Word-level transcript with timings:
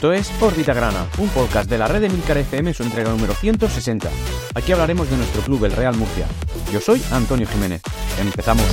Esto 0.00 0.14
es 0.14 0.32
Órbita 0.40 0.72
Grana, 0.72 1.04
un 1.18 1.28
podcast 1.28 1.68
de 1.68 1.76
la 1.76 1.86
red 1.86 2.00
de 2.00 2.08
Milcar 2.08 2.38
FM 2.38 2.72
su 2.72 2.82
entrega 2.82 3.10
número 3.10 3.34
160. 3.34 4.08
Aquí 4.54 4.72
hablaremos 4.72 5.10
de 5.10 5.18
nuestro 5.18 5.42
club, 5.42 5.66
el 5.66 5.72
Real 5.72 5.94
Murcia. 5.94 6.26
Yo 6.72 6.80
soy 6.80 7.02
Antonio 7.12 7.46
Jiménez. 7.46 7.82
Empezamos. 8.18 8.64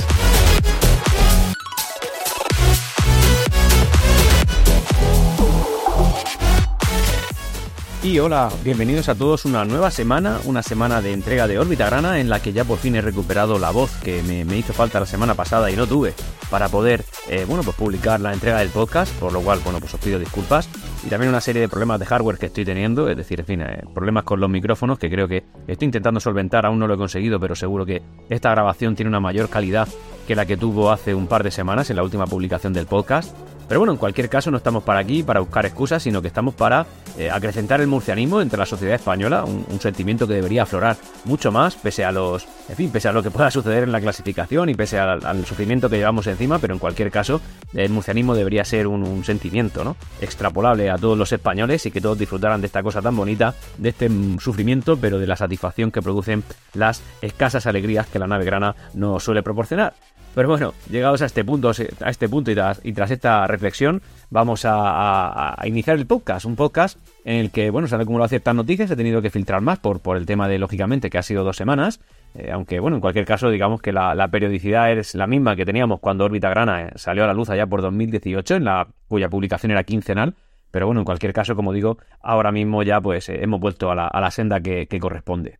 Y 8.02 8.20
hola, 8.20 8.48
bienvenidos 8.64 9.10
a 9.10 9.14
todos 9.14 9.44
una 9.44 9.66
nueva 9.66 9.90
semana, 9.90 10.38
una 10.44 10.62
semana 10.62 11.02
de 11.02 11.12
entrega 11.12 11.46
de 11.46 11.58
órbita 11.58 11.84
grana 11.84 12.20
en 12.20 12.30
la 12.30 12.40
que 12.40 12.54
ya 12.54 12.64
por 12.64 12.78
fin 12.78 12.96
he 12.96 13.02
recuperado 13.02 13.58
la 13.58 13.70
voz 13.70 13.90
que 14.02 14.22
me, 14.22 14.56
hizo 14.56 14.72
falta 14.72 14.98
la 14.98 15.04
semana 15.04 15.34
pasada 15.34 15.70
y 15.70 15.76
no 15.76 15.86
tuve 15.86 16.14
para 16.50 16.68
poder, 16.68 17.04
eh, 17.28 17.44
bueno, 17.46 17.62
pues 17.62 17.76
publicar 17.76 18.20
la 18.20 18.32
entrega 18.32 18.58
del 18.58 18.70
podcast, 18.70 19.12
por 19.18 19.32
lo 19.32 19.40
cual, 19.40 19.60
bueno, 19.64 19.80
pues 19.80 19.92
os 19.94 20.00
pido 20.00 20.18
disculpas. 20.18 20.68
Y 21.04 21.08
también 21.08 21.30
una 21.30 21.40
serie 21.40 21.62
de 21.62 21.68
problemas 21.68 22.00
de 22.00 22.06
hardware 22.06 22.38
que 22.38 22.46
estoy 22.46 22.64
teniendo, 22.64 23.08
es 23.08 23.16
decir, 23.16 23.40
en 23.40 23.46
fin, 23.46 23.60
eh, 23.62 23.82
problemas 23.94 24.24
con 24.24 24.40
los 24.40 24.50
micrófonos 24.50 24.98
que 24.98 25.10
creo 25.10 25.28
que 25.28 25.44
estoy 25.66 25.86
intentando 25.86 26.20
solventar, 26.20 26.66
aún 26.66 26.78
no 26.78 26.86
lo 26.86 26.94
he 26.94 26.98
conseguido, 26.98 27.38
pero 27.38 27.54
seguro 27.54 27.86
que 27.86 28.02
esta 28.28 28.50
grabación 28.50 28.96
tiene 28.96 29.08
una 29.08 29.20
mayor 29.20 29.48
calidad 29.48 29.88
que 30.26 30.34
la 30.34 30.46
que 30.46 30.56
tuvo 30.56 30.90
hace 30.90 31.14
un 31.14 31.26
par 31.26 31.42
de 31.42 31.50
semanas 31.50 31.90
en 31.90 31.96
la 31.96 32.02
última 32.02 32.26
publicación 32.26 32.72
del 32.72 32.86
podcast. 32.86 33.34
Pero 33.68 33.80
bueno, 33.80 33.92
en 33.92 33.98
cualquier 33.98 34.30
caso 34.30 34.50
no 34.50 34.56
estamos 34.56 34.82
para 34.82 35.00
aquí 35.00 35.22
para 35.22 35.40
buscar 35.40 35.66
excusas, 35.66 36.02
sino 36.02 36.22
que 36.22 36.28
estamos 36.28 36.54
para 36.54 36.86
eh, 37.18 37.30
acrecentar 37.30 37.82
el 37.82 37.86
murcianismo 37.86 38.40
entre 38.40 38.58
la 38.58 38.64
sociedad 38.64 38.94
española, 38.94 39.44
un, 39.44 39.78
sentimiento 39.78 40.26
que 40.26 40.34
debería 40.34 40.62
aflorar 40.62 40.96
mucho 41.24 41.52
más, 41.52 41.76
pese 41.76 42.04
a 42.04 42.10
los, 42.10 42.48
en 42.68 42.76
fin, 42.76 42.90
pese 42.90 43.08
a 43.08 43.12
lo 43.12 43.22
que 43.22 43.30
pueda 43.30 43.50
suceder 43.50 43.84
en 43.84 43.92
la 43.92 44.00
clasificación 44.00 44.70
y 44.70 44.74
pese 44.74 44.98
al, 44.98 45.44
sufrimiento 45.44 45.90
que 45.90 45.98
llevamos 45.98 46.26
encima, 46.26 46.58
pero 46.58 46.74
en 46.74 46.80
cualquier 46.80 47.10
caso, 47.10 47.40
el 47.74 47.90
murcianismo 47.90 48.34
debería 48.34 48.64
ser 48.64 48.86
un, 48.86 49.22
sentimiento, 49.24 49.84
¿no? 49.84 49.96
Extrapolable 50.20 50.90
a 50.90 50.96
todos 50.96 51.18
los 51.18 51.30
españoles 51.32 51.84
y 51.86 51.90
que 51.90 52.00
todos 52.00 52.18
disfrutaran 52.18 52.60
de 52.60 52.66
esta 52.66 52.82
cosa 52.82 53.02
tan 53.02 53.16
bonita, 53.16 53.54
de 53.76 53.90
este 53.90 54.10
sufrimiento, 54.40 54.96
pero 54.96 55.18
de 55.18 55.26
la 55.26 55.36
satisfacción 55.36 55.90
que 55.90 56.00
producen 56.00 56.42
las 56.72 57.02
escasas 57.20 57.66
alegrías 57.66 58.06
que 58.06 58.18
la 58.18 58.26
nave 58.26 58.44
grana 58.44 58.74
nos 58.94 59.22
suele 59.22 59.42
proporcionar. 59.42 59.94
Pero 60.34 60.48
bueno, 60.48 60.74
llegados 60.90 61.22
a 61.22 61.26
este 61.26 61.44
punto, 61.44 61.70
a 62.00 62.10
este 62.10 62.28
punto 62.28 62.50
y 62.50 62.54
tras, 62.54 63.10
esta 63.10 63.46
reflexión, 63.46 64.02
vamos 64.30 64.62
a, 64.64 65.56
iniciar 65.64 65.98
el 65.98 66.06
podcast. 66.06 66.46
Un 66.46 66.54
podcast 66.54 66.98
en 67.24 67.36
el 67.36 67.50
que, 67.50 67.70
bueno, 67.70 67.88
se 67.88 67.94
han 67.94 68.02
acumulado 68.02 68.28
ciertas 68.28 68.54
noticias, 68.54 68.90
he 68.90 68.96
tenido 68.96 69.20
que 69.20 69.30
filtrar 69.30 69.60
más 69.60 69.78
por, 69.78 70.00
por 70.00 70.16
el 70.16 70.26
tema 70.26 70.48
de, 70.48 70.58
lógicamente, 70.58 71.10
que 71.10 71.18
ha 71.18 71.22
sido 71.22 71.44
dos 71.44 71.56
semanas. 71.56 72.00
Eh, 72.34 72.50
aunque, 72.52 72.78
bueno, 72.78 72.96
en 72.96 73.00
cualquier 73.00 73.24
caso, 73.24 73.50
digamos 73.50 73.80
que 73.80 73.92
la, 73.92 74.28
periodicidad 74.28 74.92
es 74.92 75.14
la 75.14 75.26
misma 75.26 75.56
que 75.56 75.64
teníamos 75.64 75.98
cuando 76.00 76.24
Órbita 76.24 76.50
Grana 76.50 76.82
eh, 76.84 76.90
salió 76.94 77.24
a 77.24 77.26
la 77.26 77.34
luz 77.34 77.50
allá 77.50 77.66
por 77.66 77.82
2018, 77.82 78.56
en 78.56 78.64
la 78.64 78.86
cuya 79.08 79.28
publicación 79.28 79.72
era 79.72 79.82
quincenal. 79.84 80.34
Pero 80.70 80.86
bueno, 80.86 81.00
en 81.00 81.04
cualquier 81.04 81.32
caso, 81.32 81.56
como 81.56 81.72
digo, 81.72 81.98
ahora 82.20 82.52
mismo 82.52 82.82
ya 82.82 83.00
pues 83.00 83.28
eh, 83.28 83.42
hemos 83.42 83.58
vuelto 83.58 83.90
a 83.90 83.94
la, 83.94 84.30
senda 84.30 84.60
que 84.60 84.86
corresponde. 85.00 85.58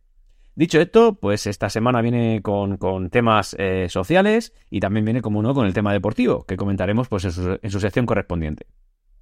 Dicho 0.59 0.81
esto, 0.81 1.13
pues 1.13 1.47
esta 1.47 1.69
semana 1.69 2.01
viene 2.01 2.41
con, 2.41 3.09
temas 3.09 3.55
eh, 3.57 3.87
sociales 3.87 4.51
y 4.69 4.81
también 4.81 5.05
viene, 5.05 5.21
como 5.21 5.39
uno, 5.39 5.53
con 5.53 5.65
el 5.65 5.73
tema 5.73 5.93
deportivo, 5.93 6.43
que 6.43 6.57
comentaremos 6.57 7.07
pues, 7.07 7.23
en 7.23 7.71
su 7.71 7.79
sección 7.79 8.05
correspondiente. 8.05 8.67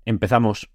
Empezamos. 0.03 0.67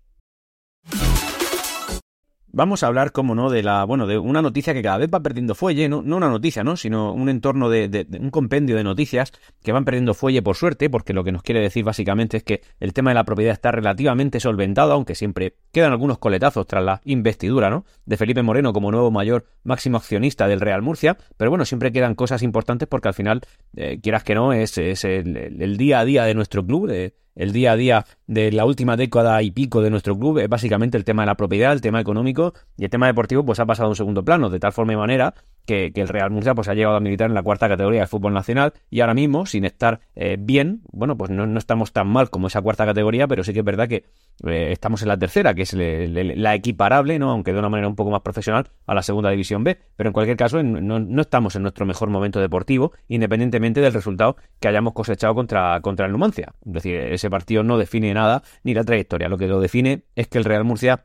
Vamos 2.55 2.83
a 2.83 2.89
hablar, 2.89 3.13
como 3.13 3.35
no, 3.35 3.49
de 3.49 3.63
la, 3.63 3.85
bueno, 3.85 4.07
de 4.07 4.19
una 4.19 4.43
noticia 4.43 4.75
que 4.75 4.83
cada 4.83 4.99
vez 4.99 5.09
va 5.09 5.21
perdiendo 5.21 5.55
fuelle, 5.55 5.89
no, 5.89 6.03
no 6.03 6.19
una 6.19 6.29
noticia, 6.29 6.63
¿no? 6.63 6.77
Sino 6.77 7.15
un 7.15 7.31
entorno 7.31 7.71
de, 7.71 8.07
un 8.21 8.31
compendio 8.31 8.77
de 8.77 8.85
noticias 8.85 9.33
que 9.63 9.73
van 9.73 9.87
perdiendo 9.87 10.13
fuelle 10.13 10.43
por 10.43 10.55
suerte, 10.55 10.91
porque 10.91 11.15
lo 11.15 11.25
que 11.25 11.33
nos 11.33 11.43
quiere 11.43 11.63
decir 11.63 11.83
básicamente 11.83 12.37
es 12.37 12.43
que 12.43 12.61
el 12.79 12.93
tema 12.93 13.11
de 13.11 13.15
la 13.15 13.25
propiedad 13.25 13.55
está 13.55 13.73
relativamente 13.73 14.39
solventado, 14.39 14.93
aunque 14.93 15.15
siempre 15.15 15.57
quedan 15.73 15.93
algunos 15.93 16.19
coletazos 16.19 16.67
tras 16.67 16.85
la 16.85 17.01
investidura, 17.07 17.71
¿no? 17.71 17.87
De 18.05 18.19
Felipe 18.19 18.43
Moreno 18.43 18.75
como 18.75 18.91
nuevo 18.91 19.11
mayor 19.11 19.47
máximo 19.65 19.97
accionista 19.97 20.47
del 20.47 20.61
Real 20.61 20.83
Murcia, 20.83 21.17
pero 21.39 21.51
bueno, 21.51 21.65
siempre 21.65 21.91
quedan 21.91 22.15
cosas 22.15 22.43
importantes 22.43 22.87
porque 22.87 23.09
al 23.09 23.15
final, 23.15 23.41
eh, 23.77 23.99
quieras 24.03 24.25
que 24.25 24.35
no, 24.35 24.53
es, 24.53 24.77
es 24.77 25.07
el, 25.07 25.77
día 25.79 26.01
a 26.01 26.05
día 26.05 26.25
de 26.25 26.35
nuestro 26.35 26.67
club, 26.67 26.89
de, 26.89 27.15
el 27.35 27.53
día 27.53 27.73
a 27.73 27.77
día 27.77 28.05
de 28.33 28.51
la 28.51 28.65
última 28.65 28.97
década 28.97 29.43
y 29.43 29.51
pico 29.51 29.83
de 29.83 29.91
nuestro 29.91 30.19
club 30.19 30.39
es 30.39 30.49
básicamente 30.49 30.97
el 30.97 31.05
tema 31.05 31.23
de 31.23 31.27
la 31.27 31.37
propiedad, 31.37 31.73
el 31.73 31.81
tema 31.81 32.01
económico 32.01 32.55
y 32.77 32.85
el 32.85 32.91
tema 32.91 33.07
deportivo 33.07 33.45
pues 33.45 33.61
ha 33.61 33.67
pasado 33.67 33.87
a 33.87 33.91
un 33.91 33.97
segundo 33.97 34.25
plano, 34.25 34.49
de 34.49 34.59
tal 34.59 34.73
forma 34.73 34.95
y 34.95 34.97
manera 34.97 35.35
que, 35.67 35.93
el 35.95 36.09
Real 36.09 36.31
Murcia 36.31 36.55
pues 36.55 36.69
ha 36.69 36.75
llegado 36.75 36.97
a 36.97 37.01
militar 37.01 37.29
en 37.29 37.35
la 37.35 37.43
cuarta 37.43 37.69
categoría 37.69 38.01
de 38.01 38.07
fútbol 38.07 38.33
nacional 38.33 38.73
y 38.91 39.01
ahora 39.01 39.15
mismo, 39.15 39.47
sin 39.47 39.65
estar 39.65 40.01
eh, 40.15 40.37
bien, 40.39 40.83
bueno, 40.93 41.17
pues 41.17 41.31
no, 41.31 41.59
estamos 41.59 41.93
tan 41.93 42.09
mal 42.09 42.31
como 42.31 42.49
esa 42.49 42.61
cuarta 42.61 42.85
categoría, 42.85 43.29
pero 43.29 43.45
sí 43.45 43.53
que 43.53 43.61
es 43.61 43.65
verdad 43.65 43.89
que 43.89 44.05
eh, 44.47 44.73
estamos 44.73 45.03
en 45.03 45.09
la 45.09 45.17
tercera, 45.17 45.55
que 45.55 45.63
es 45.63 45.75
la 45.75 46.55
equiparable, 46.55 47.19
¿no? 47.19 47.31
aunque 47.31 47.53
de 47.53 47.59
una 47.59 47.69
manera 47.69 47.89
un 47.89 47.97
poco 47.97 48.11
más 48.11 48.23
profesional, 48.23 48.69
a 48.87 48.95
la 48.95 49.03
segunda 49.03 49.31
división 49.31 49.63
B, 49.63 49.79
pero 49.97 50.09
en 50.09 50.13
cualquier 50.13 50.37
caso 50.37 50.63
no, 50.63 50.99
no, 50.99 51.23
estamos 51.23 51.55
en 51.57 51.63
nuestro 51.63 51.87
mejor 51.87 52.11
momento 52.11 52.41
deportivo, 52.41 52.93
independientemente 53.09 53.81
del 53.81 53.93
resultado 53.93 54.37
que 54.61 54.69
hayamos 54.69 54.93
cosechado 54.95 55.35
contra, 55.35 55.81
contra 55.81 56.07
el 56.07 56.13
Numancia. 56.13 56.53
Es 56.67 56.73
decir, 56.73 56.97
ese 56.97 57.31
partido 57.31 57.63
no 57.63 57.79
define 57.79 58.13
nada 58.13 58.22
ni 58.65 58.75
la 58.75 58.85
trayectoria, 58.85 59.29
lo 59.29 59.39
que 59.39 59.47
lo 59.47 59.61
define 59.61 60.05
es 60.17 60.29
que 60.29 60.39
el 60.39 60.45
Real 60.45 60.65
Murcia 60.65 61.05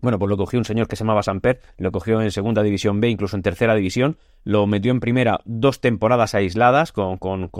bueno, 0.00 0.18
pues 0.18 0.30
lo 0.30 0.36
cogió 0.36 0.58
un 0.58 0.64
señor 0.64 0.86
que 0.86 0.94
se 0.96 1.02
llamaba 1.02 1.22
Samper, 1.22 1.60
lo 1.76 1.90
cogió 1.90 2.20
en 2.22 2.30
segunda 2.30 2.62
división 2.62 3.00
B, 3.00 3.08
incluso 3.08 3.36
en 3.36 3.42
tercera 3.42 3.74
división, 3.74 4.16
lo 4.44 4.66
metió 4.66 4.92
en 4.92 5.00
primera 5.00 5.40
dos 5.44 5.80
temporadas 5.80 6.34
aisladas, 6.34 6.92
con, 6.92 7.18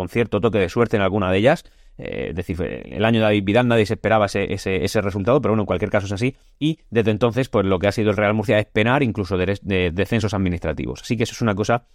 cierto 0.09 0.41
toque 0.41 0.59
de 0.59 0.69
suerte 0.69 0.97
en 0.97 1.03
alguna 1.03 1.33
de 1.33 1.39
ellas. 1.39 1.65
Eh, 1.97 2.29
es 2.31 2.37
decir, 2.37 2.63
el 2.63 3.05
año 3.05 3.19
de 3.19 3.25
David 3.25 3.43
Vidal 3.43 3.67
nadie 3.67 3.87
se 3.87 3.95
esperaba 3.95 4.27
ese, 4.27 4.53
ese, 4.53 5.01
resultado, 5.01 5.41
pero 5.41 5.53
bueno, 5.53 5.63
en 5.63 5.67
cualquier 5.67 5.91
caso 5.91 6.07
es 6.07 6.13
así. 6.13 6.37
Y 6.61 6.79
desde 6.91 7.11
entonces, 7.11 7.49
pues 7.49 7.67
lo 7.67 7.81
que 7.81 7.89
ha 7.89 7.93
sido 7.93 8.11
el 8.11 8.17
Real 8.17 8.35
Murcia 8.35 8.59
es 8.61 8.67
penar 8.67 9.03
incluso 9.03 9.37
de, 9.37 9.91
descensos 9.93 10.33
administrativos. 10.33 11.03
Así 11.03 11.17
que 11.17 11.25
eso 11.25 11.33
es 11.33 11.43
una 11.43 11.57
cosa 11.57 11.87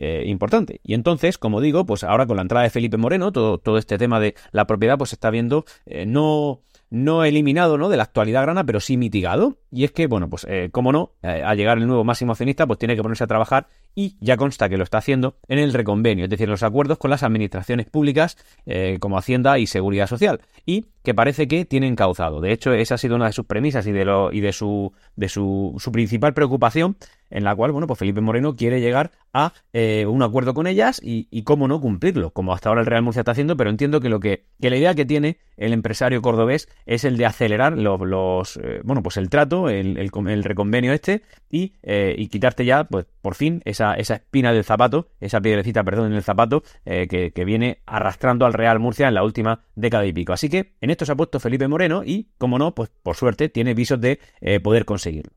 eh, 0.00 0.24
importante. 0.26 0.80
Y 0.84 0.94
entonces, 0.94 1.38
como 1.38 1.60
digo, 1.60 1.84
pues 1.84 2.04
ahora 2.04 2.26
con 2.26 2.36
la 2.36 2.42
entrada 2.42 2.62
de 2.62 2.70
Felipe 2.70 2.96
Moreno, 2.96 3.32
todo, 3.32 3.58
todo 3.58 3.78
este 3.78 3.98
tema 3.98 4.20
de 4.20 4.34
la 4.52 4.66
propiedad, 4.66 4.96
pues 4.96 5.10
se 5.10 5.16
está 5.16 5.30
viendo 5.30 5.64
eh, 5.86 6.06
no 6.06 6.60
no 6.90 7.24
eliminado 7.24 7.76
¿no? 7.76 7.90
de 7.90 7.98
la 7.98 8.04
actualidad 8.04 8.42
grana, 8.42 8.64
pero 8.64 8.80
sí 8.80 8.96
mitigado. 8.96 9.58
Y 9.70 9.84
es 9.84 9.92
que, 9.92 10.06
bueno, 10.06 10.30
pues 10.30 10.46
eh, 10.48 10.70
como 10.72 10.90
no, 10.90 11.12
al 11.22 11.56
llegar 11.58 11.76
el 11.76 11.86
nuevo 11.86 12.02
máximo 12.02 12.32
accionista, 12.32 12.66
pues 12.66 12.78
tiene 12.78 12.96
que 12.96 13.02
ponerse 13.02 13.24
a 13.24 13.26
trabajar 13.26 13.66
y 13.98 14.14
ya 14.20 14.36
consta 14.36 14.68
que 14.68 14.76
lo 14.76 14.84
está 14.84 14.98
haciendo 14.98 15.38
en 15.48 15.58
el 15.58 15.72
reconvenio, 15.72 16.22
es 16.22 16.30
decir, 16.30 16.48
los 16.48 16.62
acuerdos 16.62 16.98
con 16.98 17.10
las 17.10 17.24
administraciones 17.24 17.86
públicas 17.86 18.38
eh, 18.64 18.98
como 19.00 19.18
Hacienda 19.18 19.58
y 19.58 19.66
Seguridad 19.66 20.06
Social, 20.06 20.40
y 20.64 20.86
que 21.02 21.14
parece 21.14 21.48
que 21.48 21.64
tienen 21.64 21.96
causado. 21.96 22.40
De 22.40 22.52
hecho, 22.52 22.72
esa 22.72 22.94
ha 22.94 22.98
sido 22.98 23.16
una 23.16 23.26
de 23.26 23.32
sus 23.32 23.46
premisas 23.46 23.88
y 23.88 23.90
de, 23.90 24.04
lo, 24.04 24.32
y 24.32 24.40
de, 24.40 24.52
su, 24.52 24.92
de 25.16 25.28
su, 25.28 25.74
su 25.80 25.90
principal 25.90 26.32
preocupación 26.32 26.96
en 27.30 27.44
la 27.44 27.54
cual, 27.54 27.72
bueno, 27.72 27.86
pues 27.86 27.98
Felipe 27.98 28.20
Moreno 28.20 28.56
quiere 28.56 28.80
llegar 28.80 29.10
a 29.32 29.52
eh, 29.72 30.06
un 30.06 30.22
acuerdo 30.22 30.54
con 30.54 30.66
ellas 30.66 31.00
y, 31.02 31.26
cómo 31.42 31.68
no 31.68 31.80
cumplirlo, 31.80 32.30
como 32.30 32.52
hasta 32.52 32.68
ahora 32.68 32.82
el 32.82 32.86
Real 32.86 33.02
Murcia 33.02 33.20
está 33.20 33.32
haciendo, 33.32 33.56
pero 33.56 33.70
entiendo 33.70 34.00
que 34.00 34.08
lo 34.08 34.20
que, 34.20 34.44
que 34.60 34.70
la 34.70 34.76
idea 34.76 34.94
que 34.94 35.06
tiene 35.06 35.38
el 35.56 35.72
empresario 35.72 36.20
cordobés 36.20 36.68
es 36.86 37.04
el 37.04 37.16
de 37.16 37.26
acelerar 37.26 37.76
los, 37.76 38.56
eh, 38.56 38.80
bueno, 38.84 39.02
pues 39.02 39.16
el 39.16 39.30
trato, 39.30 39.68
el, 39.68 39.96
el, 39.96 40.44
reconvenio 40.44 40.92
este 40.92 41.22
y, 41.50 41.72
eh, 41.82 42.14
y, 42.18 42.28
quitarte 42.28 42.64
ya, 42.64 42.84
pues 42.84 43.06
por 43.22 43.34
fin, 43.34 43.62
esa, 43.64 43.87
esa 43.94 44.14
espina 44.14 44.52
del 44.52 44.64
zapato, 44.64 45.08
esa 45.20 45.40
piedrecita, 45.40 45.84
perdón, 45.84 46.06
en 46.08 46.14
el 46.14 46.22
zapato 46.22 46.62
que, 46.84 47.32
que, 47.34 47.44
viene 47.44 47.82
arrastrando 47.86 48.46
al 48.46 48.52
Real 48.52 48.78
Murcia 48.78 49.08
en 49.08 49.14
la 49.14 49.24
última 49.24 49.64
década 49.74 50.06
y 50.06 50.12
pico. 50.12 50.32
Así 50.32 50.48
que 50.48 50.74
en 50.80 50.90
esto 50.90 51.04
se 51.04 51.12
ha 51.12 51.16
puesto 51.16 51.40
Felipe 51.40 51.68
Moreno 51.68 52.02
y, 52.04 52.30
como 52.38 52.58
no, 52.58 52.74
pues 52.74 52.90
por 53.02 53.16
suerte 53.16 53.48
tiene 53.48 53.74
visos 53.74 54.00
de 54.00 54.20
poder 54.62 54.84
conseguirlo. 54.84 55.32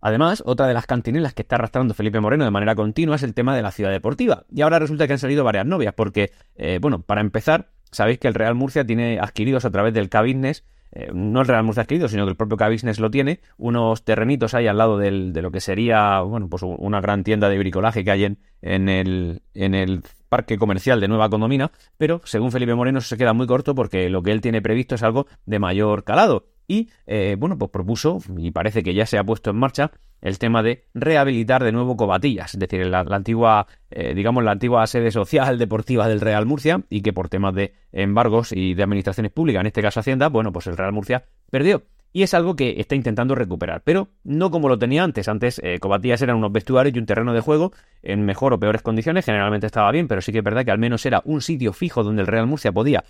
Además, 0.00 0.42
otra 0.46 0.66
de 0.66 0.74
las 0.74 0.86
cantinelas 0.86 1.34
que 1.34 1.42
está 1.42 1.56
arrastrando 1.56 1.92
Felipe 1.94 2.20
Moreno 2.20 2.44
de 2.44 2.50
manera 2.50 2.74
continua 2.74 3.16
es 3.16 3.22
el 3.22 3.34
tema 3.34 3.54
de 3.54 3.62
la 3.62 3.70
ciudad 3.70 3.90
deportiva. 3.90 4.44
Y 4.50 4.62
ahora 4.62 4.78
resulta 4.78 5.06
que 5.06 5.12
han 5.12 5.18
salido 5.18 5.44
varias 5.44 5.66
novias, 5.66 5.94
porque, 5.94 6.32
eh, 6.56 6.78
bueno, 6.80 7.02
para 7.02 7.20
empezar, 7.20 7.70
sabéis 7.90 8.18
que 8.18 8.28
el 8.28 8.34
Real 8.34 8.54
Murcia 8.54 8.84
tiene 8.86 9.18
adquiridos 9.20 9.64
a 9.64 9.70
través 9.70 9.92
del 9.92 10.08
K-Business, 10.08 10.64
eh, 10.92 11.10
no 11.12 11.40
el 11.40 11.46
Real 11.46 11.64
Murcia 11.64 11.82
adquirido, 11.82 12.08
sino 12.08 12.24
que 12.24 12.30
el 12.30 12.36
propio 12.36 12.56
K-Business 12.56 13.00
lo 13.00 13.10
tiene, 13.10 13.40
unos 13.56 14.04
terrenitos 14.04 14.54
ahí 14.54 14.66
al 14.66 14.78
lado 14.78 14.98
de 14.98 15.10
lo 15.10 15.50
que 15.50 15.60
sería, 15.60 16.20
bueno, 16.20 16.48
pues 16.48 16.62
una 16.62 17.00
gran 17.00 17.24
tienda 17.24 17.48
de 17.48 17.58
bricolaje 17.58 18.04
que 18.04 18.10
hay 18.10 18.24
en, 18.24 18.38
en, 18.62 18.88
el, 18.88 19.42
en 19.54 19.74
el 19.74 20.02
parque 20.28 20.58
comercial 20.58 21.00
de 21.00 21.08
Nueva 21.08 21.28
Condomina, 21.28 21.70
pero 21.98 22.20
según 22.24 22.52
Felipe 22.52 22.74
Moreno 22.74 23.00
se 23.00 23.16
queda 23.16 23.32
muy 23.32 23.46
corto 23.46 23.74
porque 23.74 24.08
lo 24.08 24.22
que 24.22 24.32
él 24.32 24.40
tiene 24.40 24.62
previsto 24.62 24.94
es 24.94 25.02
algo 25.02 25.26
de 25.46 25.58
mayor 25.58 26.04
calado. 26.04 26.46
Y 26.66 26.88
eh, 27.06 27.34
bueno, 27.36 27.58
pues 27.58 27.72
propuso, 27.72 28.18
y 28.36 28.52
parece 28.52 28.84
que 28.84 28.94
ya 28.94 29.04
se 29.04 29.18
ha 29.18 29.24
puesto 29.24 29.50
en 29.50 29.56
marcha, 29.56 29.90
el 30.20 30.38
tema 30.38 30.62
de 30.62 30.86
rehabilitar 30.94 31.64
de 31.64 31.72
nuevo 31.72 31.96
Cobatillas, 31.96 32.54
es 32.54 32.60
decir, 32.60 32.86
la, 32.86 33.00
antigua, 33.00 33.66
eh, 33.90 34.14
digamos, 34.14 34.44
la 34.44 34.52
antigua 34.52 34.86
sede 34.86 35.10
social 35.10 35.58
deportiva 35.58 36.08
del 36.08 36.20
Real 36.20 36.46
Murcia, 36.46 36.82
y 36.88 37.02
que 37.02 37.12
por 37.12 37.28
temas 37.28 37.54
de 37.54 37.74
embargos 37.92 38.52
y 38.52 38.74
de 38.74 38.82
administraciones 38.82 39.32
públicas, 39.32 39.60
en 39.60 39.66
este 39.66 39.82
caso 39.82 40.00
Hacienda, 40.00 40.28
bueno, 40.28 40.52
pues 40.52 40.66
el 40.66 40.76
Real 40.76 40.92
Murcia 40.92 41.24
perdió. 41.50 41.82
Y 42.12 42.24
es 42.24 42.34
algo 42.34 42.56
que 42.56 42.80
está 42.80 42.96
intentando 42.96 43.36
recuperar, 43.36 43.82
pero 43.84 44.08
no 44.24 44.50
como 44.50 44.68
lo 44.68 44.80
tenía 44.80 45.04
antes. 45.04 45.28
Antes 45.28 45.60
eh, 45.62 45.78
Cobatillas 45.78 46.20
eran 46.20 46.36
unos 46.36 46.50
vestuarios 46.50 46.96
y 46.96 46.98
un 46.98 47.06
terreno 47.06 47.32
de 47.32 47.40
juego 47.40 47.72
en 48.02 48.24
mejor 48.24 48.52
o 48.52 48.58
peores 48.58 48.82
condiciones, 48.82 49.24
generalmente 49.24 49.66
estaba 49.66 49.92
bien, 49.92 50.08
pero 50.08 50.20
sí 50.20 50.32
que 50.32 50.38
es 50.38 50.44
verdad 50.44 50.64
que 50.64 50.72
al 50.72 50.78
menos 50.78 51.06
era 51.06 51.22
un 51.24 51.40
sitio 51.40 51.72
fijo 51.72 52.02
donde 52.02 52.22
el 52.22 52.26
Real 52.26 52.48
Murcia 52.48 52.72
podía 52.72 53.04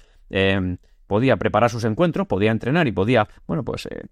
podía 1.11 1.37
preparar 1.37 1.71
sus 1.71 1.83
encuentros, 1.83 2.29
podía 2.29 2.53
entrenar 2.53 2.87
y 2.87 2.93
podía, 2.93 3.29
bueno, 3.49 3.65
pues 3.65 3.87
eh, 3.87 4.05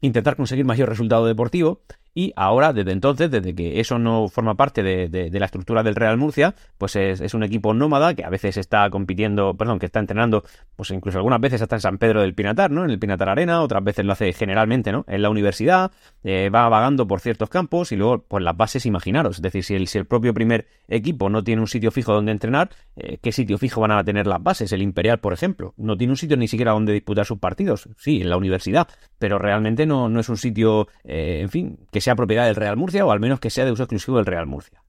intentar 0.00 0.34
conseguir 0.34 0.64
mayor 0.64 0.88
resultado 0.88 1.26
deportivo 1.26 1.82
y 2.14 2.32
ahora, 2.36 2.72
desde 2.72 2.92
entonces, 2.92 3.28
desde 3.28 3.54
que 3.54 3.80
eso 3.80 3.98
no 3.98 4.28
forma 4.28 4.54
parte 4.54 4.84
de, 4.84 5.30
la 5.32 5.46
estructura 5.46 5.82
del 5.82 5.96
Real 5.96 6.16
Murcia, 6.16 6.54
pues 6.78 6.94
es, 6.94 7.34
un 7.34 7.42
equipo 7.42 7.74
nómada 7.74 8.14
que 8.14 8.24
a 8.24 8.30
veces 8.30 8.56
está 8.56 8.88
compitiendo, 8.88 9.54
perdón, 9.54 9.80
que 9.80 9.86
está 9.86 9.98
entrenando, 9.98 10.44
pues 10.76 10.90
incluso 10.92 11.18
algunas 11.18 11.40
veces 11.40 11.60
hasta 11.60 11.74
en 11.74 11.80
San 11.80 11.98
Pedro 11.98 12.20
del 12.20 12.34
Pinatar, 12.34 12.70
¿no? 12.70 12.84
En 12.84 12.90
el 12.90 13.00
Pinatar 13.00 13.28
Arena, 13.28 13.60
otras 13.62 13.82
veces 13.82 14.04
lo 14.04 14.12
hace 14.12 14.32
generalmente, 14.32 14.92
¿no? 14.92 15.04
En 15.08 15.22
la 15.22 15.30
universidad, 15.30 15.90
eh, 16.22 16.50
va 16.50 16.68
vagando 16.68 17.08
por 17.08 17.18
ciertos 17.18 17.48
campos 17.48 17.90
y 17.90 17.96
luego, 17.96 18.24
pues 18.28 18.44
las 18.44 18.56
bases, 18.56 18.86
imaginaros, 18.86 19.36
es 19.36 19.42
decir, 19.42 19.64
si 19.64 19.74
el, 19.74 19.88
si 19.88 19.98
el 19.98 20.06
propio 20.06 20.32
primer 20.32 20.68
equipo 20.86 21.28
no 21.30 21.42
tiene 21.42 21.62
un 21.62 21.68
sitio 21.68 21.90
fijo 21.90 22.12
donde 22.12 22.30
entrenar, 22.30 22.70
eh, 22.94 23.18
¿qué 23.20 23.32
sitio 23.32 23.58
fijo 23.58 23.80
van 23.80 23.90
a 23.90 24.04
tener 24.04 24.28
las 24.28 24.40
bases? 24.40 24.70
El 24.72 24.82
Imperial, 24.82 25.18
por 25.18 25.32
ejemplo, 25.32 25.74
no 25.76 25.96
tiene 25.96 26.12
un 26.12 26.16
sitio 26.16 26.36
ni 26.36 26.46
siquiera 26.46 26.72
donde 26.72 26.92
disputar 26.92 27.26
sus 27.26 27.38
partidos, 27.38 27.88
sí, 27.98 28.20
en 28.20 28.30
la 28.30 28.36
universidad, 28.36 28.86
pero 29.18 29.40
realmente 29.40 29.84
no, 29.84 30.08
no 30.08 30.20
es 30.20 30.28
un 30.28 30.36
sitio, 30.36 30.86
eh, 31.02 31.40
en 31.42 31.48
fin, 31.48 31.78
que 31.90 32.03
sea 32.04 32.16
propiedad 32.16 32.46
del 32.46 32.56
Real 32.56 32.76
Murcia 32.76 33.04
o 33.04 33.10
al 33.10 33.20
menos 33.20 33.40
que 33.40 33.50
sea 33.50 33.64
de 33.64 33.72
uso 33.72 33.82
exclusivo 33.82 34.18
del 34.18 34.26
Real 34.26 34.46
Murcia. 34.46 34.82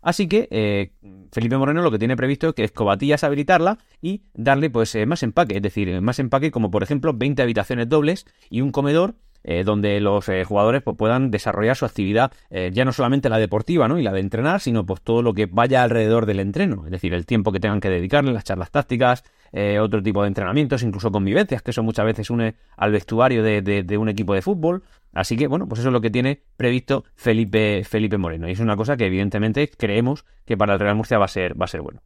Así 0.00 0.26
que 0.26 0.48
eh, 0.50 0.90
Felipe 1.30 1.56
Moreno 1.56 1.82
lo 1.82 1.90
que 1.92 1.98
tiene 1.98 2.16
previsto 2.16 2.48
es 2.48 2.54
que 2.54 2.64
Escobatillas 2.64 3.22
habilitarla 3.22 3.78
y 4.00 4.22
darle 4.34 4.68
pues 4.68 4.94
eh, 4.96 5.06
más 5.06 5.22
empaque, 5.22 5.56
es 5.56 5.62
decir, 5.62 6.00
más 6.00 6.18
empaque 6.18 6.50
como 6.50 6.70
por 6.72 6.82
ejemplo 6.82 7.12
20 7.14 7.40
habitaciones 7.40 7.88
dobles 7.88 8.26
y 8.50 8.62
un 8.62 8.72
comedor 8.72 9.14
eh, 9.44 9.64
donde 9.64 10.00
los 10.00 10.30
jugadores 10.46 10.82
pues, 10.82 10.96
puedan 10.96 11.30
desarrollar 11.30 11.76
su 11.76 11.84
actividad, 11.84 12.32
ya 12.50 12.84
no 12.84 12.92
solamente 12.92 13.28
la 13.28 13.38
deportiva 13.38 13.88
¿no? 13.88 13.98
y 13.98 14.02
la 14.02 14.12
de 14.12 14.20
entrenar, 14.20 14.60
sino 14.60 14.84
pues 14.84 15.00
todo 15.00 15.22
lo 15.22 15.34
que 15.34 15.46
vaya 15.46 15.82
alrededor 15.82 16.26
del 16.26 16.40
entreno, 16.40 16.84
es 16.84 16.90
decir, 16.90 17.14
el 17.14 17.26
tiempo 17.26 17.52
que 17.52 17.60
tengan 17.60 17.80
que 17.80 17.88
dedicarle, 17.88 18.32
las 18.32 18.44
charlas 18.44 18.70
tácticas, 18.70 19.24
otro 19.80 20.02
tipo 20.02 20.22
de 20.22 20.28
entrenamientos, 20.28 20.82
incluso 20.82 21.10
convivencias, 21.10 21.62
que 21.62 21.70
eso 21.70 21.82
muchas 21.82 22.06
veces 22.06 22.30
une 22.30 22.54
al 22.76 22.92
vestuario 22.92 23.42
de 23.42 23.98
un 23.98 24.08
equipo 24.08 24.34
de 24.34 24.42
fútbol. 24.42 24.82
Así 25.12 25.36
que, 25.36 25.46
bueno, 25.46 25.68
pues 25.68 25.80
eso 25.80 25.90
es 25.90 25.92
lo 25.92 26.00
que 26.00 26.10
tiene 26.10 26.42
previsto 26.56 27.04
Felipe, 27.14 27.84
Felipe 27.84 28.16
Moreno. 28.16 28.48
Y 28.48 28.52
es 28.52 28.60
una 28.60 28.76
cosa 28.76 28.96
que 28.96 29.06
evidentemente 29.06 29.68
creemos 29.68 30.24
que 30.46 30.56
para 30.56 30.74
el 30.74 30.80
Real 30.80 30.96
Murcia 30.96 31.18
va 31.18 31.26
a 31.26 31.28
ser, 31.28 31.60
va 31.60 31.66
a 31.66 31.68
ser 31.68 31.82
bueno. 31.82 32.02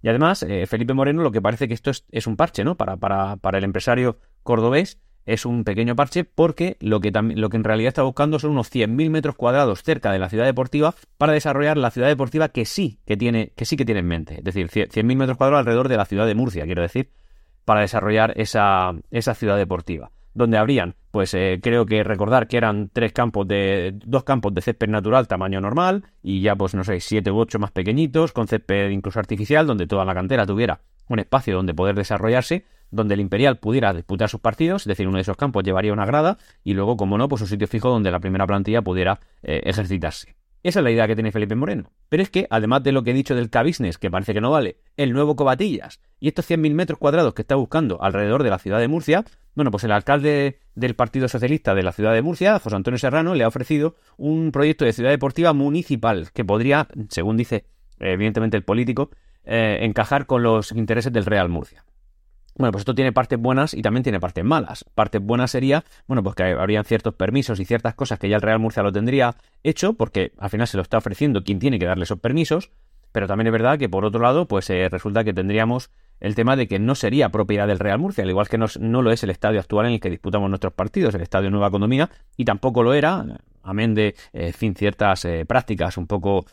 Y 0.00 0.08
además, 0.08 0.42
eh, 0.44 0.66
Felipe 0.66 0.94
Moreno, 0.94 1.22
lo 1.22 1.32
que 1.32 1.42
parece 1.42 1.68
que 1.68 1.74
esto 1.74 1.90
es, 1.90 2.26
un 2.26 2.36
parche, 2.36 2.64
¿no? 2.64 2.76
Para, 2.76 2.96
para, 2.96 3.36
para, 3.36 3.58
el 3.58 3.64
empresario 3.64 4.18
cordobés 4.42 4.98
es 5.28 5.44
un 5.44 5.62
pequeño 5.62 5.94
parche 5.94 6.24
porque 6.24 6.76
lo 6.80 7.00
que, 7.00 7.12
lo 7.12 7.50
que 7.50 7.56
en 7.56 7.64
realidad 7.64 7.88
está 7.88 8.02
buscando 8.02 8.38
son 8.38 8.52
unos 8.52 8.72
100.000 8.72 9.10
metros 9.10 9.36
cuadrados 9.36 9.82
cerca 9.82 10.10
de 10.10 10.18
la 10.18 10.30
ciudad 10.30 10.46
deportiva 10.46 10.94
para 11.18 11.34
desarrollar 11.34 11.76
la 11.76 11.90
ciudad 11.90 12.08
deportiva 12.08 12.48
que 12.48 12.64
sí 12.64 12.98
que 13.06 13.16
tiene, 13.16 13.52
que 13.54 13.66
sí 13.66 13.76
que 13.76 13.84
tiene 13.84 14.00
en 14.00 14.06
mente. 14.06 14.38
Es 14.38 14.44
decir, 14.44 14.68
100.000 14.68 15.04
metros 15.16 15.36
cuadrados 15.36 15.60
alrededor 15.60 15.88
de 15.88 15.98
la 15.98 16.06
ciudad 16.06 16.26
de 16.26 16.34
Murcia, 16.34 16.64
quiero 16.64 16.82
decir, 16.82 17.10
para 17.66 17.82
desarrollar 17.82 18.32
esa, 18.36 18.94
esa 19.10 19.34
ciudad 19.34 19.58
deportiva 19.58 20.10
donde 20.34 20.56
habrían, 20.56 20.94
pues 21.10 21.34
eh, 21.34 21.58
creo 21.60 21.84
que 21.84 22.04
recordar 22.04 22.46
que 22.46 22.56
eran 22.56 22.90
tres 22.92 23.12
campos 23.12 23.46
de, 23.48 23.92
dos 24.06 24.22
campos 24.24 24.54
de 24.54 24.62
césped 24.62 24.88
natural 24.88 25.26
tamaño 25.26 25.60
normal 25.60 26.04
y 26.22 26.40
ya 26.42 26.54
pues 26.54 26.74
no 26.74 26.84
sé, 26.84 27.00
siete 27.00 27.30
u 27.30 27.38
ocho 27.38 27.58
más 27.58 27.72
pequeñitos 27.72 28.32
con 28.32 28.46
césped 28.46 28.90
incluso 28.90 29.18
artificial 29.18 29.66
donde 29.66 29.86
toda 29.86 30.04
la 30.04 30.14
cantera 30.14 30.46
tuviera 30.46 30.80
un 31.08 31.18
espacio 31.18 31.56
donde 31.56 31.74
poder 31.74 31.96
desarrollarse, 31.96 32.64
donde 32.90 33.14
el 33.14 33.20
Imperial 33.20 33.58
pudiera 33.58 33.92
disputar 33.92 34.28
sus 34.28 34.40
partidos, 34.40 34.82
es 34.82 34.86
decir, 34.86 35.08
uno 35.08 35.16
de 35.16 35.22
esos 35.22 35.36
campos 35.36 35.64
llevaría 35.64 35.92
una 35.92 36.06
grada 36.06 36.38
y 36.64 36.74
luego, 36.74 36.96
como 36.96 37.18
no, 37.18 37.28
pues 37.28 37.42
un 37.42 37.48
sitio 37.48 37.66
fijo 37.66 37.90
donde 37.90 38.10
la 38.10 38.20
primera 38.20 38.46
plantilla 38.46 38.82
pudiera 38.82 39.20
eh, 39.42 39.60
ejercitarse. 39.64 40.36
Esa 40.62 40.80
es 40.80 40.84
la 40.84 40.90
idea 40.90 41.06
que 41.06 41.14
tiene 41.14 41.30
Felipe 41.30 41.54
Moreno. 41.54 41.92
Pero 42.08 42.22
es 42.22 42.30
que, 42.30 42.46
además 42.50 42.82
de 42.82 42.90
lo 42.92 43.04
que 43.04 43.12
he 43.12 43.14
dicho 43.14 43.34
del 43.34 43.48
K-Business, 43.48 43.96
que 43.96 44.10
parece 44.10 44.34
que 44.34 44.40
no 44.40 44.50
vale, 44.50 44.78
el 44.96 45.12
nuevo 45.12 45.36
Cobatillas 45.36 46.00
y 46.18 46.28
estos 46.28 46.50
100.000 46.50 46.74
metros 46.74 46.98
cuadrados 46.98 47.34
que 47.34 47.42
está 47.42 47.54
buscando 47.54 48.02
alrededor 48.02 48.42
de 48.42 48.50
la 48.50 48.58
ciudad 48.58 48.80
de 48.80 48.88
Murcia, 48.88 49.24
bueno, 49.54 49.70
pues 49.70 49.84
el 49.84 49.92
alcalde 49.92 50.58
del 50.74 50.94
Partido 50.94 51.28
Socialista 51.28 51.74
de 51.74 51.82
la 51.84 51.92
ciudad 51.92 52.12
de 52.12 52.22
Murcia, 52.22 52.58
José 52.58 52.74
Antonio 52.74 52.98
Serrano, 52.98 53.34
le 53.34 53.44
ha 53.44 53.48
ofrecido 53.48 53.94
un 54.16 54.50
proyecto 54.50 54.84
de 54.84 54.92
ciudad 54.92 55.10
deportiva 55.10 55.52
municipal 55.52 56.30
que 56.32 56.44
podría, 56.44 56.88
según 57.08 57.36
dice 57.36 57.64
evidentemente 58.00 58.56
el 58.56 58.64
político, 58.64 59.10
eh, 59.44 59.78
encajar 59.82 60.26
con 60.26 60.42
los 60.42 60.72
intereses 60.72 61.12
del 61.12 61.24
Real 61.24 61.48
Murcia. 61.48 61.84
Bueno, 62.58 62.72
pues 62.72 62.82
esto 62.82 62.94
tiene 62.96 63.12
partes 63.12 63.38
buenas 63.38 63.72
y 63.72 63.82
también 63.82 64.02
tiene 64.02 64.18
partes 64.18 64.44
malas. 64.44 64.84
Partes 64.96 65.22
buenas 65.22 65.52
sería, 65.52 65.84
bueno, 66.08 66.24
pues 66.24 66.34
que 66.34 66.42
habrían 66.42 66.84
ciertos 66.84 67.14
permisos 67.14 67.60
y 67.60 67.64
ciertas 67.64 67.94
cosas 67.94 68.18
que 68.18 68.28
ya 68.28 68.34
el 68.34 68.42
Real 68.42 68.58
Murcia 68.58 68.82
lo 68.82 68.90
tendría 68.90 69.36
hecho, 69.62 69.92
porque 69.92 70.32
al 70.38 70.50
final 70.50 70.66
se 70.66 70.76
lo 70.76 70.82
está 70.82 70.98
ofreciendo 70.98 71.44
quien 71.44 71.60
tiene 71.60 71.78
que 71.78 71.86
darle 71.86 72.02
esos 72.02 72.18
permisos, 72.18 72.72
pero 73.12 73.28
también 73.28 73.46
es 73.46 73.52
verdad 73.52 73.78
que 73.78 73.88
por 73.88 74.04
otro 74.04 74.20
lado, 74.20 74.48
pues 74.48 74.68
eh, 74.70 74.88
resulta 74.88 75.22
que 75.22 75.32
tendríamos 75.32 75.90
el 76.18 76.34
tema 76.34 76.56
de 76.56 76.66
que 76.66 76.80
no 76.80 76.96
sería 76.96 77.28
propiedad 77.28 77.68
del 77.68 77.78
Real 77.78 78.00
Murcia, 78.00 78.24
al 78.24 78.30
igual 78.30 78.48
que 78.48 78.58
no, 78.58 79.02
lo 79.02 79.12
es 79.12 79.22
el 79.22 79.30
estadio 79.30 79.60
actual 79.60 79.86
en 79.86 79.92
el 79.92 80.00
que 80.00 80.10
disputamos 80.10 80.50
nuestros 80.50 80.72
partidos, 80.72 81.14
el 81.14 81.20
estadio 81.20 81.50
Nueva 81.50 81.68
Economía, 81.68 82.10
y 82.36 82.44
tampoco 82.44 82.82
lo 82.82 82.92
era, 82.92 83.24
amén 83.62 83.94
de, 83.94 84.16
eh, 84.32 84.52
fin, 84.52 84.74
ciertas 84.74 85.24
eh, 85.24 85.44
prácticas 85.46 85.96
un 85.96 86.08
poco, 86.08 86.44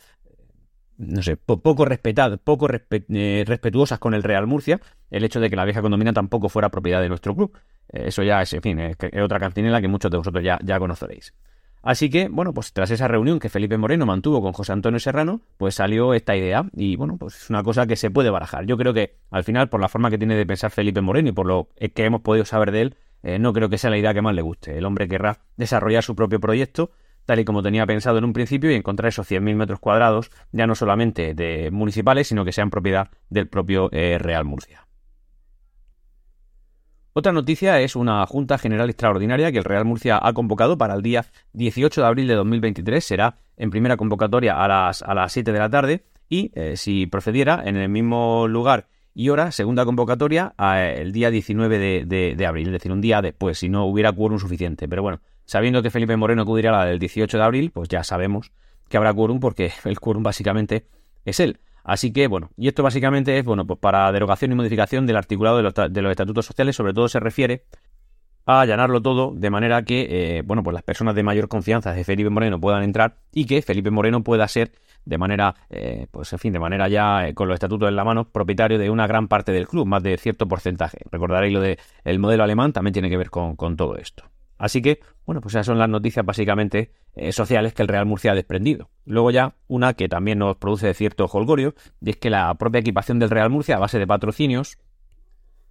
no 0.98 1.22
sé, 1.22 1.36
poco 1.36 1.84
respetadas, 1.84 2.38
poco 2.42 2.68
eh, 2.70 3.44
respetuosas 3.46 3.98
con 3.98 4.14
el 4.14 4.22
Real 4.22 4.46
Murcia, 4.46 4.80
el 5.10 5.24
hecho 5.24 5.40
de 5.40 5.50
que 5.50 5.56
la 5.56 5.64
vieja 5.64 5.80
economía 5.80 6.12
tampoco 6.12 6.48
fuera 6.48 6.70
propiedad 6.70 7.00
de 7.00 7.08
nuestro 7.08 7.34
club. 7.34 7.56
eso 7.88 8.22
ya 8.22 8.42
es, 8.42 8.52
en 8.52 8.62
fin, 8.62 8.78
es, 8.80 8.96
otra 9.22 9.38
cantinela 9.38 9.80
que 9.80 9.88
muchos 9.88 10.10
de 10.10 10.18
vosotros 10.18 10.42
ya, 10.42 10.58
ya 10.62 10.78
conoceréis. 10.78 11.34
Así 11.82 12.10
que, 12.10 12.28
bueno, 12.28 12.52
pues 12.52 12.72
tras 12.72 12.90
esa 12.90 13.06
reunión 13.06 13.38
que 13.38 13.48
Felipe 13.48 13.78
Moreno 13.78 14.06
mantuvo 14.06 14.42
con 14.42 14.52
José 14.52 14.72
Antonio 14.72 14.98
Serrano, 14.98 15.42
pues 15.56 15.76
salió 15.76 16.14
esta 16.14 16.34
idea 16.34 16.68
y, 16.74 16.96
bueno, 16.96 17.16
pues 17.16 17.36
es 17.36 17.50
una 17.50 17.62
cosa 17.62 17.86
que 17.86 17.94
se 17.94 18.10
puede 18.10 18.28
barajar. 18.28 18.66
Yo 18.66 18.76
creo 18.76 18.92
que, 18.92 19.18
al 19.30 19.44
final, 19.44 19.68
por 19.68 19.80
la 19.80 19.88
forma 19.88 20.10
que 20.10 20.18
tiene 20.18 20.34
de 20.34 20.44
pensar 20.44 20.72
Felipe 20.72 21.00
Moreno 21.00 21.28
y 21.28 21.32
por 21.32 21.46
lo 21.46 21.68
que 21.94 22.04
hemos 22.04 22.22
podido 22.22 22.44
saber 22.44 22.72
de 22.72 22.80
él, 22.80 22.96
eh, 23.22 23.38
no 23.38 23.52
creo 23.52 23.68
que 23.68 23.78
sea 23.78 23.90
la 23.90 23.98
idea 23.98 24.12
que 24.14 24.20
más 24.20 24.34
le 24.34 24.42
guste. 24.42 24.76
El 24.76 24.84
hombre 24.84 25.06
querrá 25.06 25.38
desarrollar 25.56 26.02
su 26.02 26.16
propio 26.16 26.40
proyecto 26.40 26.90
tal 27.26 27.40
y 27.40 27.44
como 27.44 27.62
tenía 27.62 27.86
pensado 27.86 28.18
en 28.18 28.24
un 28.24 28.32
principio 28.32 28.70
y 28.70 28.74
encontrar 28.74 29.08
esos 29.08 29.30
100.000 29.30 29.54
metros 29.54 29.80
cuadrados 29.80 30.30
ya 30.52 30.66
no 30.66 30.74
solamente 30.74 31.34
de 31.34 31.70
municipales, 31.70 32.28
sino 32.28 32.44
que 32.44 32.52
sean 32.52 32.70
propiedad 32.70 33.10
del 33.28 33.48
propio 33.48 33.90
eh, 33.92 34.16
Real 34.18 34.44
Murcia. 34.44 34.86
Otra 37.12 37.32
noticia 37.32 37.80
es 37.80 37.96
una 37.96 38.24
Junta 38.26 38.58
General 38.58 38.88
Extraordinaria 38.88 39.50
que 39.50 39.58
el 39.58 39.64
Real 39.64 39.86
Murcia 39.86 40.20
ha 40.22 40.32
convocado 40.34 40.76
para 40.76 40.94
el 40.94 41.02
día 41.02 41.24
18 41.54 42.02
de 42.02 42.06
abril 42.06 42.28
de 42.28 42.34
2023. 42.34 43.02
Será 43.02 43.38
en 43.56 43.70
primera 43.70 43.96
convocatoria 43.96 44.62
a 44.62 44.68
las, 44.68 45.02
a 45.02 45.14
las 45.14 45.32
7 45.32 45.50
de 45.50 45.58
la 45.58 45.70
tarde 45.70 46.04
y, 46.28 46.52
eh, 46.54 46.76
si 46.76 47.06
procediera, 47.06 47.62
en 47.64 47.76
el 47.76 47.88
mismo 47.88 48.46
lugar 48.48 48.88
y 49.14 49.30
hora, 49.30 49.50
segunda 49.50 49.86
convocatoria 49.86 50.52
el 50.58 51.10
día 51.10 51.30
19 51.30 52.04
de, 52.04 52.46
abril, 52.46 52.66
es 52.66 52.72
decir, 52.74 52.92
un 52.92 53.00
día 53.00 53.22
después, 53.22 53.58
si 53.58 53.70
no 53.70 53.86
hubiera 53.86 54.12
quórum 54.12 54.38
suficiente. 54.38 54.88
Pero 54.88 55.02
bueno, 55.02 55.20
sabiendo 55.46 55.82
que 55.82 55.90
Felipe 55.90 56.16
Moreno 56.16 56.42
acudirá 56.42 56.70
a 56.70 56.84
la 56.84 56.84
del 56.84 56.98
18 56.98 57.38
de 57.38 57.42
abril, 57.42 57.70
pues 57.70 57.88
ya 57.88 58.04
sabemos 58.04 58.52
que 58.88 58.96
habrá 58.96 59.14
quórum 59.14 59.40
porque 59.40 59.72
el 59.84 59.98
quórum 59.98 60.22
básicamente 60.22 60.86
es 61.24 61.40
él. 61.40 61.60
Así 61.84 62.12
que, 62.12 62.26
bueno, 62.26 62.50
y 62.56 62.66
esto 62.66 62.82
básicamente 62.82 63.38
es, 63.38 63.44
bueno, 63.44 63.64
pues 63.64 63.78
para 63.78 64.10
derogación 64.10 64.50
y 64.50 64.56
modificación 64.56 65.06
del 65.06 65.16
articulado 65.16 65.58
de 65.58 65.62
los, 66.02 66.10
estatutos 66.10 66.44
sociales, 66.44 66.74
sobre 66.74 66.92
todo 66.92 67.08
se 67.08 67.20
refiere 67.20 67.64
a 68.44 68.60
allanarlo 68.60 69.00
todo 69.00 69.32
de 69.36 69.50
manera 69.50 69.82
que, 69.84 70.06
eh, 70.38 70.42
bueno, 70.42 70.64
pues 70.64 70.74
las 70.74 70.82
personas 70.82 71.14
de 71.14 71.22
mayor 71.22 71.46
confianza 71.46 71.92
de 71.92 72.02
Felipe 72.02 72.28
Moreno 72.28 72.60
puedan 72.60 72.82
entrar 72.82 73.18
y 73.32 73.44
que 73.44 73.62
Felipe 73.62 73.92
Moreno 73.92 74.24
pueda 74.24 74.48
ser 74.48 74.72
de 75.04 75.16
manera, 75.16 75.54
eh, 75.70 76.08
pues 76.10 76.32
en 76.32 76.40
fin, 76.40 76.52
de 76.52 76.58
manera 76.58 76.88
ya 76.88 77.28
eh, 77.28 77.34
con 77.34 77.46
los 77.46 77.54
estatutos 77.54 77.88
en 77.88 77.94
la 77.94 78.04
mano, 78.04 78.24
propietario 78.24 78.78
de 78.78 78.90
una 78.90 79.06
gran 79.06 79.28
parte 79.28 79.52
del 79.52 79.68
club, 79.68 79.86
más 79.86 80.02
de 80.02 80.16
cierto 80.18 80.48
porcentaje. 80.48 80.98
Recordaréis 81.12 81.54
lo 81.54 81.60
del 81.60 82.18
modelo 82.18 82.42
alemán, 82.42 82.72
también 82.72 82.94
tiene 82.94 83.08
que 83.10 83.16
ver 83.16 83.30
con 83.30 83.76
todo 83.76 83.96
esto. 83.96 84.24
Así 84.58 84.80
que, 84.80 85.00
bueno, 85.26 85.40
pues 85.40 85.54
esas 85.54 85.66
son 85.66 85.78
las 85.78 85.88
noticias 85.88 86.24
básicamente 86.24 86.92
eh, 87.14 87.32
sociales 87.32 87.74
que 87.74 87.82
el 87.82 87.88
Real 87.88 88.06
Murcia 88.06 88.32
ha 88.32 88.34
desprendido. 88.34 88.88
Luego 89.04 89.30
ya 89.30 89.54
una 89.68 89.94
que 89.94 90.08
también 90.08 90.38
nos 90.38 90.56
produce 90.56 90.94
cierto 90.94 91.26
holgorio, 91.26 91.74
y 92.00 92.10
es 92.10 92.16
que 92.16 92.30
la 92.30 92.52
propia 92.54 92.80
equipación 92.80 93.18
del 93.18 93.30
Real 93.30 93.50
Murcia 93.50 93.76
a 93.76 93.80
base 93.80 93.98
de 93.98 94.06
patrocinios 94.06 94.78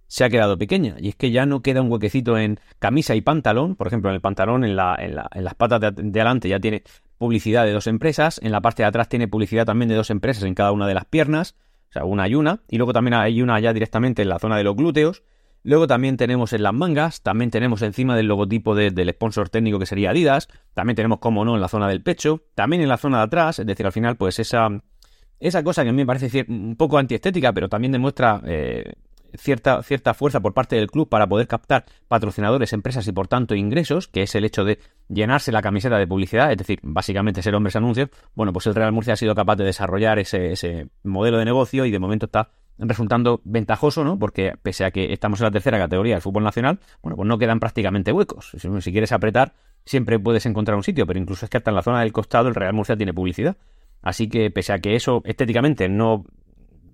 se 0.08 0.24
ha 0.24 0.30
quedado 0.30 0.56
pequeña. 0.56 0.96
Y 0.98 1.08
es 1.08 1.16
que 1.16 1.30
ya 1.30 1.46
no 1.46 1.62
queda 1.62 1.82
un 1.82 1.90
huequecito 1.90 2.38
en 2.38 2.60
camisa 2.78 3.14
y 3.14 3.20
pantalón. 3.20 3.74
Por 3.74 3.88
ejemplo, 3.88 4.10
en 4.10 4.14
el 4.14 4.20
pantalón, 4.20 4.64
en, 4.64 4.76
la, 4.76 4.96
en, 4.98 5.14
las 5.16 5.54
patas 5.54 5.80
de, 5.80 5.90
de 5.90 6.20
adelante 6.20 6.48
ya 6.48 6.60
tiene 6.60 6.84
publicidad 7.18 7.64
de 7.64 7.72
dos 7.72 7.86
empresas. 7.86 8.40
En 8.42 8.52
la 8.52 8.60
parte 8.60 8.82
de 8.82 8.88
atrás 8.88 9.08
tiene 9.08 9.28
publicidad 9.28 9.66
también 9.66 9.88
de 9.88 9.96
dos 9.96 10.10
empresas 10.10 10.44
en 10.44 10.54
cada 10.54 10.72
una 10.72 10.86
de 10.86 10.94
las 10.94 11.06
piernas. 11.06 11.56
O 11.90 11.92
sea, 11.92 12.04
una 12.04 12.28
y 12.28 12.34
una. 12.34 12.60
Y 12.68 12.76
luego 12.76 12.92
también 12.92 13.14
hay 13.14 13.42
una 13.42 13.58
ya 13.58 13.72
directamente 13.72 14.22
en 14.22 14.28
la 14.28 14.38
zona 14.38 14.56
de 14.56 14.64
los 14.64 14.76
glúteos. 14.76 15.22
Luego 15.66 15.88
también 15.88 16.16
tenemos 16.16 16.52
en 16.52 16.62
las 16.62 16.72
mangas, 16.72 17.22
también 17.22 17.50
tenemos 17.50 17.82
encima 17.82 18.14
del 18.14 18.26
logotipo 18.26 18.76
del 18.76 19.10
sponsor 19.10 19.48
técnico 19.48 19.80
que 19.80 19.86
sería 19.86 20.10
Adidas, 20.10 20.46
también 20.74 20.94
tenemos, 20.94 21.18
como 21.18 21.44
no, 21.44 21.56
en 21.56 21.60
la 21.60 21.66
zona 21.66 21.88
del 21.88 22.04
pecho, 22.04 22.44
también 22.54 22.82
en 22.82 22.88
la 22.88 22.96
zona 22.96 23.18
de 23.18 23.24
atrás, 23.24 23.58
es 23.58 23.66
decir, 23.66 23.84
al 23.84 23.90
final, 23.90 24.16
pues 24.16 24.38
esa, 24.38 24.68
esa 25.40 25.64
cosa 25.64 25.82
que 25.82 25.88
a 25.88 25.92
mí 25.92 25.96
me 25.96 26.06
parece 26.06 26.46
un 26.48 26.76
poco 26.76 26.98
antiestética, 26.98 27.52
pero 27.52 27.68
también 27.68 27.90
demuestra 27.90 28.40
eh, 28.46 28.92
cierta, 29.36 29.82
cierta 29.82 30.14
fuerza 30.14 30.38
por 30.38 30.54
parte 30.54 30.76
del 30.76 30.88
club 30.88 31.08
para 31.08 31.26
poder 31.26 31.48
captar 31.48 31.84
patrocinadores, 32.06 32.72
empresas 32.72 33.04
y 33.08 33.10
por 33.10 33.26
tanto 33.26 33.56
ingresos, 33.56 34.06
que 34.06 34.22
es 34.22 34.36
el 34.36 34.44
hecho 34.44 34.62
de 34.62 34.78
llenarse 35.08 35.50
la 35.50 35.62
camiseta 35.62 35.98
de 35.98 36.06
publicidad, 36.06 36.52
es 36.52 36.58
decir, 36.58 36.78
básicamente 36.84 37.42
ser 37.42 37.56
hombres 37.56 37.74
anuncios, 37.74 38.10
bueno, 38.36 38.52
pues 38.52 38.68
el 38.68 38.74
Real 38.76 38.92
Murcia 38.92 39.14
ha 39.14 39.16
sido 39.16 39.34
capaz 39.34 39.56
de 39.56 39.64
desarrollar 39.64 40.20
ese, 40.20 40.52
ese 40.52 40.90
modelo 41.02 41.38
de 41.38 41.44
negocio 41.44 41.84
y 41.86 41.90
de 41.90 41.98
momento 41.98 42.26
está 42.26 42.50
resultando 42.78 43.40
ventajoso, 43.44 44.04
¿no? 44.04 44.18
Porque 44.18 44.54
pese 44.62 44.84
a 44.84 44.90
que 44.90 45.12
estamos 45.12 45.40
en 45.40 45.44
la 45.44 45.50
tercera 45.50 45.78
categoría 45.78 46.14
del 46.14 46.22
fútbol 46.22 46.44
nacional, 46.44 46.78
bueno, 47.02 47.16
pues 47.16 47.28
no 47.28 47.38
quedan 47.38 47.60
prácticamente 47.60 48.12
huecos. 48.12 48.52
Si, 48.56 48.92
quieres 48.92 49.12
apretar, 49.12 49.54
siempre 49.84 50.18
puedes 50.18 50.46
encontrar 50.46 50.76
un 50.76 50.82
sitio, 50.82 51.06
pero 51.06 51.18
incluso 51.18 51.46
es 51.46 51.50
que 51.50 51.56
hasta 51.56 51.70
en 51.70 51.76
la 51.76 51.82
zona 51.82 52.00
del 52.00 52.12
costado 52.12 52.48
el 52.48 52.54
Real 52.54 52.74
Murcia 52.74 52.96
tiene 52.96 53.14
publicidad. 53.14 53.56
Así 54.02 54.28
que 54.28 54.50
pese 54.50 54.72
a 54.72 54.78
que 54.78 54.94
eso 54.94 55.22
estéticamente 55.24 55.88
no, 55.88 56.24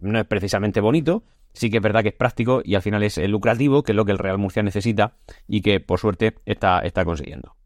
no 0.01 0.19
es 0.19 0.27
precisamente 0.27 0.81
bonito, 0.81 1.25
sí 1.53 1.71
que 1.71 1.79
es 1.79 1.83
verdad 1.83 2.03
que 2.03 2.11
es 2.11 2.15
práctico 2.15 2.63
y 2.65 2.75
al 2.75 2.83
final 2.83 3.03
es 3.03 3.19
lucrativo, 3.29 3.83
que 3.83 3.93
es 3.93 3.97
lo 3.97 4.05
que 4.05 4.13
el 4.13 4.19
Real 4.19 4.39
Murcia 4.39 4.63
necesita 4.63 5.15
y 5.49 5.63
que 5.63 5.81
por 5.81 5.99
suerte 5.99 6.37
está, 6.47 6.81
está 6.81 7.05
consiguiendo. 7.05 7.57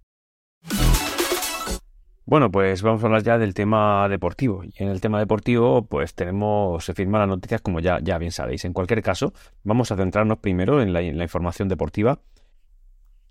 Bueno, 2.28 2.50
pues 2.50 2.82
vamos 2.82 3.04
a 3.04 3.06
hablar 3.06 3.22
ya 3.22 3.38
del 3.38 3.54
tema 3.54 4.08
deportivo. 4.08 4.64
Y 4.64 4.72
en 4.82 4.88
el 4.88 5.00
tema 5.00 5.20
deportivo, 5.20 5.86
pues 5.86 6.12
tenemos, 6.14 6.84
se 6.84 6.92
firman 6.92 7.20
las 7.20 7.28
noticias 7.28 7.60
como 7.60 7.78
ya, 7.78 8.00
ya 8.02 8.18
bien 8.18 8.32
sabéis. 8.32 8.64
En 8.64 8.72
cualquier 8.72 9.00
caso, 9.00 9.32
vamos 9.62 9.92
a 9.92 9.96
centrarnos 9.96 10.38
primero 10.38 10.82
en 10.82 10.92
la, 10.92 11.02
información 11.02 11.68
deportiva, 11.68 12.18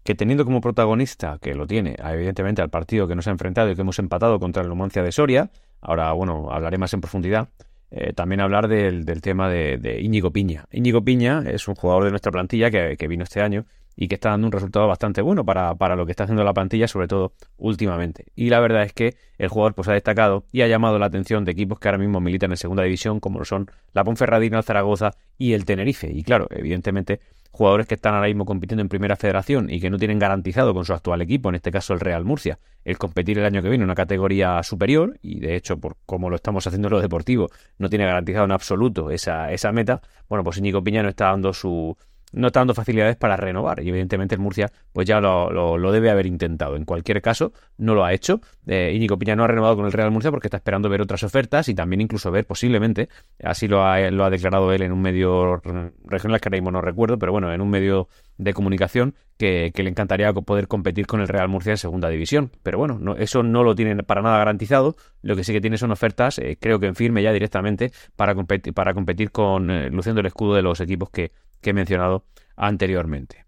que 0.03 0.15
teniendo 0.15 0.45
como 0.45 0.61
protagonista, 0.61 1.39
que 1.41 1.55
lo 1.55 1.67
tiene, 1.67 1.97
evidentemente, 1.99 2.61
al 2.61 2.69
partido 2.69 3.05
que 3.05 3.15
nos 3.15 3.27
ha 3.27 3.31
enfrentado 3.31 3.69
y 3.69 3.75
que 3.75 3.81
hemos 3.81 3.99
empatado 3.99 4.39
contra 4.39 4.63
el 4.63 4.69
Numancia 4.69 5.03
de 5.03 5.11
Soria, 5.11 5.51
ahora, 5.81 6.13
bueno, 6.13 6.49
hablaré 6.49 6.77
más 6.77 6.93
en 6.93 7.01
profundidad, 7.01 7.49
eh, 7.91 8.13
también 8.13 8.39
hablar 8.39 8.69
del, 8.69 9.05
tema 9.21 9.49
de, 9.49 9.99
Íñigo 10.01 10.31
Piña. 10.31 10.67
Íñigo 10.71 11.03
Piña 11.03 11.43
es 11.45 11.67
un 11.67 11.75
jugador 11.75 12.05
de 12.05 12.11
nuestra 12.11 12.31
plantilla 12.31 12.71
que, 12.71 13.07
vino 13.09 13.25
este 13.25 13.41
año 13.41 13.65
y 13.95 14.07
que 14.07 14.15
está 14.15 14.29
dando 14.29 14.47
un 14.47 14.51
resultado 14.51 14.87
bastante 14.87 15.21
bueno 15.21 15.45
para, 15.45 15.95
lo 15.95 16.05
que 16.05 16.11
está 16.11 16.23
haciendo 16.23 16.43
la 16.43 16.53
plantilla, 16.53 16.87
sobre 16.87 17.07
todo 17.07 17.33
últimamente. 17.57 18.25
Y 18.35 18.49
la 18.49 18.59
verdad 18.59 18.83
es 18.83 18.93
que 18.93 19.15
el 19.37 19.49
jugador 19.49 19.73
pues, 19.73 19.87
ha 19.87 19.93
destacado 19.93 20.45
y 20.51 20.61
ha 20.61 20.67
llamado 20.67 20.99
la 20.99 21.05
atención 21.05 21.45
de 21.45 21.51
equipos 21.51 21.79
que 21.79 21.87
ahora 21.87 21.97
mismo 21.97 22.19
militan 22.19 22.51
en 22.51 22.57
segunda 22.57 22.83
división, 22.83 23.19
como 23.19 23.39
lo 23.39 23.45
son 23.45 23.69
la 23.93 24.03
Ponferradina, 24.03 24.57
el 24.57 24.63
Zaragoza 24.63 25.11
y 25.37 25.53
el 25.53 25.65
Tenerife. 25.65 26.11
Y 26.11 26.23
claro, 26.23 26.47
evidentemente 26.51 27.21
jugadores 27.55 27.87
que 27.87 27.95
están 27.95 28.13
ahora 28.13 28.27
mismo 28.27 28.43
compitiendo 28.43 28.81
en 28.81 28.89
primera 28.89 29.15
federación 29.15 29.69
y 29.69 29.79
que 29.79 29.89
no 29.89 29.97
tienen 29.97 30.19
garantizado 30.19 30.73
con 30.73 30.83
su 30.83 30.91
actual 30.91 31.21
equipo, 31.21 31.47
en 31.47 31.55
este 31.55 31.71
caso 31.71 31.93
el 31.93 32.01
Real 32.01 32.25
Murcia, 32.25 32.59
el 32.83 32.97
competir 32.97 33.39
el 33.39 33.45
año 33.45 33.61
que 33.61 33.69
viene 33.69 33.83
en 33.83 33.87
una 33.87 33.95
categoría 33.95 34.61
superior, 34.61 35.17
y 35.21 35.39
de 35.39 35.55
hecho, 35.55 35.77
por 35.77 35.95
como 36.05 36.29
lo 36.29 36.35
estamos 36.35 36.67
haciendo 36.67 36.89
en 36.89 36.95
lo 36.95 37.01
deportivo, 37.01 37.49
no 37.77 37.89
tiene 37.89 38.05
garantizado 38.05 38.43
en 38.43 38.51
absoluto 38.51 39.09
esa, 39.09 39.53
esa 39.53 39.71
meta, 39.71 40.01
bueno, 40.27 40.43
pues 40.43 40.57
Íñigo 40.57 40.83
Piña 40.83 41.01
no 41.01 41.07
está 41.07 41.27
dando 41.27 41.53
su, 41.53 41.97
no 42.32 42.48
está 42.48 42.60
dando 42.60 42.74
facilidades 42.74 43.15
para 43.15 43.38
renovar. 43.38 43.82
Y 43.82 43.89
evidentemente 43.89 44.36
el 44.36 44.41
Murcia 44.41 44.72
pues 44.91 45.08
ya 45.08 45.20
lo, 45.20 45.50
lo, 45.51 45.91
debe 45.91 46.10
haber 46.10 46.25
intentado. 46.25 46.75
En 46.75 46.86
cualquier 46.86 47.22
caso, 47.22 47.53
no 47.77 47.96
lo 47.96 48.03
ha 48.03 48.13
hecho. 48.13 48.41
Eh, 48.67 48.91
Íñigo 48.96 49.17
Piña 49.17 49.36
no 49.36 49.44
ha 49.44 49.48
renovado 49.48 49.75
con 49.75 49.86
el 49.86 49.91
Real 49.91 50.12
Murcia 50.12 50.32
porque 50.32 50.48
está 50.48 50.58
esperando 50.58 50.89
ver 50.89 51.01
otras 51.01 51.24
ofertas 51.24 51.70
y 51.70 51.75
también 51.75 52.01
incluso 52.01 52.32
ver 52.32 52.46
posiblemente, 52.46 53.10
así 53.44 53.67
lo 53.67 53.86
ha, 53.86 54.00
lo 54.12 54.25
ha 54.25 54.29
declarado 54.29 54.72
él 54.74 54.82
en 54.82 54.91
un 54.91 55.01
medio 55.01 55.62
regional 56.05 56.39
que 56.39 56.50
ahora 56.50 56.58
mismo 56.58 56.72
no 56.72 56.82
recuerdo, 56.82 57.17
pero 57.17 57.32
bueno, 57.32 57.51
en 57.53 57.62
un 57.62 57.70
medio 57.70 58.08
de 58.38 58.54
comunicación 58.54 59.15
que, 59.38 59.72
le 59.75 59.89
encantaría 59.89 60.32
poder 60.34 60.68
competir 60.68 61.08
con 61.08 61.22
el 61.22 61.27
Real 61.27 61.48
Murcia 61.48 61.72
en 61.72 61.77
segunda 61.77 62.10
división. 62.10 62.51
Pero 62.63 62.77
bueno, 62.77 62.98
no, 63.00 63.15
eso 63.15 63.44
no 63.44 63.63
lo 63.63 63.75
tiene 63.75 64.04
para 64.04 64.22
nada 64.22 64.38
garantizado. 64.38 64.96
Lo 65.22 65.36
que 65.36 65.44
sí 65.44 65.54
que 65.54 65.62
tiene 65.62 65.77
son 65.77 65.92
ofertas, 65.92 66.39
eh, 66.39 66.58
creo 66.60 66.80
que 66.80 66.88
en 66.88 66.96
firme 66.96 67.22
ya 67.24 67.32
directamente, 67.32 67.92
para, 68.15 68.36
competir, 68.36 68.74
para 68.74 68.94
competir 68.94 69.32
con, 69.32 69.70
eh, 69.70 69.89
luciendo 69.89 70.22
el 70.22 70.27
escudo 70.27 70.56
de 70.56 70.62
los 70.62 70.80
equipos 70.80 71.10
que, 71.10 71.32
que 71.62 71.72
he 71.72 71.74
mencionado 71.74 72.25
anteriormente. 72.56 73.46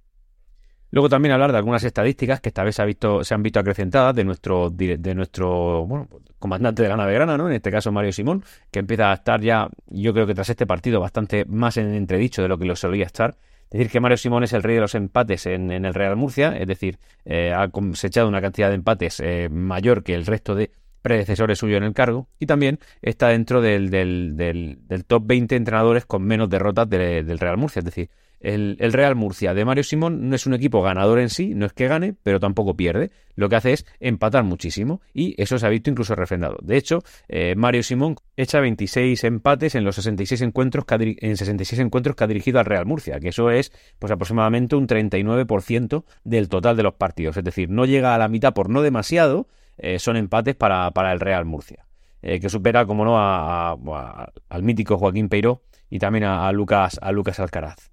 Luego 0.89 1.09
también 1.09 1.33
hablar 1.33 1.51
de 1.51 1.57
algunas 1.57 1.83
estadísticas 1.83 2.39
que 2.39 2.49
esta 2.49 2.63
vez 2.63 2.75
se, 2.75 2.81
ha 2.81 2.85
visto, 2.85 3.23
se 3.23 3.33
han 3.33 3.43
visto 3.43 3.59
acrecentadas 3.59 4.15
de 4.15 4.23
nuestro, 4.23 4.69
de 4.69 5.15
nuestro 5.15 5.85
bueno, 5.85 6.07
comandante 6.39 6.81
de 6.81 6.89
la 6.89 6.95
nave 6.95 7.13
grana, 7.13 7.37
¿no? 7.37 7.49
en 7.49 7.55
este 7.55 7.71
caso 7.71 7.91
Mario 7.91 8.13
Simón, 8.13 8.43
que 8.71 8.79
empieza 8.79 9.11
a 9.11 9.15
estar 9.15 9.41
ya, 9.41 9.69
yo 9.87 10.13
creo 10.13 10.25
que 10.25 10.33
tras 10.33 10.49
este 10.49 10.65
partido, 10.65 11.01
bastante 11.01 11.43
más 11.45 11.75
en 11.75 11.93
entredicho 11.93 12.41
de 12.41 12.47
lo 12.47 12.57
que 12.57 12.65
lo 12.65 12.75
solía 12.75 13.05
estar. 13.05 13.35
Decir, 13.69 13.89
que 13.89 13.99
Mario 13.99 14.17
Simón 14.17 14.43
es 14.43 14.53
el 14.53 14.63
rey 14.63 14.75
de 14.75 14.81
los 14.81 14.95
empates 14.95 15.45
en, 15.45 15.71
el 15.71 15.93
Real 15.93 16.15
Murcia, 16.15 16.55
es 16.57 16.67
decir, 16.67 16.99
eh, 17.25 17.53
ha 17.53 17.67
cosechado 17.67 18.27
una 18.27 18.41
cantidad 18.41 18.69
de 18.69 18.75
empates 18.75 19.19
eh, 19.19 19.49
mayor 19.51 20.03
que 20.03 20.13
el 20.13 20.25
resto 20.25 20.55
de 20.55 20.71
predecesores 21.01 21.59
suyos 21.59 21.77
en 21.77 21.83
el 21.83 21.93
cargo 21.93 22.27
y 22.39 22.45
también 22.47 22.79
está 23.01 23.29
dentro 23.29 23.61
del, 23.61 23.89
del, 23.89 25.05
top 25.07 25.23
20 25.25 25.55
entrenadores 25.55 26.05
con 26.05 26.23
menos 26.23 26.49
derrotas 26.49 26.89
del 26.89 27.39
Real 27.39 27.57
Murcia. 27.57 27.79
Es 27.79 27.85
decir, 27.85 28.09
el, 28.39 28.77
Real 28.93 29.15
Murcia 29.15 29.53
de 29.53 29.65
Mario 29.65 29.83
Simón 29.83 30.29
no 30.29 30.35
es 30.35 30.45
un 30.45 30.53
equipo 30.53 30.81
ganador 30.81 31.19
en 31.19 31.29
sí, 31.29 31.55
no 31.55 31.65
es 31.65 31.73
que 31.73 31.87
gane, 31.87 32.13
pero 32.23 32.39
tampoco 32.39 32.75
pierde. 32.75 33.11
Lo 33.35 33.49
que 33.49 33.55
hace 33.55 33.73
es 33.73 33.85
empatar 33.99 34.43
muchísimo 34.43 35.01
y 35.13 35.39
eso 35.41 35.59
se 35.59 35.65
ha 35.65 35.69
visto 35.69 35.89
incluso 35.89 36.15
refrendado. 36.15 36.57
De 36.61 36.77
hecho, 36.77 37.03
eh, 37.27 37.55
Mario 37.55 37.83
Simón 37.83 38.15
echa 38.35 38.59
26 38.59 39.23
empates 39.23 39.75
en 39.75 39.83
los 39.83 39.95
66 39.95 40.41
encuentros 40.41 40.85
que 40.85 40.95
ha, 40.95 40.97
en 40.99 41.37
66 41.37 41.79
encuentros 41.79 42.15
que 42.15 42.23
ha 42.23 42.27
dirigido 42.27 42.59
al 42.59 42.65
Real 42.65 42.85
Murcia, 42.85 43.19
que 43.19 43.29
eso 43.29 43.49
es 43.49 43.71
pues 43.99 44.11
aproximadamente 44.11 44.75
un 44.75 44.87
39% 44.87 46.03
del 46.23 46.49
total 46.49 46.77
de 46.77 46.83
los 46.83 46.93
partidos. 46.93 47.37
Es 47.37 47.43
decir, 47.43 47.69
no 47.69 47.85
llega 47.85 48.15
a 48.15 48.17
la 48.17 48.27
mitad 48.27 48.53
por 48.53 48.69
no 48.69 48.81
demasiado, 48.81 49.47
eh, 49.77 49.99
son 49.99 50.17
empates 50.17 50.55
para, 50.55 50.91
el 51.11 51.19
Real 51.19 51.45
Murcia. 51.45 51.85
Eh, 52.23 52.39
que 52.39 52.49
supera, 52.49 52.85
como 52.87 53.05
no, 53.05 53.17
al 53.19 54.63
mítico 54.63 54.97
Joaquín 54.97 55.29
Peiró 55.29 55.61
y 55.89 55.99
también 55.99 56.23
a, 56.23 56.51
Lucas, 56.51 56.99
a 57.01 57.11
Lucas 57.11 57.39
Alcaraz. 57.39 57.91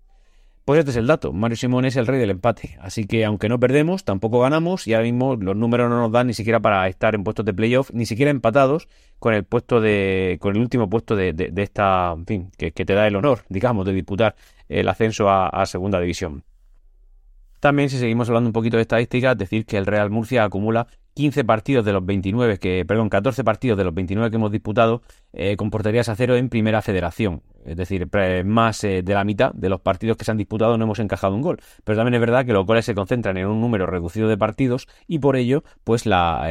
Pues 0.65 0.79
este 0.79 0.93
es 0.93 0.97
el 0.97 1.07
dato. 1.07 1.33
Mario 1.33 1.57
Simón 1.57 1.85
es 1.85 1.97
el 1.97 2.07
rey 2.07 2.19
del 2.19 2.31
empate. 2.31 2.79
Así 2.81 3.07
que 3.07 3.25
aunque 3.25 3.49
no 3.49 3.61
perdemos, 3.61 4.05
tampoco 4.05 4.41
ganamos 4.41 4.87
y 4.87 4.95
ahora 4.95 5.05
mismo 5.05 5.37
los 5.37 5.57
números 5.57 5.91
no 5.91 6.01
nos 6.01 6.11
dan 6.11 6.27
ni 6.27 6.35
siquiera 6.35 6.61
para 6.61 6.89
estar 6.89 7.15
en 7.15 7.23
puestos 7.23 7.45
de 7.45 7.53
playoff, 7.53 7.91
ni 7.93 8.07
siquiera 8.07 8.31
empatados 8.31 8.89
con 9.19 9.35
el 9.35 9.45
puesto 9.45 9.81
de. 9.81 10.39
con 10.41 10.57
el 10.57 10.63
último 10.63 10.89
puesto 10.89 11.17
de, 11.17 11.53
esta. 11.57 12.13
En 12.17 12.27
fin, 12.27 12.51
que, 12.57 12.71
te 12.71 12.95
da 12.95 13.07
el 13.07 13.17
honor, 13.17 13.45
digamos, 13.49 13.85
de 13.85 13.93
disputar 13.93 14.37
el 14.69 14.89
ascenso 14.89 15.29
a 15.29 15.67
segunda 15.67 16.01
división. 16.01 16.45
También, 17.65 17.89
si 17.89 17.97
seguimos 17.97 18.29
hablando 18.29 18.51
un 18.51 18.53
poquito 18.53 18.77
de 18.77 18.83
estadísticas, 18.83 19.39
decir 19.39 19.65
que 19.65 19.79
el 19.79 19.87
Real 19.87 20.11
Murcia 20.11 20.45
acumula 20.45 20.87
15 21.15 21.45
partidos 21.45 21.85
de 21.85 21.93
los 21.93 22.05
29, 22.05 22.59
que, 22.59 22.85
perdón, 22.87 23.09
14 23.09 23.45
partidos 23.45 23.79
de 23.79 23.85
los 23.85 23.95
29 23.95 24.31
que 24.31 24.37
hemos 24.37 24.53
disputado 24.53 25.03
eh, 25.33 25.57
a 25.57 26.15
cero 26.15 26.37
en 26.37 26.49
primera 26.49 26.83
federación. 26.83 27.43
Es 27.65 27.77
decir, 27.77 28.09
más 28.45 28.85
eh, 28.85 29.03
de 29.03 29.15
la 29.15 29.25
mitad 29.25 29.53
de 29.55 29.69
los 29.69 29.81
partidos 29.81 30.17
que 30.17 30.25
se 30.25 30.31
han 30.31 30.37
disputado 30.37 30.77
no 30.77 30.85
hemos 30.85 30.99
encajado 30.99 31.35
un 31.35 31.41
gol. 31.41 31.59
Pero 31.85 31.97
también 31.97 32.15
es 32.15 32.21
verdad 32.21 32.45
que 32.45 32.53
los 32.53 32.67
goles 32.67 32.85
se 32.85 32.95
concentran 32.95 33.37
en 33.37 33.47
un 33.47 33.61
número 33.61 33.87
reducido 33.87 34.29
de 34.29 34.37
partidos 34.37 34.87
y 35.07 35.19
por 35.21 35.37
ello, 35.37 35.65
pues 35.83 36.05
la, 36.05 36.47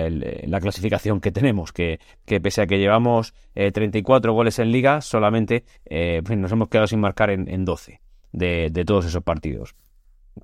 clasificación 0.62 1.20
que 1.20 1.32
tenemos, 1.32 1.72
que, 1.72 2.00
pese 2.26 2.62
a 2.62 2.68
que 2.68 2.80
llevamos 2.80 3.34
34 3.54 4.32
eh, 4.32 4.36
goles 4.36 4.60
en 4.60 4.72
liga, 4.72 5.02
solamente 5.02 5.66
pues 5.86 6.38
nos 6.38 6.52
hemos 6.52 6.70
quedado 6.70 6.88
sin 6.88 7.00
marcar 7.00 7.30
en, 7.30 7.66
12 7.66 8.02
de 8.32 8.84
todos 8.86 9.06
esos 9.06 9.24
partidos 9.24 9.76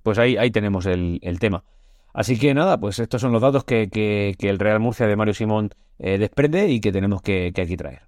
pues 0.03 0.17
ahí, 0.17 0.37
ahí 0.37 0.51
tenemos 0.51 0.85
el, 0.85 1.19
tema. 1.39 1.63
Así 2.19 2.37
que 2.37 2.53
nada, 2.53 2.77
pues 2.77 2.99
estos 2.99 3.21
son 3.21 3.31
los 3.31 3.41
datos 3.41 3.63
que, 3.63 4.35
el 4.37 4.59
Real 4.59 4.81
Murcia 4.81 5.07
de 5.07 5.15
Mario 5.15 5.33
Simón 5.33 5.69
eh, 5.99 6.17
desprende 6.17 6.67
y 6.67 6.81
que 6.81 6.91
tenemos 6.91 7.21
que, 7.21 7.53
aquí 7.55 7.77
traer. 7.77 8.01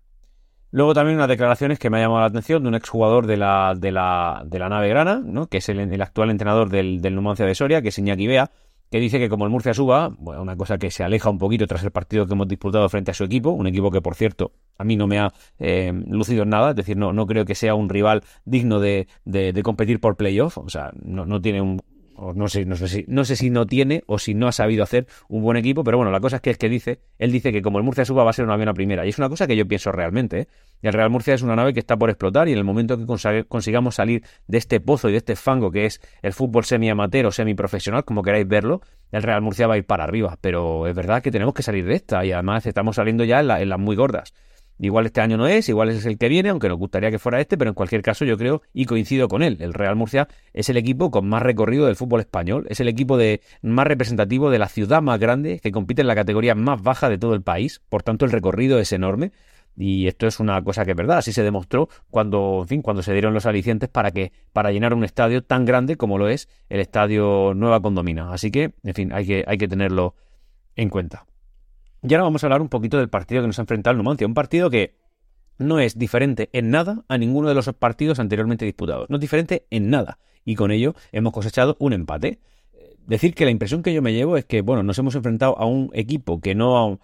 Luego 0.70 0.94
también 0.94 1.16
unas 1.16 1.30
declaraciones 1.30 1.80
que 1.80 1.90
me 1.90 1.98
ha 1.98 2.02
llamado 2.02 2.20
la 2.20 2.26
atención 2.26 2.62
de 2.62 2.68
un 2.68 2.76
exjugador 2.76 3.26
de 3.26 3.38
la, 3.38 3.74
de 3.74 3.90
la, 3.94 4.44
nave 4.70 4.90
grana, 4.90 5.22
¿no? 5.24 5.48
que 5.48 5.60
es 5.60 5.70
el, 5.70 6.02
actual 6.02 6.30
entrenador 6.30 6.70
del, 6.70 7.00
Numancia 7.16 7.46
de 7.46 7.56
Soria, 7.56 7.82
que 7.82 7.88
es 7.88 8.00
Iñaki 8.00 8.28
Bea, 8.28 8.52
que 8.90 9.00
dice 9.00 9.18
que 9.18 9.30
como 9.30 9.46
el 9.46 9.50
Murcia 9.50 9.74
suba, 9.74 10.14
bueno, 10.20 10.42
una 10.42 10.58
cosa 10.58 10.78
que 10.78 10.92
se 10.92 11.06
aleja 11.06 11.30
un 11.30 11.38
poquito 11.38 11.66
tras 11.66 11.82
el 11.86 11.92
partido 11.92 12.28
que 12.28 12.34
hemos 12.34 12.50
disputado 12.50 12.90
frente 12.90 13.12
a 13.12 13.14
su 13.14 13.24
equipo, 13.24 13.52
un 13.52 13.68
equipo 13.68 13.92
que 13.92 14.02
por 14.02 14.16
cierto 14.16 14.52
a 14.78 14.84
mí 14.84 14.98
no 14.98 15.08
me 15.08 15.20
ha 15.20 15.32
eh, 15.58 15.94
lucido 16.08 16.44
en 16.44 16.50
nada, 16.50 16.72
es 16.72 16.76
decir, 16.76 16.98
no, 16.98 17.26
creo 17.28 17.46
que 17.46 17.56
sea 17.56 17.76
un 17.76 17.88
rival 17.88 18.24
digno 18.44 18.82
de, 18.82 19.08
competir 19.64 20.02
por 20.02 20.18
playoff, 20.18 20.58
o 20.58 20.68
sea, 20.68 20.92
no 21.02 21.40
tiene 21.40 21.62
un, 21.62 21.80
no 22.36 22.48
sé, 22.48 22.66
no 22.66 22.76
sé, 22.76 22.88
si, 22.88 23.06
no 23.08 23.26
sé 23.26 23.36
si 23.36 23.50
no 23.50 23.66
tiene 23.66 24.04
o 24.06 24.20
si 24.20 24.34
no 24.34 24.48
ha 24.48 24.52
sabido 24.52 24.84
hacer 24.84 25.08
un 25.28 25.42
buen 25.42 25.58
equipo, 25.58 25.84
pero 25.84 25.98
bueno, 25.98 26.12
la 26.12 26.20
cosa 26.20 26.38
es 26.38 26.42
que 26.42 26.52
es 26.52 26.58
que 26.58 26.70
dice, 26.70 27.00
él 27.18 27.32
dice 27.32 27.52
que 27.52 27.62
como 27.62 27.80
el 27.80 27.84
Murcia 27.84 28.06
suba 28.06 28.24
va 28.24 28.30
a 28.30 28.34
ser 28.34 28.46
una 28.46 28.54
avión 28.54 28.70
a 28.70 28.74
primera, 28.74 29.06
y 29.06 29.10
es 29.10 29.18
una 29.18 29.30
cosa 29.30 29.48
que 29.48 29.56
yo 29.56 29.68
pienso 29.68 29.92
realmente, 29.92 30.42
¿eh? 30.42 30.48
El 30.82 30.94
Real 30.94 31.10
Murcia 31.12 31.36
es 31.36 31.44
una 31.44 31.56
nave 31.56 31.74
que 31.74 31.80
está 31.80 31.96
por 31.96 32.10
explotar 32.10 32.48
y 32.48 32.54
en 32.54 32.58
el 32.58 32.64
momento 32.64 32.98
que 32.98 33.46
consigamos 33.48 33.96
salir 33.96 34.24
de 34.48 34.58
este 34.58 34.80
pozo 34.80 35.10
y 35.10 35.12
de 35.12 35.20
este 35.20 35.36
fango 35.36 35.72
que 35.72 35.86
es 35.86 36.02
el 36.24 36.34
fútbol 36.34 36.66
semi-amateur 36.66 37.28
o 37.28 37.32
semi-profesional, 37.32 38.04
como 38.04 38.24
queráis 38.24 38.48
verlo, 38.48 38.82
el 39.12 39.22
Real 39.22 39.42
Murcia 39.42 39.68
va 39.68 39.76
a 39.76 39.78
ir 39.78 39.86
para 39.86 40.06
arriba, 40.06 40.38
pero 40.42 40.88
es 40.88 40.96
verdad 40.96 41.22
que 41.22 41.32
tenemos 41.32 41.54
que 41.54 41.62
salir 41.62 41.86
de 41.86 41.96
esta 41.96 42.26
y 42.26 42.32
además 42.32 42.66
estamos 42.66 42.96
saliendo 42.96 43.24
ya 43.24 43.42
en 43.42 43.70
las 43.70 43.80
muy 43.80 43.96
gordas. 43.96 44.34
Igual 44.84 45.06
este 45.06 45.22
año 45.22 45.38
no 45.38 45.46
es, 45.46 45.70
igual 45.70 45.90
es 45.90 46.08
el 46.08 46.18
que 46.18 46.28
viene, 46.28 46.50
aunque 46.50 46.68
nos 46.68 46.80
gustaría 46.80 47.12
que 47.12 47.20
fuera 47.20 47.40
este, 47.40 47.56
pero 47.56 47.70
en 47.70 47.76
cualquier 47.76 48.02
caso 48.02 48.26
yo 48.26 48.36
creo 48.36 48.64
y 48.74 48.86
coincido 48.86 49.28
con 49.28 49.44
él. 49.44 49.58
El 49.60 49.76
Real 49.76 49.96
Murcia 49.96 50.28
es 50.54 50.70
el 50.70 50.78
equipo 50.78 51.12
con 51.12 51.30
más 51.30 51.44
recorrido 51.44 51.86
del 51.86 51.96
fútbol 51.96 52.22
español, 52.22 52.66
es 52.68 52.80
el 52.80 52.88
equipo 52.88 53.16
de, 53.16 53.42
más 53.62 53.86
representativo 53.86 54.50
de 54.50 54.58
la 54.58 54.68
ciudad 54.68 55.04
más 55.04 55.20
grande 55.20 55.60
que 55.60 55.72
compite 55.72 56.02
en 56.02 56.08
la 56.08 56.16
categoría 56.16 56.56
más 56.56 56.82
baja 56.82 57.10
de 57.10 57.20
todo 57.20 57.36
el 57.36 57.44
país, 57.44 57.80
por 57.90 58.02
tanto 58.02 58.26
el 58.26 58.32
recorrido 58.32 58.80
es 58.80 58.92
enorme. 58.92 59.32
Y 59.78 60.08
esto 60.08 60.26
es 60.26 60.40
una 60.40 60.62
cosa 60.64 60.84
que 60.84 60.92
es 60.92 60.98
verdad, 60.98 61.20
así 61.20 61.32
se 61.32 61.44
demostró 61.44 61.88
cuando, 62.10 62.62
en 62.62 62.68
fin, 62.68 62.82
cuando 62.82 63.04
se 63.04 63.14
dieron 63.14 63.36
los 63.36 63.46
alicientes 63.46 63.88
para 63.88 64.10
que, 64.10 64.32
para 64.52 64.72
llenar 64.72 64.96
un 64.96 65.04
estadio 65.04 65.44
tan 65.44 65.64
grande 65.64 65.96
como 65.96 66.18
lo 66.18 66.28
es 66.28 66.50
el 66.70 66.80
estadio 66.80 67.54
Nueva 67.54 67.82
Condomina. 67.82 68.34
Así 68.34 68.50
que, 68.50 68.74
en 68.84 68.94
fin, 68.96 69.14
hay 69.14 69.28
que, 69.28 69.44
hay 69.46 69.58
que 69.60 69.68
tenerlo 69.68 70.16
en 70.76 70.90
cuenta. 70.90 71.26
Y 72.04 72.14
ahora 72.14 72.24
vamos 72.24 72.44
a 72.44 72.48
hablar 72.48 72.62
un 72.62 72.70
poquito 72.70 72.98
del 72.98 73.10
partido 73.10 73.42
que 73.42 73.48
nos 73.48 73.60
ha 73.60 73.62
enfrentado 73.62 73.92
el 73.92 73.98
Numancia. 73.98 74.26
Un 74.26 74.34
partido 74.34 74.70
que 74.70 74.96
no 75.58 75.80
es 75.80 75.98
diferente 75.98 76.50
en 76.54 76.72
nada 76.72 77.04
a 77.08 77.18
ninguno 77.18 77.48
de 77.48 77.56
los 77.56 77.72
partidos 77.74 78.20
anteriormente 78.20 78.66
disputados. 78.66 79.10
No 79.10 79.18
es 79.18 79.22
diferente 79.22 79.68
en 79.70 79.90
nada. 79.90 80.18
Y 80.44 80.56
con 80.56 80.72
ello 80.72 80.96
hemos 81.12 81.34
cosechado 81.34 81.78
un 81.80 81.94
empate. 81.94 82.40
decir 83.06 83.36
que 83.36 83.46
la 83.46 83.52
impresión 83.52 83.84
que 83.84 83.94
yo 83.94 84.02
me 84.02 84.14
llevo 84.14 84.38
es 84.38 84.46
que, 84.46 84.62
bueno, 84.62 84.82
nos 84.82 84.98
hemos 84.98 85.14
enfrentado 85.16 85.58
a 85.60 85.66
un 85.66 85.92
equipo 85.94 86.42
que 86.42 86.56
no, 86.56 87.00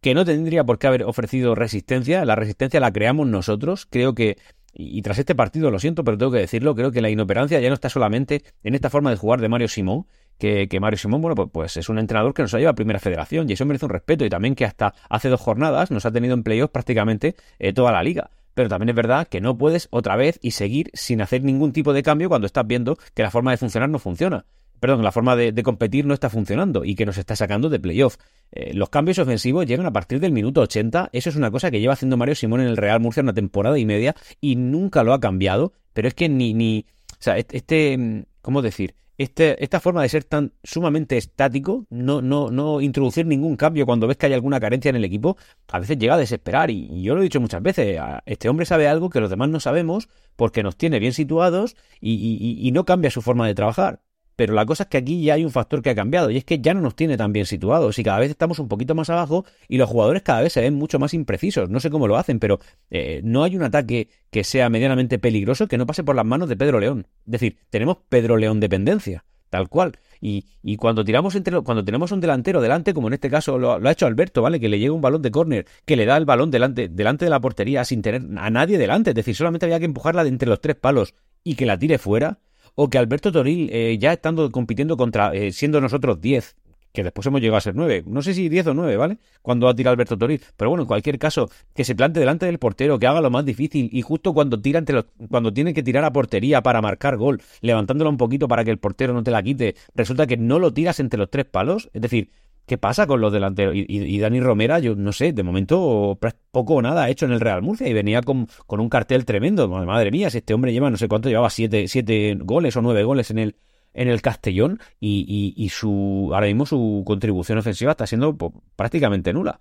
que 0.00 0.14
no 0.14 0.24
tendría 0.24 0.64
por 0.64 0.78
qué 0.78 0.86
haber 0.86 1.04
ofrecido 1.04 1.54
resistencia. 1.54 2.24
La 2.24 2.36
resistencia 2.36 2.80
la 2.80 2.92
creamos 2.92 3.26
nosotros. 3.26 3.86
Creo 3.86 4.14
que, 4.14 4.38
y, 4.72 5.02
tras 5.02 5.18
este 5.18 5.34
partido, 5.34 5.70
lo 5.70 5.78
siento, 5.78 6.02
pero 6.04 6.16
tengo 6.16 6.32
que 6.32 6.38
decirlo, 6.38 6.74
creo 6.74 6.92
que 6.92 7.02
la 7.02 7.10
inoperancia 7.10 7.60
ya 7.60 7.68
no 7.68 7.74
está 7.74 7.90
solamente 7.90 8.42
en 8.62 8.74
esta 8.74 8.88
forma 8.88 9.10
de 9.10 9.16
jugar 9.16 9.40
de 9.42 9.48
Mario 9.48 9.68
Simón, 9.68 10.06
que, 10.40 10.80
Mario 10.80 10.98
Simón, 10.98 11.20
bueno, 11.20 11.36
pues, 11.36 11.48
pues, 11.52 11.76
es 11.76 11.88
un 11.88 11.98
entrenador 11.98 12.34
que 12.34 12.42
nos 12.42 12.52
ha 12.54 12.58
llevado 12.58 12.72
a 12.72 12.74
Primera 12.74 12.98
Federación 12.98 13.48
y 13.48 13.52
eso 13.52 13.64
merece 13.64 13.84
un 13.84 13.90
respeto 13.90 14.24
y 14.24 14.28
también 14.28 14.56
que 14.56 14.64
hasta 14.64 14.94
hace 15.08 15.28
dos 15.28 15.40
jornadas 15.40 15.92
nos 15.92 16.04
ha 16.06 16.10
tenido 16.10 16.34
en 16.34 16.42
playoffs 16.42 16.72
prácticamente 16.72 17.36
eh, 17.58 17.72
toda 17.72 17.92
la 17.92 18.02
liga. 18.02 18.30
Pero 18.54 18.68
también 18.68 18.88
es 18.88 18.96
verdad 18.96 19.28
que 19.28 19.40
no 19.40 19.56
puedes 19.56 19.86
otra 19.90 20.16
vez 20.16 20.40
y 20.42 20.50
seguir 20.50 20.90
sin 20.94 21.22
hacer 21.22 21.44
ningún 21.44 21.72
tipo 21.72 21.92
de 21.92 22.02
cambio 22.02 22.28
cuando 22.28 22.46
estás 22.46 22.66
viendo 22.66 22.98
que 23.14 23.22
la 23.22 23.30
forma 23.30 23.52
de 23.52 23.58
funcionar 23.58 23.88
no 23.88 24.00
funciona 24.00 24.44
perdón, 24.80 25.04
la 25.04 25.12
forma 25.12 25.36
de, 25.36 25.62
competir 25.62 26.06
no 26.06 26.14
está 26.14 26.30
funcionando 26.30 26.84
y 26.84 26.94
que 26.94 27.04
nos 27.04 27.18
está 27.18 27.36
sacando 27.36 27.68
de 27.68 27.78
playoff. 27.78 28.16
Eh, 28.50 28.72
los 28.74 28.88
cambios 28.88 29.18
ofensivos 29.18 29.66
llegan 29.66 29.86
a 29.86 29.92
partir 29.92 30.18
del 30.20 30.32
minuto 30.32 30.62
80. 30.62 31.10
Eso 31.12 31.28
es 31.28 31.36
una 31.36 31.50
cosa 31.50 31.70
que 31.70 31.80
lleva 31.80 31.92
haciendo 31.92 32.16
Mario 32.16 32.34
Simón 32.34 32.62
en 32.62 32.68
el 32.68 32.78
Real 32.78 32.98
Murcia 32.98 33.22
una 33.22 33.34
temporada 33.34 33.78
y 33.78 33.84
media 33.84 34.16
y 34.40 34.56
nunca 34.56 35.04
lo 35.04 35.12
ha 35.12 35.20
cambiado. 35.20 35.74
Pero 35.92 36.08
es 36.08 36.14
que 36.14 36.28
ni, 36.28 36.54
ni, 36.54 36.86
o 37.12 37.16
sea, 37.18 37.36
este, 37.36 38.24
¿cómo 38.40 38.62
decir? 38.62 38.94
Este, 39.20 39.62
esta 39.62 39.80
forma 39.80 40.00
de 40.00 40.08
ser 40.08 40.24
tan 40.24 40.54
sumamente 40.64 41.18
estático, 41.18 41.84
no, 41.90 42.22
no, 42.22 42.50
no 42.50 42.80
introducir 42.80 43.26
ningún 43.26 43.54
cambio 43.54 43.84
cuando 43.84 44.06
ves 44.06 44.16
que 44.16 44.24
hay 44.24 44.32
alguna 44.32 44.58
carencia 44.58 44.88
en 44.88 44.96
el 44.96 45.04
equipo, 45.04 45.36
a 45.68 45.78
veces 45.78 45.98
llega 45.98 46.14
a 46.14 46.16
desesperar. 46.16 46.70
Y, 46.70 47.02
yo 47.02 47.14
lo 47.14 47.20
he 47.20 47.24
dicho 47.24 47.38
muchas 47.38 47.62
veces, 47.62 48.00
este 48.24 48.48
hombre 48.48 48.64
sabe 48.64 48.88
algo 48.88 49.10
que 49.10 49.20
los 49.20 49.28
demás 49.28 49.50
no 49.50 49.60
sabemos 49.60 50.08
porque 50.36 50.62
nos 50.62 50.78
tiene 50.78 50.98
bien 51.00 51.12
situados 51.12 51.76
y 52.00 52.70
no 52.72 52.86
cambia 52.86 53.10
su 53.10 53.20
forma 53.20 53.46
de 53.46 53.54
trabajar. 53.54 54.00
Pero 54.40 54.54
la 54.54 54.64
cosa 54.64 54.84
es 54.84 54.88
que 54.88 54.96
aquí 54.96 55.22
ya 55.22 55.34
hay 55.34 55.44
un 55.44 55.50
factor 55.50 55.82
que 55.82 55.90
ha 55.90 55.94
cambiado 55.94 56.30
y 56.30 56.38
es 56.38 56.46
que 56.46 56.60
ya 56.60 56.72
no 56.72 56.80
nos 56.80 56.96
tiene 56.96 57.18
tan 57.18 57.30
bien 57.30 57.44
situados 57.44 57.98
y 57.98 58.02
cada 58.02 58.18
vez 58.20 58.30
estamos 58.30 58.58
un 58.58 58.68
poquito 58.68 58.94
más 58.94 59.10
abajo 59.10 59.44
y 59.68 59.76
los 59.76 59.86
jugadores 59.86 60.22
cada 60.22 60.40
vez 60.40 60.54
se 60.54 60.62
ven 60.62 60.72
mucho 60.72 60.98
más 60.98 61.12
imprecisos. 61.12 61.68
No 61.68 61.78
sé 61.78 61.90
cómo 61.90 62.08
lo 62.08 62.16
hacen, 62.16 62.38
pero 62.38 62.58
eh, 62.90 63.20
no 63.22 63.44
hay 63.44 63.54
un 63.54 63.64
ataque 63.64 64.08
que 64.30 64.42
sea 64.42 64.70
medianamente 64.70 65.18
peligroso 65.18 65.68
que 65.68 65.76
no 65.76 65.84
pase 65.84 66.04
por 66.04 66.16
las 66.16 66.24
manos 66.24 66.48
de 66.48 66.56
Pedro 66.56 66.80
León. 66.80 67.06
Es 67.26 67.32
decir, 67.32 67.58
tenemos 67.68 67.98
Pedro 68.08 68.38
León 68.38 68.60
dependencia, 68.60 69.26
tal 69.50 69.68
cual. 69.68 69.98
Y, 70.22 70.46
cuando 70.78 71.04
tiramos 71.04 71.34
entre 71.34 71.60
cuando 71.60 71.84
tenemos 71.84 72.10
un 72.10 72.20
delantero 72.20 72.62
delante, 72.62 72.94
como 72.94 73.08
en 73.08 73.12
este 73.12 73.28
caso 73.28 73.58
lo, 73.58 73.74
ha 73.74 73.92
hecho 73.92 74.06
Alberto, 74.06 74.40
¿vale? 74.40 74.58
Que 74.58 74.70
le 74.70 74.78
llega 74.78 74.94
un 74.94 75.02
balón 75.02 75.20
de 75.20 75.30
córner, 75.30 75.66
que 75.84 75.96
le 75.96 76.06
da 76.06 76.16
el 76.16 76.24
balón 76.24 76.50
delante, 76.50 76.88
delante 76.88 77.26
de 77.26 77.30
la 77.30 77.40
portería 77.40 77.84
sin 77.84 78.00
tener 78.00 78.22
a 78.38 78.48
nadie 78.48 78.78
delante. 78.78 79.10
Es 79.10 79.16
decir, 79.16 79.36
solamente 79.36 79.66
había 79.66 79.80
que 79.80 79.84
empujarla 79.84 80.22
de 80.22 80.30
entre 80.30 80.48
los 80.48 80.62
tres 80.62 80.76
palos 80.76 81.14
y 81.44 81.56
que 81.56 81.66
la 81.66 81.78
tire 81.78 81.98
fuera 81.98 82.38
o 82.74 82.88
que 82.88 82.98
Alberto 82.98 83.32
Toril, 83.32 83.68
eh, 83.72 83.96
ya 83.98 84.12
estando 84.12 84.50
compitiendo 84.50 84.96
contra, 84.96 85.34
eh, 85.34 85.52
siendo 85.52 85.80
nosotros 85.80 86.20
10, 86.20 86.56
que 86.92 87.04
después 87.04 87.26
hemos 87.26 87.40
llegado 87.40 87.58
a 87.58 87.60
ser 87.60 87.76
9, 87.76 88.04
no 88.06 88.22
sé 88.22 88.34
si 88.34 88.48
10 88.48 88.68
o 88.68 88.74
9, 88.74 88.96
¿vale? 88.96 89.18
Cuando 89.42 89.68
ha 89.68 89.74
tirado 89.74 89.92
Alberto 89.92 90.18
Toril, 90.18 90.40
pero 90.56 90.70
bueno, 90.70 90.82
en 90.82 90.88
cualquier 90.88 91.18
caso, 91.18 91.48
que 91.74 91.84
se 91.84 91.94
plante 91.94 92.20
delante 92.20 92.46
del 92.46 92.58
portero, 92.58 92.98
que 92.98 93.06
haga 93.06 93.20
lo 93.20 93.30
más 93.30 93.44
difícil. 93.44 93.88
Y 93.92 94.02
justo 94.02 94.34
cuando 94.34 94.60
tira 94.60 94.78
entre 94.78 94.96
los, 94.96 95.06
cuando 95.28 95.52
tiene 95.52 95.72
que 95.72 95.82
tirar 95.82 96.04
a 96.04 96.12
portería 96.12 96.62
para 96.62 96.82
marcar 96.82 97.16
gol, 97.16 97.40
levantándola 97.60 98.10
un 98.10 98.16
poquito 98.16 98.48
para 98.48 98.64
que 98.64 98.70
el 98.70 98.78
portero 98.78 99.12
no 99.12 99.22
te 99.22 99.30
la 99.30 99.42
quite, 99.42 99.76
resulta 99.94 100.26
que 100.26 100.36
no 100.36 100.58
lo 100.58 100.72
tiras 100.72 101.00
entre 101.00 101.18
los 101.18 101.30
tres 101.30 101.46
palos, 101.46 101.90
es 101.92 102.02
decir, 102.02 102.30
¿Qué 102.66 102.78
pasa 102.78 103.06
con 103.06 103.20
los 103.20 103.32
delanteros? 103.32 103.74
Y, 103.76 104.18
Dani 104.20 104.40
Romera, 104.40 104.78
yo 104.78 104.94
no 104.94 105.12
sé, 105.12 105.32
de 105.32 105.42
momento 105.42 106.18
poco 106.52 106.74
o 106.74 106.82
nada 106.82 107.04
ha 107.04 107.10
hecho 107.10 107.26
en 107.26 107.32
el 107.32 107.40
Real 107.40 107.62
Murcia 107.62 107.88
y 107.88 107.92
venía 107.92 108.22
con, 108.22 108.46
un 108.68 108.88
cartel 108.88 109.24
tremendo. 109.24 109.68
Madre 109.68 110.10
mía, 110.12 110.30
si 110.30 110.38
este 110.38 110.54
hombre 110.54 110.72
lleva 110.72 110.88
no 110.88 110.96
sé 110.96 111.08
cuánto, 111.08 111.28
llevaba 111.28 111.50
siete, 111.50 111.88
siete 111.88 112.36
goles 112.40 112.76
o 112.76 112.82
nueve 112.82 113.02
goles 113.02 113.30
en 113.32 113.38
el, 113.38 113.56
en 113.92 114.08
el 114.08 114.22
Castellón 114.22 114.78
y, 115.00 115.54
y, 115.56 115.68
su 115.70 116.30
ahora 116.32 116.46
mismo 116.46 116.64
su 116.64 117.02
contribución 117.04 117.58
ofensiva 117.58 117.90
está 117.92 118.06
siendo 118.06 118.36
prácticamente 118.76 119.32
nula. 119.32 119.58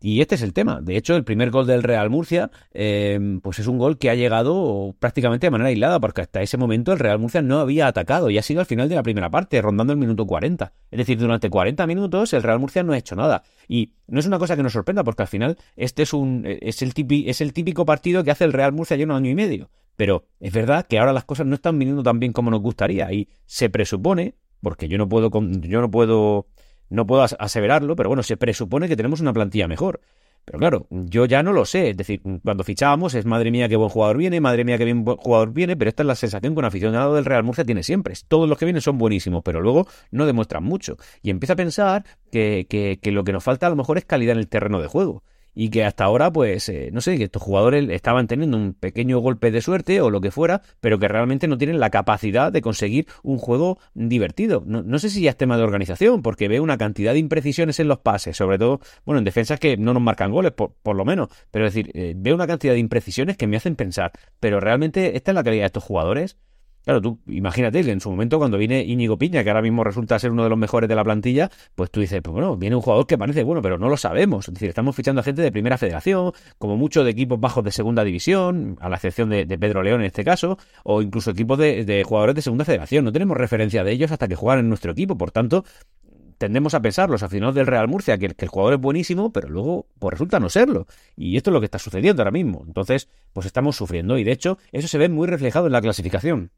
Y 0.00 0.20
este 0.20 0.36
es 0.36 0.42
el 0.42 0.52
tema. 0.52 0.80
De 0.80 0.96
hecho, 0.96 1.16
el 1.16 1.24
primer 1.24 1.50
gol 1.50 1.66
del 1.66 1.82
Real 1.82 2.08
Murcia, 2.08 2.50
em, 2.72 3.40
pues 3.40 3.58
es 3.58 3.66
un 3.66 3.78
gol 3.78 3.98
que 3.98 4.10
ha 4.10 4.14
llegado 4.14 4.94
prácticamente 4.98 5.46
de 5.46 5.50
manera 5.50 5.68
aislada, 5.68 5.98
porque 5.98 6.20
hasta 6.20 6.40
ese 6.40 6.56
momento 6.56 6.92
el 6.92 7.00
Real 7.00 7.18
Murcia 7.18 7.42
no 7.42 7.58
había 7.58 7.88
atacado 7.88 8.30
y 8.30 8.38
ha 8.38 8.42
sido 8.42 8.60
al 8.60 8.66
final 8.66 8.88
de 8.88 8.94
la 8.94 9.02
primera 9.02 9.30
parte, 9.30 9.60
rondando 9.60 9.92
el 9.92 9.98
minuto 9.98 10.26
40. 10.26 10.72
Es 10.90 10.98
decir, 10.98 11.18
durante 11.18 11.50
40 11.50 11.86
minutos 11.86 12.32
el 12.32 12.42
Real 12.42 12.60
Murcia 12.60 12.82
no 12.82 12.92
ha 12.92 12.98
hecho 12.98 13.16
nada. 13.16 13.42
Y 13.66 13.92
no 14.06 14.20
es 14.20 14.26
una 14.26 14.38
cosa 14.38 14.56
que 14.56 14.62
nos 14.62 14.72
sorprenda, 14.72 15.02
porque 15.02 15.22
al 15.22 15.28
final 15.28 15.58
este 15.76 16.02
es 16.02 16.12
un 16.12 16.44
es 16.46 16.82
el, 16.82 16.94
típico, 16.94 17.28
es 17.28 17.40
el 17.40 17.52
típico 17.52 17.84
partido 17.84 18.22
que 18.22 18.30
hace 18.30 18.44
el 18.44 18.52
Real 18.52 18.72
Murcia 18.72 18.96
ya 18.96 19.04
un 19.04 19.10
año 19.10 19.30
y 19.30 19.34
medio. 19.34 19.70
Pero 19.96 20.26
es 20.38 20.52
verdad 20.52 20.86
que 20.86 21.00
ahora 21.00 21.12
las 21.12 21.24
cosas 21.24 21.46
no 21.46 21.56
están 21.56 21.76
viniendo 21.76 22.04
tan 22.04 22.20
bien 22.20 22.32
como 22.32 22.52
nos 22.52 22.60
gustaría. 22.60 23.12
Y 23.12 23.28
se 23.46 23.68
presupone, 23.68 24.36
porque 24.62 24.86
yo 24.86 24.96
no 24.96 25.08
puedo, 25.08 25.28
yo 25.60 25.80
no 25.80 25.90
puedo 25.90 26.46
no 26.90 27.06
puedo 27.06 27.22
aseverarlo, 27.22 27.96
pero 27.96 28.08
bueno, 28.08 28.22
se 28.22 28.36
presupone 28.36 28.88
que 28.88 28.96
tenemos 28.96 29.20
una 29.20 29.32
plantilla 29.32 29.68
mejor. 29.68 30.00
Pero 30.44 30.58
claro, 30.58 30.86
yo 30.90 31.26
ya 31.26 31.42
no 31.42 31.52
lo 31.52 31.66
sé. 31.66 31.90
Es 31.90 31.96
decir, 31.96 32.22
cuando 32.42 32.64
fichábamos 32.64 33.14
es 33.14 33.26
madre 33.26 33.50
mía 33.50 33.68
qué 33.68 33.76
buen 33.76 33.90
jugador 33.90 34.16
viene, 34.16 34.40
madre 34.40 34.64
mía 34.64 34.78
qué 34.78 34.86
bien 34.86 35.04
jugador 35.04 35.52
viene, 35.52 35.76
pero 35.76 35.90
esta 35.90 36.02
es 36.02 36.06
la 36.06 36.14
sensación 36.14 36.54
que 36.54 36.58
un 36.60 36.64
aficionado 36.64 37.14
del 37.14 37.26
Real 37.26 37.44
Murcia 37.44 37.64
tiene 37.64 37.82
siempre. 37.82 38.14
Todos 38.28 38.48
los 38.48 38.56
que 38.56 38.64
vienen 38.64 38.80
son 38.80 38.96
buenísimos, 38.96 39.42
pero 39.44 39.60
luego 39.60 39.86
no 40.10 40.24
demuestran 40.24 40.64
mucho. 40.64 40.96
Y 41.22 41.28
empieza 41.28 41.52
a 41.52 41.56
pensar 41.56 42.04
que, 42.32 42.66
que, 42.68 42.98
que 43.02 43.12
lo 43.12 43.24
que 43.24 43.32
nos 43.32 43.44
falta 43.44 43.66
a 43.66 43.70
lo 43.70 43.76
mejor 43.76 43.98
es 43.98 44.06
calidad 44.06 44.32
en 44.32 44.38
el 44.38 44.48
terreno 44.48 44.80
de 44.80 44.88
juego 44.88 45.22
y 45.60 45.70
que 45.70 45.84
hasta 45.84 46.04
ahora, 46.04 46.32
pues, 46.32 46.68
eh, 46.68 46.90
no 46.92 47.00
sé, 47.00 47.18
que 47.18 47.24
estos 47.24 47.42
jugadores 47.42 47.90
estaban 47.90 48.28
teniendo 48.28 48.56
un 48.56 48.74
pequeño 48.74 49.18
golpe 49.18 49.50
de 49.50 49.60
suerte 49.60 50.00
o 50.00 50.08
lo 50.08 50.20
que 50.20 50.30
fuera, 50.30 50.62
pero 50.78 51.00
que 51.00 51.08
realmente 51.08 51.48
no 51.48 51.58
tienen 51.58 51.80
la 51.80 51.90
capacidad 51.90 52.52
de 52.52 52.62
conseguir 52.62 53.08
un 53.24 53.38
juego 53.38 53.76
divertido. 53.92 54.62
No, 54.64 54.98
sé 55.00 55.10
si 55.10 55.20
ya 55.20 55.30
es 55.30 55.36
tema 55.36 55.56
de 55.56 55.64
organización, 55.64 56.22
porque 56.22 56.46
veo 56.46 56.62
una 56.62 56.78
cantidad 56.78 57.12
de 57.12 57.18
imprecisiones 57.18 57.80
en 57.80 57.88
los 57.88 57.98
pases, 57.98 58.36
sobre 58.36 58.56
todo, 58.56 58.78
bueno, 59.04 59.18
en 59.18 59.24
defensas 59.24 59.58
que 59.58 59.76
no 59.76 59.92
nos 59.94 60.02
marcan 60.02 60.30
goles, 60.30 60.52
por, 60.52 60.94
lo 60.94 61.04
menos, 61.04 61.28
pero 61.50 61.66
es 61.66 61.74
decir, 61.74 61.90
eh, 61.92 62.14
veo 62.16 62.36
una 62.36 62.46
cantidad 62.46 62.74
de 62.74 62.78
imprecisiones 62.78 63.36
que 63.36 63.48
me 63.48 63.56
hacen 63.56 63.74
pensar, 63.74 64.12
pero 64.38 64.60
realmente 64.60 65.16
esta 65.16 65.32
es 65.32 65.34
la 65.34 65.42
calidad 65.42 65.62
de 65.62 65.66
estos 65.66 65.82
jugadores. 65.82 66.36
Claro, 66.88 67.02
tú 67.02 67.18
imagínate 67.26 67.84
que 67.84 67.90
en 67.90 68.00
su 68.00 68.08
momento 68.08 68.38
cuando 68.38 68.56
viene 68.56 68.82
Íñigo 68.82 69.18
Piña, 69.18 69.44
que 69.44 69.50
ahora 69.50 69.60
mismo 69.60 69.84
resulta 69.84 70.18
ser 70.18 70.30
uno 70.30 70.44
de 70.44 70.48
los 70.48 70.56
mejores 70.56 70.88
de 70.88 70.94
la 70.94 71.04
plantilla, 71.04 71.50
pues 71.74 71.90
tú 71.90 72.00
dices, 72.00 72.22
pues 72.22 72.32
bueno, 72.32 72.56
viene 72.56 72.76
un 72.76 72.80
jugador 72.80 73.06
que 73.06 73.18
parece 73.18 73.42
bueno, 73.42 73.60
pero 73.60 73.76
no 73.76 73.90
lo 73.90 73.98
sabemos. 73.98 74.48
Es 74.48 74.54
decir, 74.54 74.70
estamos 74.70 74.96
fichando 74.96 75.20
a 75.20 75.22
gente 75.22 75.42
de 75.42 75.52
primera 75.52 75.76
federación, 75.76 76.32
como 76.56 76.78
mucho 76.78 77.04
de 77.04 77.10
equipos 77.10 77.38
bajos 77.38 77.62
de 77.62 77.72
segunda 77.72 78.04
división, 78.04 78.78
a 78.80 78.88
la 78.88 78.96
excepción 78.96 79.28
de, 79.28 79.44
Pedro 79.58 79.82
León 79.82 80.00
en 80.00 80.06
este 80.06 80.24
caso, 80.24 80.56
o 80.82 81.02
incluso 81.02 81.30
equipos 81.30 81.58
de, 81.58 82.02
jugadores 82.06 82.36
de 82.36 82.40
segunda 82.40 82.64
federación. 82.64 83.04
No 83.04 83.12
tenemos 83.12 83.36
referencia 83.36 83.84
de 83.84 83.92
ellos 83.92 84.10
hasta 84.10 84.26
que 84.26 84.34
juegan 84.34 84.60
en 84.60 84.70
nuestro 84.70 84.92
equipo, 84.92 85.18
por 85.18 85.30
tanto, 85.30 85.66
tendemos 86.38 86.72
a 86.72 86.80
pensar 86.80 87.10
los 87.10 87.22
aficionados 87.22 87.54
del 87.54 87.66
Real 87.66 87.86
Murcia 87.86 88.16
que, 88.16 88.28
que, 88.28 88.46
el 88.46 88.48
jugador 88.48 88.72
es 88.72 88.80
buenísimo, 88.80 89.30
pero 89.30 89.50
luego 89.50 89.88
pues 89.98 90.12
resulta 90.12 90.40
no 90.40 90.48
serlo. 90.48 90.86
Y 91.16 91.36
esto 91.36 91.50
es 91.50 91.52
lo 91.52 91.60
que 91.60 91.66
está 91.66 91.78
sucediendo 91.78 92.22
ahora 92.22 92.30
mismo. 92.30 92.64
Entonces, 92.66 93.10
pues 93.34 93.44
estamos 93.44 93.76
sufriendo 93.76 94.16
y 94.16 94.24
de 94.24 94.32
hecho 94.32 94.56
eso 94.72 94.88
se 94.88 94.96
ve 94.96 95.10
muy 95.10 95.26
reflejado 95.26 95.66
en 95.66 95.72
la 95.72 95.82
clasificación. 95.82 96.50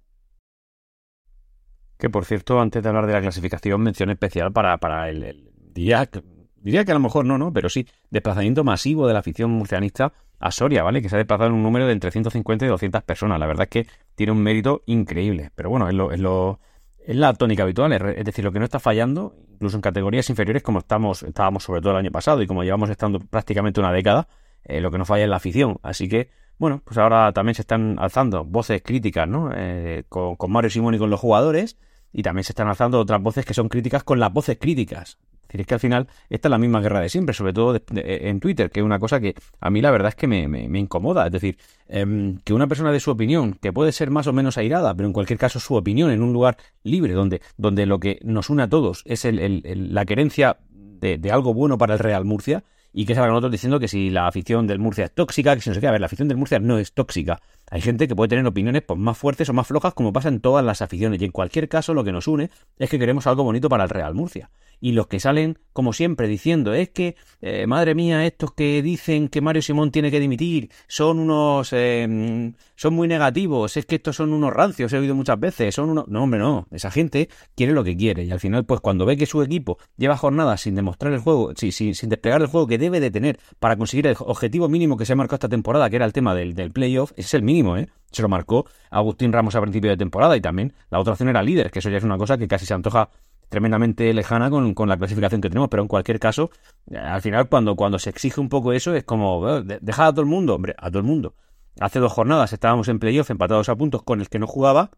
Que 2.00 2.08
por 2.10 2.24
cierto, 2.24 2.60
antes 2.60 2.82
de 2.82 2.88
hablar 2.88 3.06
de 3.06 3.12
la 3.12 3.20
clasificación, 3.20 3.80
mención 3.82 4.10
especial 4.10 4.52
para, 4.52 4.78
para 4.78 5.10
el, 5.10 5.50
día, 5.74 6.08
diría 6.56 6.84
que 6.84 6.90
a 6.92 6.94
lo 6.94 7.00
mejor 7.00 7.26
no, 7.26 7.38
¿no? 7.38 7.52
Pero 7.52 7.68
sí, 7.68 7.86
desplazamiento 8.10 8.64
masivo 8.64 9.06
de 9.06 9.12
la 9.12 9.20
afición 9.20 9.50
murcianista 9.50 10.12
a 10.38 10.50
Soria, 10.50 10.82
¿vale? 10.82 11.02
Que 11.02 11.08
se 11.08 11.16
ha 11.16 11.18
desplazado 11.18 11.48
en 11.50 11.54
un 11.54 11.62
número 11.62 11.86
de 11.86 11.92
entre 11.92 12.10
150 12.10 12.64
y 12.64 12.68
200 12.68 13.02
personas. 13.02 13.38
La 13.38 13.46
verdad 13.46 13.68
es 13.70 13.84
que 13.84 13.92
tiene 14.14 14.32
un 14.32 14.42
mérito 14.42 14.82
increíble. 14.86 15.50
Pero 15.54 15.70
bueno, 15.70 15.88
es 15.88 15.94
lo, 15.94 16.10
es 16.10 16.20
lo 16.20 16.58
es 17.06 17.16
la 17.16 17.32
tónica 17.34 17.62
habitual, 17.62 17.92
es 17.92 18.24
decir, 18.24 18.44
lo 18.44 18.52
que 18.52 18.58
no 18.58 18.64
está 18.64 18.78
fallando, 18.78 19.34
incluso 19.50 19.76
en 19.76 19.80
categorías 19.80 20.28
inferiores 20.30 20.62
como 20.62 20.80
estamos, 20.80 21.22
estábamos 21.22 21.64
sobre 21.64 21.80
todo 21.80 21.92
el 21.92 21.98
año 21.98 22.10
pasado 22.10 22.42
y 22.42 22.46
como 22.46 22.62
llevamos 22.62 22.90
estando 22.90 23.18
prácticamente 23.18 23.80
una 23.80 23.90
década, 23.90 24.28
eh, 24.64 24.80
lo 24.80 24.90
que 24.90 24.98
no 24.98 25.04
falla 25.04 25.24
es 25.24 25.30
la 25.30 25.36
afición. 25.36 25.78
Así 25.82 26.08
que, 26.08 26.30
bueno, 26.58 26.82
pues 26.84 26.98
ahora 26.98 27.32
también 27.32 27.54
se 27.54 27.62
están 27.62 27.96
alzando 27.98 28.44
voces 28.44 28.82
críticas, 28.82 29.26
¿no? 29.26 29.50
Eh, 29.54 30.04
con, 30.08 30.36
con 30.36 30.52
Mario 30.52 30.70
Simón 30.70 30.94
y 30.94 30.98
con 30.98 31.10
los 31.10 31.18
jugadores, 31.18 31.78
y 32.12 32.22
también 32.22 32.44
se 32.44 32.52
están 32.52 32.68
alzando 32.68 32.98
otras 32.98 33.22
voces 33.22 33.44
que 33.44 33.54
son 33.54 33.68
críticas 33.68 34.04
con 34.04 34.18
las 34.18 34.32
voces 34.32 34.58
críticas. 34.58 35.18
Es 35.50 35.54
decir, 35.54 35.60
es 35.62 35.66
que 35.66 35.74
al 35.74 35.80
final 35.80 36.08
esta 36.28 36.46
es 36.46 36.50
la 36.50 36.58
misma 36.58 36.80
guerra 36.80 37.00
de 37.00 37.08
siempre, 37.08 37.34
sobre 37.34 37.52
todo 37.52 37.80
en 37.92 38.38
Twitter, 38.38 38.70
que 38.70 38.78
es 38.78 38.86
una 38.86 39.00
cosa 39.00 39.18
que 39.18 39.34
a 39.60 39.68
mí 39.68 39.80
la 39.80 39.90
verdad 39.90 40.10
es 40.10 40.14
que 40.14 40.28
me, 40.28 40.78
incomoda. 40.78 41.26
Es 41.26 41.32
decir, 41.32 41.58
em, 41.88 42.38
que 42.44 42.52
una 42.54 42.68
persona 42.68 42.92
de 42.92 43.00
su 43.00 43.10
opinión, 43.10 43.54
que 43.60 43.72
puede 43.72 43.90
ser 43.90 44.10
más 44.10 44.28
o 44.28 44.32
menos 44.32 44.58
airada, 44.58 44.94
pero 44.94 45.08
en 45.08 45.12
cualquier 45.12 45.40
caso 45.40 45.58
su 45.58 45.74
opinión 45.74 46.12
en 46.12 46.22
un 46.22 46.32
lugar 46.32 46.56
libre, 46.84 47.14
donde, 47.14 47.40
donde 47.56 47.84
lo 47.86 47.98
que 47.98 48.20
nos 48.22 48.48
une 48.48 48.62
a 48.62 48.68
todos 48.68 49.02
es 49.06 49.26
la 49.28 50.04
querencia 50.04 50.58
de, 50.70 51.18
de, 51.18 51.32
algo 51.32 51.52
bueno 51.52 51.78
para 51.78 51.94
el 51.94 51.98
Real 51.98 52.24
Murcia, 52.24 52.62
y 52.92 53.06
que 53.06 53.14
salgan 53.14 53.34
otros 53.34 53.52
diciendo 53.52 53.78
que 53.78 53.88
si 53.88 54.10
la 54.10 54.26
afición 54.26 54.66
del 54.66 54.78
Murcia 54.78 55.04
es 55.04 55.14
tóxica, 55.14 55.54
que 55.54 55.62
si 55.62 55.70
no 55.70 55.74
sé 55.74 55.80
qué, 55.80 55.86
a 55.86 55.92
ver, 55.92 56.00
la 56.00 56.06
afición 56.06 56.28
del 56.28 56.36
Murcia 56.36 56.58
no 56.58 56.78
es 56.78 56.92
tóxica. 56.92 57.40
Hay 57.70 57.80
gente 57.80 58.08
que 58.08 58.16
puede 58.16 58.28
tener 58.28 58.46
opiniones 58.46 58.82
pues, 58.82 58.98
más 58.98 59.16
fuertes 59.16 59.48
o 59.48 59.52
más 59.52 59.66
flojas, 59.66 59.94
como 59.94 60.12
pasa 60.12 60.28
en 60.28 60.40
todas 60.40 60.64
las 60.64 60.82
aficiones. 60.82 61.22
Y 61.22 61.24
en 61.24 61.30
cualquier 61.30 61.68
caso, 61.68 61.94
lo 61.94 62.04
que 62.04 62.12
nos 62.12 62.26
une 62.28 62.50
es 62.78 62.90
que 62.90 62.98
queremos 62.98 63.26
algo 63.26 63.44
bonito 63.44 63.68
para 63.68 63.84
el 63.84 63.90
Real 63.90 64.14
Murcia. 64.14 64.50
Y 64.80 64.92
los 64.92 65.08
que 65.08 65.20
salen, 65.20 65.58
como 65.72 65.92
siempre, 65.92 66.26
diciendo, 66.26 66.72
es 66.72 66.88
que, 66.88 67.14
eh, 67.42 67.66
madre 67.66 67.94
mía, 67.94 68.26
estos 68.26 68.54
que 68.54 68.82
dicen 68.82 69.28
que 69.28 69.42
Mario 69.42 69.60
Simón 69.60 69.90
tiene 69.90 70.10
que 70.10 70.18
dimitir, 70.18 70.70
son 70.88 71.18
unos, 71.18 71.72
eh, 71.72 72.52
son 72.76 72.94
muy 72.94 73.06
negativos, 73.06 73.76
es 73.76 73.84
que 73.84 73.96
estos 73.96 74.16
son 74.16 74.32
unos 74.32 74.52
rancios, 74.52 74.90
he 74.92 74.98
oído 74.98 75.14
muchas 75.14 75.38
veces, 75.38 75.74
son 75.74 75.90
unos... 75.90 76.08
No, 76.08 76.22
hombre, 76.22 76.40
no, 76.40 76.66
esa 76.70 76.90
gente 76.90 77.28
quiere 77.54 77.74
lo 77.74 77.84
que 77.84 77.94
quiere. 77.94 78.24
Y 78.24 78.30
al 78.30 78.40
final, 78.40 78.64
pues 78.64 78.80
cuando 78.80 79.04
ve 79.04 79.18
que 79.18 79.26
su 79.26 79.42
equipo 79.42 79.76
lleva 79.98 80.16
jornadas 80.16 80.62
sin 80.62 80.74
demostrar 80.74 81.12
el 81.12 81.20
juego, 81.20 81.52
sin, 81.56 81.72
sin, 81.72 82.08
desplegar 82.08 82.40
el 82.40 82.46
juego 82.46 82.66
que 82.66 82.78
debe 82.78 83.00
de 83.00 83.10
tener 83.10 83.38
para 83.58 83.76
conseguir 83.76 84.06
el 84.06 84.16
objetivo 84.18 84.70
mínimo 84.70 84.96
que 84.96 85.04
se 85.04 85.12
ha 85.12 85.16
marcado 85.16 85.36
esta 85.36 85.48
temporada, 85.50 85.90
que 85.90 85.96
era 85.96 86.06
el 86.06 86.14
tema 86.14 86.34
del, 86.34 86.54
del 86.54 86.72
playoff, 86.72 87.12
ese 87.12 87.20
es 87.20 87.34
el 87.34 87.42
mínimo, 87.42 87.59
¿eh? 87.76 87.88
Se 88.10 88.22
lo 88.22 88.28
marcó 88.28 88.66
Agustín 88.90 89.32
Ramos 89.32 89.54
a 89.54 89.60
principio 89.60 89.90
de 89.90 89.96
temporada 89.96 90.36
y 90.36 90.40
también 90.40 90.72
la 90.90 90.98
otra 90.98 91.12
opción 91.12 91.28
era 91.28 91.42
líder, 91.42 91.70
que 91.70 91.78
eso 91.78 91.90
ya 91.90 91.98
es 91.98 92.04
una 92.04 92.18
cosa 92.18 92.36
que 92.36 92.48
casi 92.48 92.66
se 92.66 92.74
antoja 92.74 93.10
tremendamente 93.48 94.12
lejana 94.14 94.48
con, 94.48 94.74
con, 94.74 94.88
la 94.88 94.96
clasificación 94.96 95.40
que 95.40 95.48
tenemos, 95.48 95.68
pero 95.68 95.82
en 95.82 95.88
cualquier 95.88 96.18
caso, 96.18 96.50
eh, 96.90 96.96
al 96.96 97.20
final 97.20 97.48
cuando, 97.48 97.76
cuando 97.76 97.98
se 97.98 98.10
exige 98.10 98.40
un 98.40 98.48
poco 98.48 98.72
eso 98.72 98.94
es 98.94 99.04
como, 99.04 99.62
dejar 99.62 100.06
a 100.06 100.10
todo 100.12 100.22
el 100.22 100.28
mundo, 100.28 100.54
hombre, 100.54 100.74
a 100.78 100.88
todo 100.88 100.98
el 100.98 101.04
mundo. 101.04 101.34
Hace 101.80 101.98
dos 101.98 102.12
jornadas 102.12 102.52
estábamos 102.52 102.88
en 102.88 102.98
playoff 102.98 103.30
empatados 103.30 103.68
a 103.68 103.76
puntos 103.76 104.02
con 104.02 104.20
el 104.20 104.28
que 104.28 104.38
no 104.38 104.46
jugaba, 104.46 104.90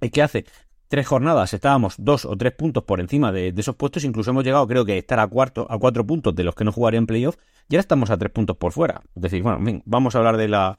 y 0.00 0.10
que 0.10 0.22
hace 0.22 0.46
tres 0.88 1.06
jornadas 1.06 1.54
estábamos 1.54 1.94
dos 1.98 2.24
o 2.24 2.36
tres 2.36 2.52
puntos 2.52 2.84
por 2.84 3.00
encima 3.00 3.32
de, 3.32 3.54
esos 3.56 3.76
puestos, 3.76 4.04
incluso 4.04 4.30
hemos 4.30 4.44
llegado 4.44 4.66
creo 4.66 4.84
que 4.84 4.98
estar 4.98 5.18
a 5.20 5.26
cuarto, 5.26 5.66
a 5.70 5.78
cuatro 5.78 6.06
puntos 6.06 6.34
de 6.34 6.44
los 6.44 6.54
que 6.54 6.64
no 6.64 6.72
jugarían 6.72 7.06
playoff, 7.06 7.36
y 7.68 7.76
ahora 7.76 7.80
estamos 7.80 8.10
a 8.10 8.18
tres 8.18 8.32
puntos 8.32 8.56
por 8.56 8.72
fuera. 8.72 9.02
Es 9.14 9.22
decir, 9.22 9.42
bueno, 9.42 9.82
vamos 9.84 10.14
a 10.14 10.18
hablar 10.18 10.36
de 10.36 10.48
la, 10.48 10.78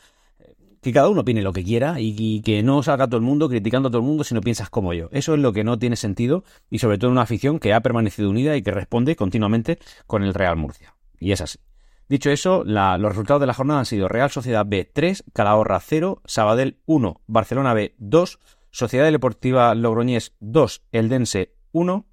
que 0.83 0.93
cada 0.93 1.09
uno 1.09 1.21
opine 1.21 1.41
lo 1.41 1.53
que 1.53 1.63
quiera 1.63 1.95
y, 1.99 2.41
que 2.41 2.61
no 2.61 2.83
salga 2.83 3.07
todo 3.07 3.17
el 3.17 3.23
mundo 3.23 3.49
criticando 3.49 3.87
a 3.87 3.91
todo 3.91 4.01
el 4.01 4.07
mundo 4.07 4.23
si 4.23 4.35
no 4.35 4.41
piensas 4.41 4.69
como 4.69 4.93
yo. 4.93 5.09
Eso 5.11 5.33
es 5.33 5.39
lo 5.39 5.53
que 5.53 5.63
no 5.63 5.79
tiene 5.79 5.95
sentido 5.95 6.43
y 6.69 6.79
sobre 6.79 6.97
todo 6.97 7.09
una 7.09 7.21
afición 7.21 7.59
que 7.59 7.73
ha 7.73 7.81
permanecido 7.81 8.29
unida 8.29 8.55
y 8.55 8.61
que 8.61 8.71
responde 8.71 9.15
continuamente 9.15 9.79
con 10.05 10.23
el 10.23 10.33
Real 10.33 10.57
Murcia. 10.57 10.93
Y 11.19 11.31
es 11.31 11.41
así. 11.41 11.57
Dicho 12.09 12.29
eso, 12.29 12.63
los 12.65 13.01
resultados 13.01 13.39
de 13.39 13.47
la 13.47 13.53
jornada 13.53 13.79
han 13.79 13.85
sido 13.85 14.09
Real 14.09 14.29
Sociedad 14.29 14.65
B 14.67 14.89
3, 14.93 15.23
Calahorra 15.33 15.79
0, 15.79 16.21
Sabadell 16.25 16.77
1, 16.85 17.21
Barcelona 17.25 17.73
B 17.73 17.95
2, 17.97 18.39
Sociedad 18.69 19.09
Deportiva 19.09 19.73
Logroñés 19.73 20.35
2, 20.41 20.83
Eldense 20.91 21.55
1, 21.71 22.05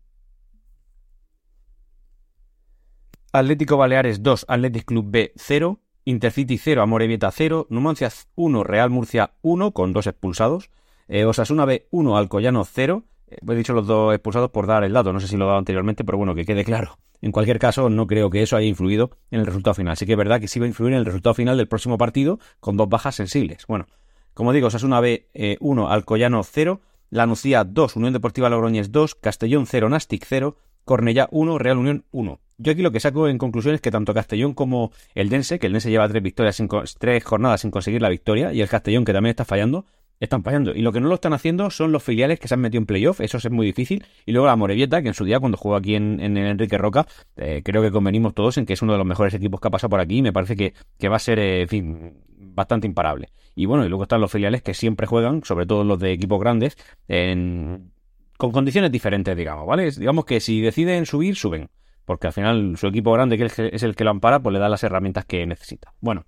Atlético 3.32 3.76
Baleares 3.76 4.22
2, 4.22 4.46
Athletic 4.48 4.84
Club 4.84 5.06
B 5.10 5.32
0, 5.36 5.80
Intercity 6.04 6.58
0, 6.58 6.82
Amorebieta 6.82 7.30
0, 7.30 7.66
Numancia 7.70 8.10
1, 8.34 8.64
Real 8.64 8.90
Murcia 8.90 9.32
1, 9.42 9.72
con 9.72 9.92
dos 9.92 10.06
expulsados, 10.06 10.70
eh, 11.08 11.24
Osasuna 11.24 11.64
B 11.64 11.86
1, 11.90 12.16
Alcoyano 12.16 12.64
0. 12.64 13.04
Eh, 13.28 13.36
he 13.46 13.54
dicho 13.54 13.72
los 13.72 13.86
dos 13.86 14.14
expulsados 14.14 14.50
por 14.50 14.66
dar 14.66 14.84
el 14.84 14.92
dato, 14.92 15.12
no 15.12 15.20
sé 15.20 15.28
si 15.28 15.36
lo 15.36 15.44
he 15.44 15.48
dado 15.48 15.58
anteriormente, 15.58 16.04
pero 16.04 16.18
bueno, 16.18 16.34
que 16.34 16.44
quede 16.44 16.64
claro. 16.64 16.98
En 17.22 17.32
cualquier 17.32 17.58
caso, 17.58 17.90
no 17.90 18.06
creo 18.06 18.30
que 18.30 18.42
eso 18.42 18.56
haya 18.56 18.66
influido 18.66 19.10
en 19.30 19.40
el 19.40 19.46
resultado 19.46 19.74
final. 19.74 19.96
Sí 19.96 20.06
que 20.06 20.12
es 20.12 20.18
verdad 20.18 20.40
que 20.40 20.48
sí 20.48 20.58
va 20.58 20.64
a 20.64 20.68
influir 20.68 20.94
en 20.94 21.00
el 21.00 21.04
resultado 21.04 21.34
final 21.34 21.56
del 21.56 21.68
próximo 21.68 21.98
partido 21.98 22.38
con 22.60 22.76
dos 22.76 22.88
bajas 22.88 23.14
sensibles. 23.14 23.66
Bueno, 23.66 23.86
como 24.32 24.52
digo, 24.52 24.68
Osasuna 24.68 25.00
B 25.00 25.28
1, 25.60 25.82
eh, 25.82 25.92
Alcoyano 25.92 26.42
0, 26.42 26.80
Lanucía 27.10 27.64
2, 27.64 27.96
Unión 27.96 28.12
Deportiva 28.12 28.48
Logroñés 28.48 28.92
2, 28.92 29.16
Castellón 29.16 29.66
0, 29.66 29.88
Nastic 29.88 30.24
0, 30.26 30.56
Cornellá 30.90 31.28
1, 31.30 31.56
Real 31.58 31.78
Unión 31.78 32.04
1. 32.10 32.40
Yo 32.58 32.72
aquí 32.72 32.82
lo 32.82 32.90
que 32.90 32.98
saco 32.98 33.28
en 33.28 33.38
conclusión 33.38 33.76
es 33.76 33.80
que 33.80 33.92
tanto 33.92 34.12
Castellón 34.12 34.54
como 34.54 34.90
el 35.14 35.28
Dense, 35.28 35.60
que 35.60 35.68
el 35.68 35.72
Dense 35.72 35.88
lleva 35.88 36.08
tres 36.08 36.20
victorias, 36.20 36.60
tres 36.98 37.22
jornadas 37.22 37.60
sin 37.60 37.70
conseguir 37.70 38.02
la 38.02 38.08
victoria, 38.08 38.52
y 38.52 38.60
el 38.60 38.68
Castellón, 38.68 39.04
que 39.04 39.12
también 39.12 39.30
está 39.30 39.44
fallando, 39.44 39.86
están 40.18 40.42
fallando. 40.42 40.74
Y 40.74 40.82
lo 40.82 40.90
que 40.90 40.98
no 40.98 41.06
lo 41.06 41.14
están 41.14 41.32
haciendo 41.32 41.70
son 41.70 41.92
los 41.92 42.02
filiales 42.02 42.40
que 42.40 42.48
se 42.48 42.54
han 42.54 42.60
metido 42.60 42.80
en 42.80 42.86
playoff, 42.86 43.20
eso 43.20 43.38
es 43.38 43.48
muy 43.52 43.66
difícil. 43.66 44.04
Y 44.26 44.32
luego 44.32 44.48
la 44.48 44.56
Morevieta, 44.56 45.00
que 45.00 45.06
en 45.06 45.14
su 45.14 45.24
día, 45.24 45.38
cuando 45.38 45.56
jugó 45.56 45.76
aquí 45.76 45.94
en, 45.94 46.18
en 46.18 46.36
Enrique 46.36 46.76
Roca, 46.76 47.06
eh, 47.36 47.62
creo 47.64 47.82
que 47.82 47.92
convenimos 47.92 48.34
todos 48.34 48.58
en 48.58 48.66
que 48.66 48.72
es 48.72 48.82
uno 48.82 48.90
de 48.90 48.98
los 48.98 49.06
mejores 49.06 49.32
equipos 49.32 49.60
que 49.60 49.68
ha 49.68 49.70
pasado 49.70 49.90
por 49.90 50.00
aquí 50.00 50.16
y 50.16 50.22
me 50.22 50.32
parece 50.32 50.56
que, 50.56 50.74
que 50.98 51.08
va 51.08 51.14
a 51.14 51.20
ser, 51.20 51.38
eh, 51.38 51.60
en 51.60 51.68
fin, 51.68 52.14
bastante 52.36 52.88
imparable. 52.88 53.28
Y 53.54 53.66
bueno, 53.66 53.86
y 53.86 53.88
luego 53.88 54.02
están 54.02 54.20
los 54.20 54.32
filiales 54.32 54.60
que 54.60 54.74
siempre 54.74 55.06
juegan, 55.06 55.44
sobre 55.44 55.66
todo 55.66 55.84
los 55.84 56.00
de 56.00 56.10
equipos 56.10 56.40
grandes, 56.40 56.76
en, 57.06 57.92
con 58.40 58.52
condiciones 58.52 58.90
diferentes, 58.90 59.36
digamos, 59.36 59.66
¿vale? 59.66 59.90
Digamos 59.92 60.24
que 60.24 60.40
si 60.40 60.60
deciden 60.60 61.06
subir, 61.06 61.36
suben 61.36 61.68
porque 62.10 62.26
al 62.26 62.32
final 62.32 62.76
su 62.76 62.88
equipo 62.88 63.12
grande, 63.12 63.38
que 63.38 63.44
es 63.72 63.82
el 63.84 63.94
que 63.94 64.02
lo 64.02 64.10
ampara, 64.10 64.42
pues 64.42 64.52
le 64.52 64.58
da 64.58 64.68
las 64.68 64.82
herramientas 64.82 65.26
que 65.26 65.46
necesita. 65.46 65.94
Bueno, 66.00 66.24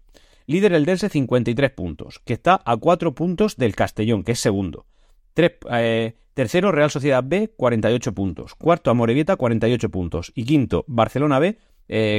líder 0.47 0.75
el 0.75 0.85
Dense 0.85 1.09
53 1.09 1.73
puntos, 1.73 2.21
que 2.25 2.35
está 2.35 2.63
a 2.65 2.77
4 2.77 3.17
puntos 3.17 3.57
del 3.57 3.75
Castellón, 3.75 4.23
que 4.23 4.31
es 4.31 4.39
segundo. 4.39 4.87
Eh, 5.35 6.15
tercero, 6.35 6.71
Real 6.71 6.89
Sociedad 6.89 7.25
B, 7.27 7.53
48 7.57 8.15
puntos. 8.15 8.55
Cuarto, 8.55 8.93
Amorebieta, 8.93 9.35
48 9.35 9.91
puntos. 9.91 10.31
Y 10.37 10.45
quinto, 10.45 10.85
Barcelona 10.87 11.41
B, 11.41 11.59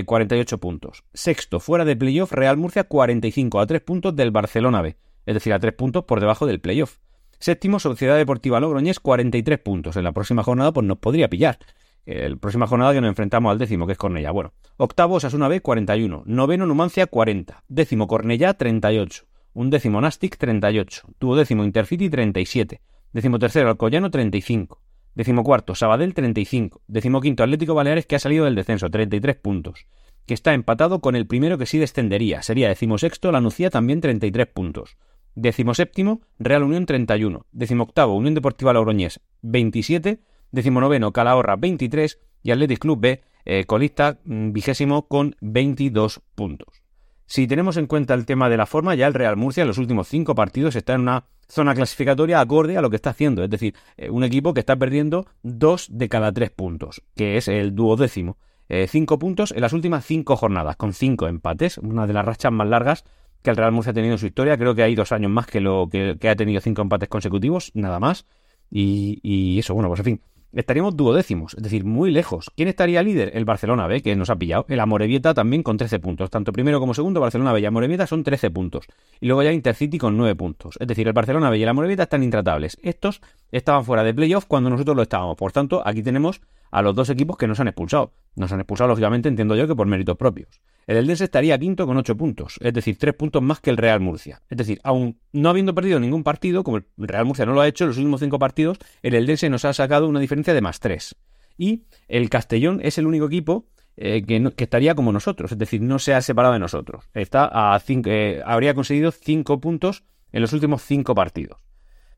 48 0.03 0.55
eh, 0.55 0.59
puntos. 0.59 1.05
Sexto, 1.13 1.61
fuera 1.61 1.85
de 1.85 1.95
playoff, 1.95 2.33
Real 2.33 2.57
Murcia, 2.57 2.83
45, 2.83 3.61
a 3.61 3.65
3 3.65 3.79
puntos 3.79 4.13
del 4.13 4.31
Barcelona 4.31 4.81
B. 4.81 4.97
Es 5.25 5.35
decir, 5.35 5.53
a 5.53 5.59
3 5.59 5.73
puntos 5.73 6.03
por 6.03 6.19
debajo 6.19 6.45
del 6.45 6.59
playoff. 6.59 6.97
Séptimo, 7.43 7.77
Sociedad 7.77 8.15
Deportiva 8.15 8.61
Logroñés, 8.61 9.01
43 9.01 9.59
puntos. 9.59 9.97
En 9.97 10.05
la 10.05 10.13
próxima 10.13 10.43
jornada, 10.43 10.71
pues 10.71 10.87
nos 10.87 10.97
podría 10.97 11.27
pillar. 11.27 11.59
El 12.05 12.37
próxima 12.37 12.67
jornada 12.67 12.93
que 12.93 13.01
nos 13.01 13.09
enfrentamos 13.09 13.51
al 13.51 13.57
décimo, 13.57 13.85
que 13.85 13.91
es 13.91 13.97
Cornella. 13.97 14.31
Bueno, 14.31 14.53
octavo 14.77 15.15
Osasuna 15.15 15.49
B 15.49 15.59
41, 15.59 16.23
noveno 16.25 16.65
Numancia 16.65 17.05
40, 17.05 17.65
décimo 17.67 18.07
Cornella 18.07 18.53
38, 18.53 19.25
un 19.55 19.69
décimo 19.69 19.99
Nastic 19.99 20.37
38, 20.37 21.01
tuvo 21.19 21.35
décimo 21.35 21.65
Intercity 21.65 22.09
37, 22.09 22.79
décimo 23.11 23.39
tercero 23.39 23.67
Alcoyano 23.67 24.09
35, 24.09 24.81
décimo 25.13 25.43
cuarto 25.43 25.75
Sabadell 25.75 26.13
35, 26.13 26.83
décimo 26.87 27.19
quinto 27.19 27.43
Atlético 27.43 27.73
Baleares 27.73 28.05
que 28.05 28.15
ha 28.15 28.19
salido 28.19 28.45
del 28.45 28.55
descenso 28.55 28.89
33 28.89 29.35
puntos, 29.35 29.85
que 30.25 30.33
está 30.33 30.53
empatado 30.53 31.01
con 31.01 31.17
el 31.17 31.27
primero 31.27 31.57
que 31.57 31.65
sí 31.65 31.77
descendería, 31.77 32.41
sería 32.41 32.69
décimo 32.69 32.97
sexto 32.97 33.33
La 33.33 33.41
Nucía 33.41 33.69
también 33.69 33.99
33 33.99 34.47
puntos. 34.47 34.95
Décimo 35.35 35.73
séptimo, 35.73 36.21
Real 36.39 36.63
Unión 36.63 36.85
31. 36.85 37.45
Décimo 37.51 37.83
octavo, 37.83 38.15
Unión 38.15 38.33
Deportiva 38.35 38.73
Logroñés 38.73 39.19
27 39.41 40.19
decimonoveno 40.53 41.11
Calahorra 41.11 41.57
23 41.57 42.19
y 42.43 42.51
Athletic 42.51 42.79
Club 42.79 42.99
B 43.01 43.21
eh, 43.43 43.65
colista 43.65 44.19
mm, 44.23 44.53
vigésimo 44.53 45.07
con 45.09 45.35
22 45.41 46.21
puntos. 46.35 46.81
Si 47.25 47.47
tenemos 47.47 47.75
en 47.77 47.87
cuenta 47.87 48.13
el 48.13 48.25
tema 48.25 48.47
de 48.47 48.57
la 48.57 48.65
forma, 48.65 48.95
ya 48.95 49.07
el 49.07 49.13
Real 49.13 49.35
Murcia 49.35 49.61
en 49.61 49.67
los 49.67 49.77
últimos 49.79 50.07
cinco 50.07 50.35
partidos 50.35 50.75
está 50.75 50.93
en 50.93 51.01
una 51.01 51.25
zona 51.49 51.73
clasificatoria 51.73 52.39
acorde 52.39 52.77
a 52.77 52.81
lo 52.81 52.89
que 52.89 52.95
está 52.95 53.09
haciendo, 53.09 53.43
es 53.43 53.49
decir, 53.49 53.73
eh, 53.97 54.09
un 54.09 54.23
equipo 54.23 54.53
que 54.53 54.59
está 54.59 54.75
perdiendo 54.75 55.25
dos 55.41 55.87
de 55.89 56.07
cada 56.07 56.31
tres 56.31 56.51
puntos, 56.51 57.01
que 57.15 57.37
es 57.37 57.47
el 57.47 57.75
duodécimo. 57.75 58.37
Eh, 58.69 58.87
cinco 58.87 59.19
puntos 59.19 59.51
en 59.51 59.61
las 59.61 59.73
últimas 59.73 60.05
cinco 60.05 60.35
jornadas, 60.35 60.77
con 60.77 60.93
cinco 60.93 61.27
empates, 61.27 61.77
una 61.79 62.07
de 62.07 62.13
las 62.13 62.25
rachas 62.25 62.51
más 62.51 62.67
largas 62.67 63.03
que 63.43 63.49
el 63.49 63.57
Real 63.57 63.71
Murcia 63.71 63.91
ha 63.91 63.93
tenido 63.93 64.13
en 64.13 64.19
su 64.19 64.25
historia. 64.25 64.57
Creo 64.57 64.73
que 64.73 64.83
hay 64.83 64.95
dos 64.95 65.11
años 65.11 65.29
más 65.29 65.45
que 65.45 65.61
lo 65.61 65.87
que, 65.91 66.17
ha 66.27 66.35
tenido 66.35 66.61
cinco 66.61 66.81
empates 66.81 67.09
consecutivos, 67.09 67.71
nada 67.75 67.99
más. 67.99 68.25
Y, 68.71 69.19
y, 69.21 69.59
eso, 69.59 69.75
bueno, 69.75 69.89
pues 69.89 69.99
en 69.99 70.05
fin, 70.05 70.21
estaríamos 70.53 70.95
duodécimos, 70.95 71.53
es 71.55 71.63
decir, 71.63 71.83
muy 71.83 72.11
lejos. 72.11 72.49
¿Quién 72.55 72.67
estaría 72.67 73.03
líder? 73.03 73.31
El 73.35 73.45
Barcelona 73.45 73.87
B, 73.87 74.01
que 74.01 74.15
nos 74.15 74.29
ha 74.29 74.35
pillado. 74.35 74.65
El 74.69 74.79
Amorebieta 74.79 75.33
también 75.33 75.63
con 75.63 75.77
13 75.77 75.99
puntos. 75.99 76.29
Tanto 76.29 76.53
primero 76.53 76.79
como 76.79 76.93
segundo, 76.93 77.19
Barcelona 77.19 77.53
B 77.53 77.59
y 77.59 77.65
Amorebieta 77.65 78.07
son 78.07 78.23
13 78.23 78.51
puntos. 78.51 78.85
Y 79.19 79.27
luego 79.27 79.43
ya 79.43 79.51
Intercity 79.51 79.97
con 79.97 80.17
9 80.17 80.35
puntos. 80.35 80.77
Es 80.79 80.87
decir, 80.87 81.07
el 81.07 81.13
Barcelona 81.13 81.49
B 81.49 81.57
y 81.57 81.63
el 81.63 81.69
Amorebieta 81.69 82.03
están 82.03 82.23
intratables. 82.23 82.77
Estos 82.81 83.21
estaban 83.51 83.83
fuera 83.85 84.03
de 84.03 84.13
playoff 84.13 84.45
cuando 84.45 84.69
nosotros 84.69 84.95
lo 84.95 85.03
estábamos. 85.03 85.35
Por 85.35 85.51
tanto, 85.51 85.81
aquí 85.85 86.01
tenemos 86.01 86.41
a 86.73 86.81
los 86.81 86.95
dos 86.95 87.09
equipos 87.11 87.37
que 87.37 87.47
nos 87.47 87.59
han 87.59 87.67
expulsado. 87.67 88.13
Nos 88.35 88.51
han 88.51 88.59
expulsado, 88.59 88.87
lógicamente, 88.87 89.29
entiendo 89.29 89.55
yo, 89.55 89.67
que 89.67 89.75
por 89.75 89.85
méritos 89.85 90.17
propios. 90.17 90.59
El 90.87 90.97
Eldense 90.97 91.25
estaría 91.25 91.57
quinto 91.59 91.85
con 91.85 91.97
8 91.97 92.17
puntos, 92.17 92.57
es 92.61 92.73
decir, 92.73 92.97
3 92.97 93.13
puntos 93.13 93.43
más 93.43 93.59
que 93.59 93.69
el 93.69 93.77
Real 93.77 93.99
Murcia. 93.99 94.41
Es 94.49 94.57
decir, 94.57 94.81
aún 94.83 95.19
no 95.31 95.49
habiendo 95.49 95.75
perdido 95.75 95.99
ningún 95.99 96.23
partido, 96.23 96.63
como 96.63 96.77
el 96.77 96.85
Real 96.97 97.25
Murcia 97.25 97.45
no 97.45 97.53
lo 97.53 97.61
ha 97.61 97.67
hecho 97.67 97.83
en 97.83 97.89
los 97.89 97.97
últimos 97.97 98.21
5 98.21 98.39
partidos, 98.39 98.79
el 99.03 99.13
Eldense 99.13 99.51
nos 99.51 99.65
ha 99.65 99.73
sacado 99.73 100.07
una 100.07 100.19
diferencia 100.19 100.51
de 100.55 100.61
más 100.61 100.79
3. 100.79 101.15
Y 101.59 101.83
el 102.07 102.31
Castellón 102.31 102.79
es 102.81 102.97
el 102.97 103.05
único 103.05 103.27
equipo 103.27 103.67
eh, 103.95 104.23
que, 104.25 104.51
estaría 104.57 104.95
como 104.95 105.11
nosotros, 105.11 105.51
es 105.51 105.59
decir, 105.59 105.79
no 105.79 105.99
se 105.99 106.15
ha 106.15 106.21
separado 106.23 106.55
de 106.55 106.59
nosotros. 106.59 107.05
Está 107.13 107.47
a 107.53 107.79
eh, 107.87 108.41
habría 108.43 108.73
conseguido 108.73 109.11
5 109.11 109.61
puntos 109.61 110.03
en 110.31 110.41
los 110.41 110.51
últimos 110.53 110.81
5 110.81 111.13
partidos, 111.13 111.59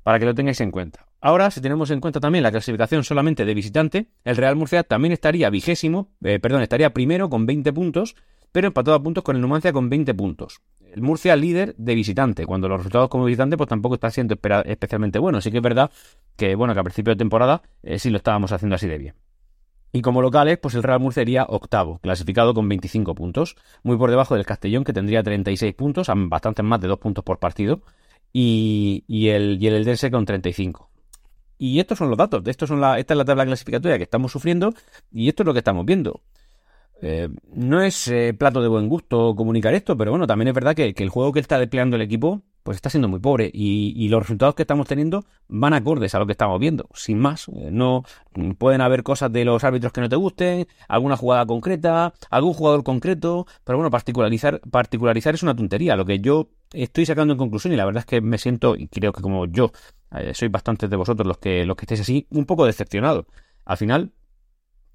para 0.06 0.20
que 0.20 0.26
lo 0.26 0.36
tengáis 0.36 0.62
en 0.62 0.70
cuenta. 0.70 1.08
Ahora, 1.20 1.50
si 1.50 1.62
tenemos 1.62 1.90
en 1.90 2.00
cuenta 2.00 2.20
también 2.20 2.44
la 2.44 2.52
clasificación 2.52 3.04
solamente 3.04 3.44
de 3.44 3.56
visitante, 3.56 4.12
el 4.24 4.38
Real 4.38 4.56
Murcia 4.56 4.84
también 4.84 5.12
estaría 5.12 5.50
vigésimo, 5.50 6.12
eh, 6.24 6.38
perdón, 6.38 6.62
estaría 6.62 6.94
primero 6.94 7.28
con 7.28 7.48
20 7.48 7.74
puntos 7.74 8.16
pero 8.52 8.68
empatado 8.68 8.96
a 8.96 9.04
puntos 9.04 9.22
con 9.22 9.36
el 9.36 9.42
Numancia 9.42 9.74
con 9.74 9.90
20 9.90 10.14
puntos. 10.14 10.62
El 10.94 11.02
Murcia 11.02 11.36
líder 11.36 11.76
de 11.76 11.94
visitante, 11.94 12.46
cuando 12.46 12.70
los 12.70 12.78
resultados 12.78 13.10
como 13.10 13.26
visitante 13.26 13.58
pues 13.58 13.68
tampoco 13.68 13.96
están 13.96 14.12
siendo 14.12 14.38
especialmente 14.64 15.20
buenos. 15.20 15.44
Sí 15.44 15.52
que 15.52 15.58
es 15.58 15.64
verdad 15.64 15.92
que, 16.38 16.56
bueno, 16.56 16.74
que 16.74 16.80
a 16.80 16.84
principio 16.84 17.12
de 17.12 17.18
temporada 17.18 17.64
eh, 17.84 18.00
sí 18.00 18.12
lo 18.12 18.18
estábamos 18.18 18.54
haciendo 18.54 18.76
así 18.76 18.88
de 18.88 18.98
bien. 18.98 19.16
Y 19.92 20.02
como 20.02 20.22
locales, 20.22 20.58
pues 20.58 20.74
el 20.76 20.84
Real 20.84 21.02
Murcia 21.02 21.24
sería 21.24 21.44
octavo, 21.50 22.00
clasificado 22.00 22.54
con 22.54 22.70
25 22.70 23.14
puntos, 23.16 23.58
muy 23.84 23.98
por 23.98 24.10
debajo 24.10 24.36
del 24.36 24.46
Castellón, 24.46 24.86
que 24.86 24.94
tendría 24.94 25.22
36 25.22 25.74
puntos, 25.74 26.10
bastante 26.16 26.64
más 26.64 26.80
de 26.80 26.88
2 26.88 26.98
puntos 26.98 27.26
por 27.26 27.40
partido. 27.40 27.82
Y, 28.38 29.06
y 29.08 29.30
el, 29.30 29.58
y 29.62 29.68
el 29.68 29.76
Eldense 29.76 30.12
con 30.12 30.26
35. 30.26 30.90
Y 31.58 31.80
estos 31.80 31.98
son 31.98 32.10
los 32.10 32.18
datos, 32.18 32.44
estos 32.48 32.68
son 32.68 32.82
la, 32.82 33.00
esta 33.00 33.14
es 33.14 33.18
la 33.18 33.24
tabla 33.24 33.46
clasificatoria 33.46 33.96
que 33.98 34.04
estamos 34.04 34.30
sufriendo 34.30 34.74
y 35.10 35.30
esto 35.30 35.44
es 35.44 35.48
lo 35.48 35.54
que 35.54 35.60
estamos 35.60 35.86
viendo. 35.86 36.20
Eh, 37.02 37.30
no 37.54 37.82
es 37.82 38.10
eh, 38.10 38.34
plato 38.38 38.62
de 38.62 38.68
buen 38.68 38.90
gusto 38.90 39.36
comunicar 39.38 39.74
esto, 39.74 39.96
pero 39.96 40.12
bueno, 40.12 40.28
también 40.28 40.50
es 40.50 40.54
verdad 40.54 40.76
que, 40.76 40.94
el 40.98 41.10
juego 41.10 41.32
que 41.32 41.40
está 41.40 41.58
desplegando 41.58 41.96
el 41.96 42.02
equipo 42.02 42.42
pues 42.66 42.78
está 42.78 42.90
siendo 42.90 43.08
muy 43.08 43.20
pobre 43.20 43.52
y, 43.54 44.10
los 44.10 44.24
resultados 44.24 44.56
que 44.56 44.64
estamos 44.64 44.88
teniendo 44.88 45.24
van 45.48 45.74
acordes 45.76 46.16
a 46.16 46.20
lo 46.20 46.26
que 46.26 46.32
estamos 46.32 46.60
viendo, 46.60 46.90
sin 46.96 47.20
más. 47.20 47.48
Eh, 47.50 47.70
no 47.70 48.04
pueden 48.58 48.82
haber 48.82 49.04
cosas 49.04 49.32
de 49.32 49.46
los 49.46 49.64
árbitros 49.64 49.94
que 49.94 50.02
no 50.02 50.10
te 50.10 50.16
gusten, 50.16 50.68
alguna 50.88 51.16
jugada 51.16 51.46
concreta, 51.46 52.16
algún 52.32 52.56
jugador 52.56 52.84
concreto, 52.84 53.46
pero 53.64 53.78
bueno, 53.78 53.92
particularizar, 53.92 54.62
particularizar 54.62 55.36
es 55.36 55.44
una 55.44 55.56
tontería. 55.56 55.96
Lo 55.96 56.06
que 56.06 56.20
yo 56.20 56.50
estoy 56.74 57.06
sacando 57.06 57.34
en 57.34 57.38
conclusión 57.38 57.72
y 57.72 57.76
la 57.76 57.86
verdad 57.86 58.00
es 58.00 58.08
que 58.08 58.20
me 58.20 58.40
siento, 58.40 58.76
y 58.76 58.88
creo 58.88 59.14
que 59.14 59.22
como 59.22 59.46
yo, 59.46 59.72
soy 60.34 60.48
bastantes 60.48 60.90
de 60.90 60.96
vosotros 60.96 61.28
los 61.28 61.38
que, 61.38 61.66
los 61.66 61.76
que 61.76 61.84
estéis 61.84 62.02
así, 62.02 62.26
un 62.32 62.46
poco 62.46 62.66
decepcionado. 62.66 63.28
Al 63.64 63.78
final, 63.78 64.12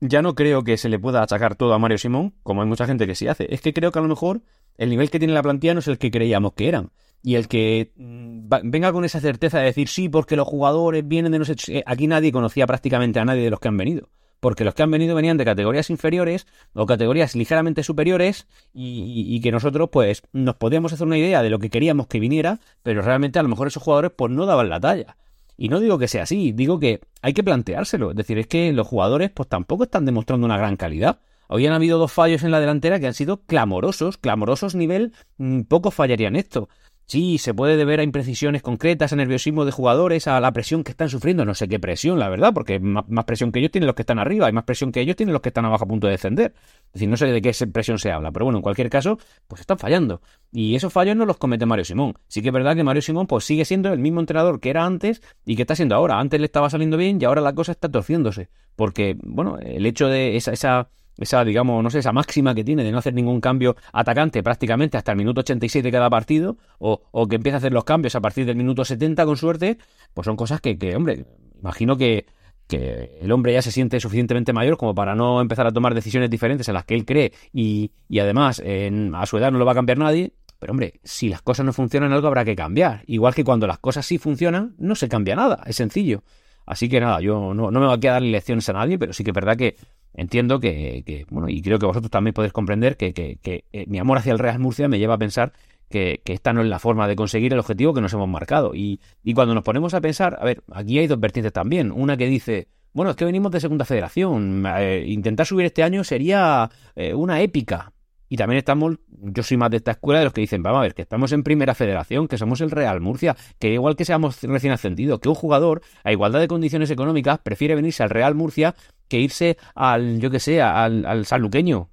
ya 0.00 0.22
no 0.22 0.35
creo 0.35 0.64
que 0.64 0.76
se 0.76 0.88
le 0.88 0.98
pueda 0.98 1.22
achacar 1.22 1.54
todo 1.54 1.72
a 1.72 1.78
Mario 1.78 1.98
Simón, 1.98 2.35
como 2.42 2.62
hay 2.62 2.68
mucha 2.68 2.87
gente 2.87 3.06
que 3.06 3.14
sí 3.14 3.28
hace. 3.28 3.46
Es 3.54 3.61
que 3.61 3.72
creo 3.72 3.92
que 3.92 4.00
a 4.00 4.02
lo 4.02 4.09
mejor 4.09 4.42
el 4.76 4.90
nivel 4.90 5.09
que 5.09 5.20
tiene 5.20 5.35
la 5.35 5.42
plantilla 5.44 5.74
no 5.74 5.80
es 5.80 5.87
el 5.87 5.98
que 5.98 6.11
creíamos 6.11 6.54
que 6.54 6.66
eran. 6.66 6.90
Y 7.22 7.35
el 7.35 7.48
que 7.48 7.92
mm, 7.96 8.48
venga 8.64 8.92
con 8.92 9.04
esa 9.04 9.20
certeza 9.20 9.59
de 9.59 9.66
decir 9.66 9.88
sí, 9.88 10.09
porque 10.09 10.37
los 10.37 10.48
jugadores 10.48 11.06
vienen 11.06 11.33
de 11.33 11.38
no 11.38 11.44
sé. 11.44 11.54
Eh, 11.68 11.83
aquí 11.87 12.06
nadie 12.06 12.33
conocía 12.33 12.66
prácticamente 12.66 13.20
a 13.20 13.24
nadie 13.24 13.42
de 13.42 13.50
los 13.50 13.61
que 13.61 13.68
han 13.68 13.76
venido. 13.76 14.09
Porque 14.40 14.64
los 14.64 14.74
que 14.74 14.83
han 14.83 14.90
venido 14.90 15.14
venían 15.14 15.37
de 15.37 15.44
categorías 15.44 15.90
inferiores 15.90 16.46
o 16.72 16.87
categorías 16.87 17.35
ligeramente 17.35 17.83
superiores 17.83 18.46
y, 18.72 19.26
y 19.28 19.40
que 19.42 19.52
nosotros 19.52 19.90
pues 19.92 20.22
nos 20.33 20.56
podíamos 20.56 20.94
hacer 20.94 21.06
una 21.06 21.18
idea 21.18 21.42
de 21.42 21.50
lo 21.50 21.59
que 21.59 21.68
queríamos 21.68 22.06
que 22.06 22.20
viniera, 22.20 22.59
pero 22.83 23.02
realmente 23.02 23.38
a 23.38 23.42
lo 23.42 23.50
mejor 23.50 23.68
esos 23.68 23.83
jugadores 23.83 24.12
pues 24.16 24.33
no 24.33 24.46
daban 24.46 24.70
la 24.70 24.80
talla. 24.80 25.16
Y 25.59 25.68
no 25.68 25.78
digo 25.78 25.98
que 25.98 26.09
sea 26.09 26.22
así, 26.22 26.52
digo 26.52 26.80
que 26.80 27.02
hay 27.20 27.35
que 27.35 27.44
planteárselo. 27.44 28.12
Es 28.12 28.16
decir, 28.16 28.38
es 28.38 28.46
que 28.46 28.72
los 28.72 28.87
jugadores 28.87 29.30
pues 29.30 29.46
tampoco 29.46 29.85
están 29.85 30.06
demostrando 30.06 30.46
una 30.46 30.56
gran 30.56 30.76
calidad. 30.76 31.20
Hoy 31.48 31.66
han 31.66 31.74
habido 31.74 31.98
dos 31.98 32.11
fallos 32.11 32.44
en 32.44 32.50
la 32.50 32.61
delantera 32.61 32.98
que 32.98 33.09
han 33.09 33.12
sido 33.12 33.42
clamorosos, 33.42 34.16
clamorosos 34.16 34.74
nivel, 34.74 35.12
mm, 35.37 35.62
poco 35.64 35.90
fallarían 35.90 36.35
esto. 36.35 36.70
Sí, 37.11 37.38
se 37.38 37.55
puede 37.55 37.77
deber 37.77 37.99
a 37.99 38.05
imprecisiones 38.05 38.62
concretas, 38.62 39.12
a 39.12 39.16
nerviosismo 39.16 39.64
de 39.64 39.73
jugadores, 39.73 40.29
a 40.29 40.38
la 40.38 40.53
presión 40.53 40.85
que 40.85 40.92
están 40.92 41.09
sufriendo. 41.09 41.44
No 41.44 41.57
sé 41.57 41.66
qué 41.66 41.81
presión, 41.81 42.20
la 42.20 42.29
verdad, 42.29 42.55
porque 42.55 42.79
más, 42.79 43.25
presión 43.25 43.51
que 43.51 43.59
ellos 43.59 43.73
tienen 43.73 43.88
los 43.88 43.96
que 43.96 44.03
están 44.03 44.20
arriba, 44.20 44.49
y 44.49 44.53
más 44.53 44.62
presión 44.62 44.92
que 44.92 45.01
ellos 45.01 45.16
tienen 45.16 45.33
los 45.33 45.42
que 45.42 45.49
están 45.49 45.64
abajo 45.64 45.83
a 45.83 45.88
punto 45.88 46.07
de 46.07 46.12
descender. 46.12 46.55
Es 46.87 46.92
decir, 46.92 47.09
no 47.09 47.16
sé 47.16 47.27
de 47.27 47.42
qué 47.42 47.53
presión 47.66 47.99
se 47.99 48.12
habla, 48.12 48.31
pero 48.31 48.44
bueno, 48.44 48.59
en 48.59 48.62
cualquier 48.62 48.88
caso, 48.90 49.18
pues 49.49 49.61
están 49.61 49.77
fallando. 49.77 50.23
Y 50.53 50.77
esos 50.77 50.92
fallos 50.92 51.16
no 51.16 51.27
los 51.27 51.37
comete 51.37 51.66
Mario 51.66 51.85
Simón. 51.85 52.14
Sí 52.29 52.42
que 52.42 52.51
es 52.51 52.55
verdad 52.55 52.77
que 52.77 52.85
Mario 52.85 53.03
Simón 53.03 53.27
pues 53.27 53.44
sigue 53.44 53.64
siendo 53.64 53.92
el 53.92 53.99
mismo 53.99 54.20
entrenador 54.20 54.61
que 54.61 54.70
era 54.70 54.85
antes 54.85 55.20
y 55.44 55.57
que 55.57 55.62
está 55.62 55.75
siendo 55.75 55.96
ahora. 55.96 56.20
Antes 56.20 56.38
le 56.38 56.46
estaba 56.46 56.70
saliendo 56.70 56.96
bien 56.96 57.18
y 57.20 57.25
ahora 57.25 57.40
la 57.40 57.57
cosa 57.57 57.73
está 57.73 57.88
torciéndose. 57.88 58.51
Porque, 58.77 59.16
bueno, 59.20 59.59
el 59.59 59.85
hecho 59.85 60.07
de 60.07 60.37
esa, 60.37 60.53
esa 60.53 60.90
esa, 61.20 61.44
digamos, 61.44 61.83
no 61.83 61.90
sé, 61.90 62.00
esa 62.00 62.12
máxima 62.12 62.54
que 62.54 62.64
tiene 62.64 62.83
de 62.83 62.92
no 62.92 62.98
hacer 62.98 63.14
ningún 63.14 63.40
cambio 63.40 63.76
atacante 63.92 64.42
prácticamente 64.42 64.96
hasta 64.96 65.12
el 65.12 65.18
minuto 65.18 65.40
86 65.40 65.85
de 65.85 65.90
cada 65.90 66.11
partido, 66.11 66.56
o, 66.78 67.02
o 67.11 67.28
que 67.28 67.37
empieza 67.37 67.56
a 67.56 67.59
hacer 67.59 67.72
los 67.72 67.85
cambios 67.85 68.14
a 68.14 68.20
partir 68.20 68.46
del 68.46 68.56
minuto 68.56 68.85
70 68.85 69.24
con 69.24 69.37
suerte, 69.37 69.78
pues 70.14 70.24
son 70.24 70.37
cosas 70.37 70.61
que, 70.61 70.78
que 70.78 70.96
hombre, 70.96 71.26
imagino 71.61 71.96
que, 71.96 72.26
que 72.70 73.18
el 73.20 73.30
hombre 73.33 73.52
ya 73.52 73.62
se 73.62 73.72
siente 73.72 74.00
suficientemente 74.00 74.52
mayor 74.52 74.76
como 74.78 74.94
para 74.94 75.14
no 75.14 75.40
empezar 75.40 75.66
a 75.66 75.72
tomar 75.72 75.94
decisiones 75.94 76.30
diferentes 76.30 76.68
en 76.68 76.74
las 76.74 76.85
que 76.85 76.94
él 76.94 77.04
cree 77.04 77.33
y, 77.52 77.92
y 78.09 78.20
además 78.20 78.62
en, 78.64 79.14
a 79.14 79.26
su 79.26 79.37
edad 79.37 79.52
no 79.52 79.59
lo 79.59 79.66
va 79.66 79.72
a 79.72 79.74
cambiar 79.74 79.98
nadie. 79.98 80.33
Pero 80.59 80.72
hombre, 80.72 81.00
si 81.02 81.30
las 81.30 81.40
cosas 81.40 81.64
no 81.64 81.72
funcionan, 81.72 82.12
algo 82.12 82.28
habrá 82.28 82.44
que 82.44 82.54
cambiar. 82.54 83.02
Igual 83.06 83.35
que 83.35 83.44
cuando 83.44 83.66
las 83.66 83.78
cosas 83.78 84.04
sí 84.04 84.18
funcionan, 84.18 84.74
no 84.76 84.94
se 84.94 85.09
cambia 85.09 85.35
nada, 85.35 85.62
es 85.66 85.76
sencillo. 85.76 86.22
Así 86.66 86.88
que 86.88 87.00
nada, 87.00 87.20
yo 87.20 87.54
no, 87.54 87.70
no 87.70 87.80
me 87.80 87.87
voy 87.87 87.96
a 87.96 87.98
quedar 87.98 88.20
lecciones 88.20 88.68
a 88.68 88.74
nadie, 88.74 88.98
pero 88.98 89.14
sí 89.14 89.24
que 89.24 89.30
es 89.30 89.35
verdad 89.35 89.56
que 89.56 89.76
entiendo 90.14 90.61
que, 90.61 91.27
bueno, 91.31 91.49
y 91.49 91.62
creo 91.62 91.79
que 91.79 91.87
vosotros 91.87 92.11
también 92.11 92.35
podéis 92.35 92.53
comprender 92.53 92.96
que, 92.96 93.12
que, 93.12 93.64
eh, 93.73 93.85
mi 93.87 93.99
amor 93.99 94.18
hacia 94.18 94.33
el 94.33 94.38
Real 94.38 94.59
Murcia 94.59 94.88
me 94.88 94.99
lleva 94.99 95.14
a 95.14 95.18
pensar 95.18 95.53
que, 95.88 96.23
esta 96.25 96.53
no 96.53 96.62
es 96.62 96.68
la 96.68 96.79
forma 96.79 97.09
de 97.09 97.16
conseguir 97.16 97.53
el 97.53 97.59
objetivo 97.59 97.92
que 97.92 98.01
nos 98.01 98.12
hemos 98.12 98.29
marcado. 98.29 98.75
Y, 98.75 99.01
y 99.23 99.35
cuando 99.35 99.55
nos 99.55 99.64
ponemos 99.64 99.94
a 99.94 100.01
pensar, 100.01 100.38
a 100.40 100.44
ver, 100.44 100.62
aquí 100.73 100.99
hay 100.99 101.07
dos 101.07 101.20
vertientes 101.20 101.53
también. 101.53 101.92
Una 101.92 102.16
que 102.16 102.27
dice, 102.27 102.68
bueno, 102.92 103.11
es 103.11 103.16
que 103.16 103.25
venimos 103.25 103.53
de 103.53 103.61
segunda 103.61 103.85
federación, 103.85 104.64
eh, 104.66 105.05
intentar 105.07 105.46
subir 105.46 105.66
este 105.66 105.83
año 105.83 106.05
sería 106.05 106.70
eh, 106.94 107.14
una 107.14 107.40
épica. 107.40 107.92
Y 108.33 108.37
también 108.37 108.59
estamos, 108.59 108.96
yo 109.09 109.42
soy 109.42 109.57
más 109.57 109.70
de 109.73 109.79
esta 109.79 109.90
escuela 109.90 110.20
de 110.20 110.25
los 110.27 110.33
que 110.33 110.40
dicen, 110.40 110.62
vamos 110.62 110.79
a 110.79 110.83
ver, 110.83 110.94
que 110.94 111.03
estamos 111.03 111.33
en 111.33 111.42
primera 111.42 111.75
federación, 111.75 112.29
que 112.29 112.38
somos 112.38 112.61
el 112.61 112.70
Real 112.70 113.01
Murcia, 113.01 113.37
que 113.59 113.73
igual 113.73 113.96
que 113.96 114.05
seamos 114.05 114.40
recién 114.42 114.73
ascendidos, 114.73 115.18
que 115.18 115.29
un 115.29 115.35
jugador, 115.35 115.83
a 116.05 116.12
igualdad 116.12 116.38
de 116.38 116.46
condiciones 116.46 116.92
económicas, 116.92 117.40
prefiere 117.40 117.75
venirse 117.75 118.05
al 118.05 118.11
Real 118.11 118.37
Murcia 118.37 118.77
que 119.11 119.18
irse 119.18 119.59
al, 119.75 120.20
yo 120.20 120.31
que 120.31 120.38
sé, 120.38 120.62
al, 120.62 121.05
al 121.05 121.27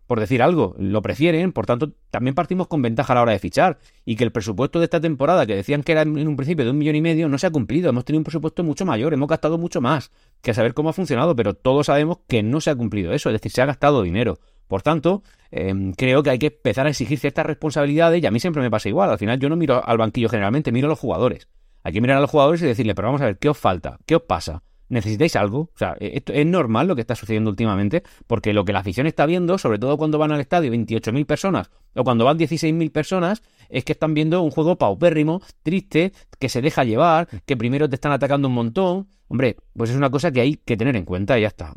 por 0.05 0.19
decir 0.19 0.43
algo. 0.43 0.75
Lo 0.77 1.01
prefieren, 1.01 1.51
por 1.51 1.65
tanto, 1.65 1.91
también 2.11 2.35
partimos 2.35 2.67
con 2.67 2.83
ventaja 2.83 3.11
a 3.11 3.15
la 3.15 3.23
hora 3.23 3.31
de 3.31 3.39
fichar. 3.39 3.79
Y 4.05 4.15
que 4.15 4.23
el 4.23 4.31
presupuesto 4.31 4.77
de 4.77 4.85
esta 4.85 5.01
temporada, 5.01 5.47
que 5.47 5.55
decían 5.55 5.81
que 5.81 5.93
era 5.93 6.03
en 6.03 6.27
un 6.27 6.35
principio 6.35 6.63
de 6.63 6.71
un 6.71 6.77
millón 6.77 6.95
y 6.95 7.01
medio, 7.01 7.27
no 7.27 7.39
se 7.39 7.47
ha 7.47 7.51
cumplido. 7.51 7.89
Hemos 7.89 8.05
tenido 8.05 8.19
un 8.19 8.23
presupuesto 8.23 8.63
mucho 8.63 8.85
mayor, 8.85 9.13
hemos 9.13 9.27
gastado 9.27 9.57
mucho 9.57 9.81
más, 9.81 10.11
que 10.41 10.53
saber 10.53 10.75
cómo 10.75 10.89
ha 10.89 10.93
funcionado, 10.93 11.35
pero 11.35 11.55
todos 11.55 11.87
sabemos 11.87 12.19
que 12.27 12.43
no 12.43 12.61
se 12.61 12.69
ha 12.69 12.75
cumplido 12.75 13.11
eso, 13.11 13.29
es 13.29 13.33
decir, 13.33 13.51
se 13.51 13.63
ha 13.63 13.65
gastado 13.65 14.03
dinero. 14.03 14.37
Por 14.67 14.83
tanto, 14.83 15.23
em, 15.49 15.93
creo 15.93 16.21
que 16.21 16.29
hay 16.29 16.39
que 16.39 16.47
empezar 16.47 16.85
a 16.85 16.89
exigir 16.89 17.17
ciertas 17.17 17.47
responsabilidades 17.47 18.21
y 18.21 18.25
a 18.27 18.31
mí 18.31 18.39
siempre 18.39 18.61
me 18.61 18.69
pasa 18.69 18.89
igual. 18.89 19.09
Al 19.09 19.17
final 19.17 19.39
yo 19.39 19.49
no 19.49 19.55
miro 19.55 19.83
al 19.83 19.97
banquillo 19.97 20.29
generalmente, 20.29 20.71
miro 20.71 20.87
a 20.87 20.89
los 20.89 20.99
jugadores. 20.99 21.47
Hay 21.83 21.93
que 21.93 22.01
mirar 22.01 22.17
a 22.17 22.21
los 22.21 22.29
jugadores 22.29 22.61
y 22.61 22.65
decirle, 22.65 22.93
pero 22.93 23.07
vamos 23.07 23.21
a 23.21 23.25
ver, 23.25 23.39
¿qué 23.39 23.49
os 23.49 23.57
falta? 23.57 23.97
¿Qué 24.05 24.15
os 24.15 24.23
pasa? 24.23 24.61
¿Necesitáis 24.89 25.35
algo? 25.35 25.59
O 25.59 25.77
sea, 25.77 25.95
e-, 25.99 26.17
esto 26.17 26.33
es 26.33 26.45
normal 26.45 26.87
lo 26.87 26.95
que 26.95 27.01
está 27.01 27.15
sucediendo 27.15 27.49
últimamente, 27.49 28.03
porque 28.25 28.53
lo 28.53 28.65
que 28.65 28.73
la 28.73 28.79
afición 28.79 29.07
está 29.07 29.25
viendo, 29.25 29.57
sobre 29.57 29.79
todo 29.79 29.97
cuando 29.97 30.17
van 30.17 30.31
al 30.31 30.39
estadio 30.39 30.71
28.000 30.71 31.25
personas 31.25 31.71
o 31.95 32.03
cuando 32.03 32.25
van 32.25 32.37
16.000 32.37 32.91
personas, 32.91 33.41
es 33.69 33.83
que 33.83 33.93
están 33.93 34.13
viendo 34.13 34.41
un 34.41 34.51
juego 34.51 34.77
paupérrimo, 34.77 35.41
triste, 35.63 36.13
que 36.39 36.49
se 36.49 36.61
deja 36.61 36.83
llevar, 36.83 37.27
que 37.45 37.57
primero 37.57 37.89
te 37.89 37.95
están 37.95 38.11
atacando 38.11 38.47
un 38.47 38.53
montón. 38.53 39.07
Hombre, 39.27 39.57
pues 39.73 39.89
es 39.89 39.95
una 39.95 40.09
cosa 40.09 40.31
que 40.31 40.41
hay 40.41 40.55
que 40.55 40.77
tener 40.77 40.95
en 40.95 41.05
cuenta 41.05 41.37
y 41.37 41.41
ya 41.41 41.47
está 41.47 41.73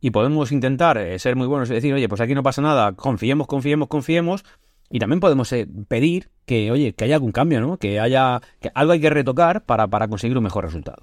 y 0.00 0.10
podemos 0.10 0.52
intentar 0.52 0.98
eh, 0.98 1.18
ser 1.18 1.36
muy 1.36 1.46
buenos 1.46 1.70
y 1.70 1.74
decir, 1.74 1.92
oye, 1.92 2.08
pues 2.08 2.20
aquí 2.20 2.34
no 2.34 2.42
pasa 2.42 2.62
nada, 2.62 2.92
confiemos, 2.92 3.46
confiemos, 3.46 3.88
confiemos. 3.88 4.44
Y 4.88 5.00
también 5.00 5.18
podemos 5.18 5.50
eh, 5.52 5.66
pedir 5.88 6.30
que, 6.44 6.70
oye, 6.70 6.94
que 6.94 7.04
haya 7.04 7.16
algún 7.16 7.32
cambio, 7.32 7.60
¿no? 7.60 7.76
Que 7.76 7.98
haya, 7.98 8.40
que 8.60 8.70
algo 8.74 8.92
hay 8.92 9.00
que 9.00 9.10
retocar 9.10 9.64
para, 9.64 9.88
para 9.88 10.06
conseguir 10.06 10.36
un 10.38 10.44
mejor 10.44 10.64
resultado. 10.64 11.02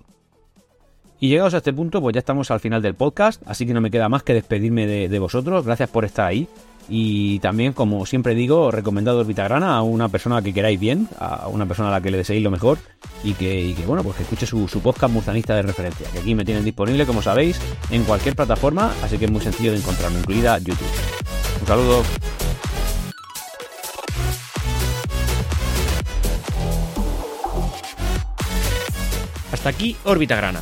Y 1.19 1.29
llegados 1.29 1.53
a 1.53 1.57
este 1.57 1.71
punto, 1.71 2.01
pues 2.01 2.13
ya 2.13 2.19
estamos 2.19 2.51
al 2.51 2.59
final 2.59 2.81
del 2.81 2.95
podcast, 2.95 3.41
así 3.45 3.65
que 3.65 3.73
no 3.73 3.81
me 3.81 3.91
queda 3.91 4.09
más 4.09 4.23
que 4.23 4.33
despedirme 4.33 4.85
de 4.85 5.19
vosotros. 5.19 5.65
Gracias 5.65 5.89
por 5.89 6.05
estar 6.05 6.25
ahí. 6.25 6.47
Y 6.89 7.39
también, 7.39 7.73
como 7.73 8.05
siempre 8.05 8.35
digo, 8.35 8.71
recomendado 8.71 9.23
Vitagrana 9.23 9.77
a 9.77 9.81
una 9.81 10.09
persona 10.09 10.41
que 10.41 10.53
queráis 10.53 10.79
bien, 10.79 11.07
a 11.17 11.47
una 11.47 11.65
persona 11.65 11.89
a 11.89 11.91
la 11.91 12.01
que 12.01 12.11
le 12.11 12.17
deseéis 12.17 12.43
lo 12.43 12.51
mejor 12.51 12.77
y 13.23 13.33
que, 13.33 13.75
bueno, 13.87 14.03
pues 14.03 14.17
que 14.17 14.23
escuche 14.23 14.45
su, 14.45 14.67
podcast 14.81 15.13
muzanista 15.13 15.55
de 15.55 15.61
referencia, 15.61 16.07
que 16.11 16.19
aquí 16.19 16.35
me 16.35 16.43
tienen 16.45 16.65
disponible, 16.65 17.05
como 17.05 17.21
sabéis, 17.21 17.59
en 17.89 18.03
cualquier 18.03 18.35
plataforma, 18.35 18.93
así 19.01 19.17
que 19.17 19.25
es 19.25 19.31
muy 19.31 19.41
sencillo 19.41 19.71
de 19.71 19.77
encontrarme, 19.77 20.19
incluida 20.19 20.57
YouTube. 20.57 20.87
Un 21.61 21.67
saludo. 21.67 22.03
Hasta 29.51 29.69
aquí 29.69 29.95
Órbita 30.03 30.35
Grana 30.35 30.61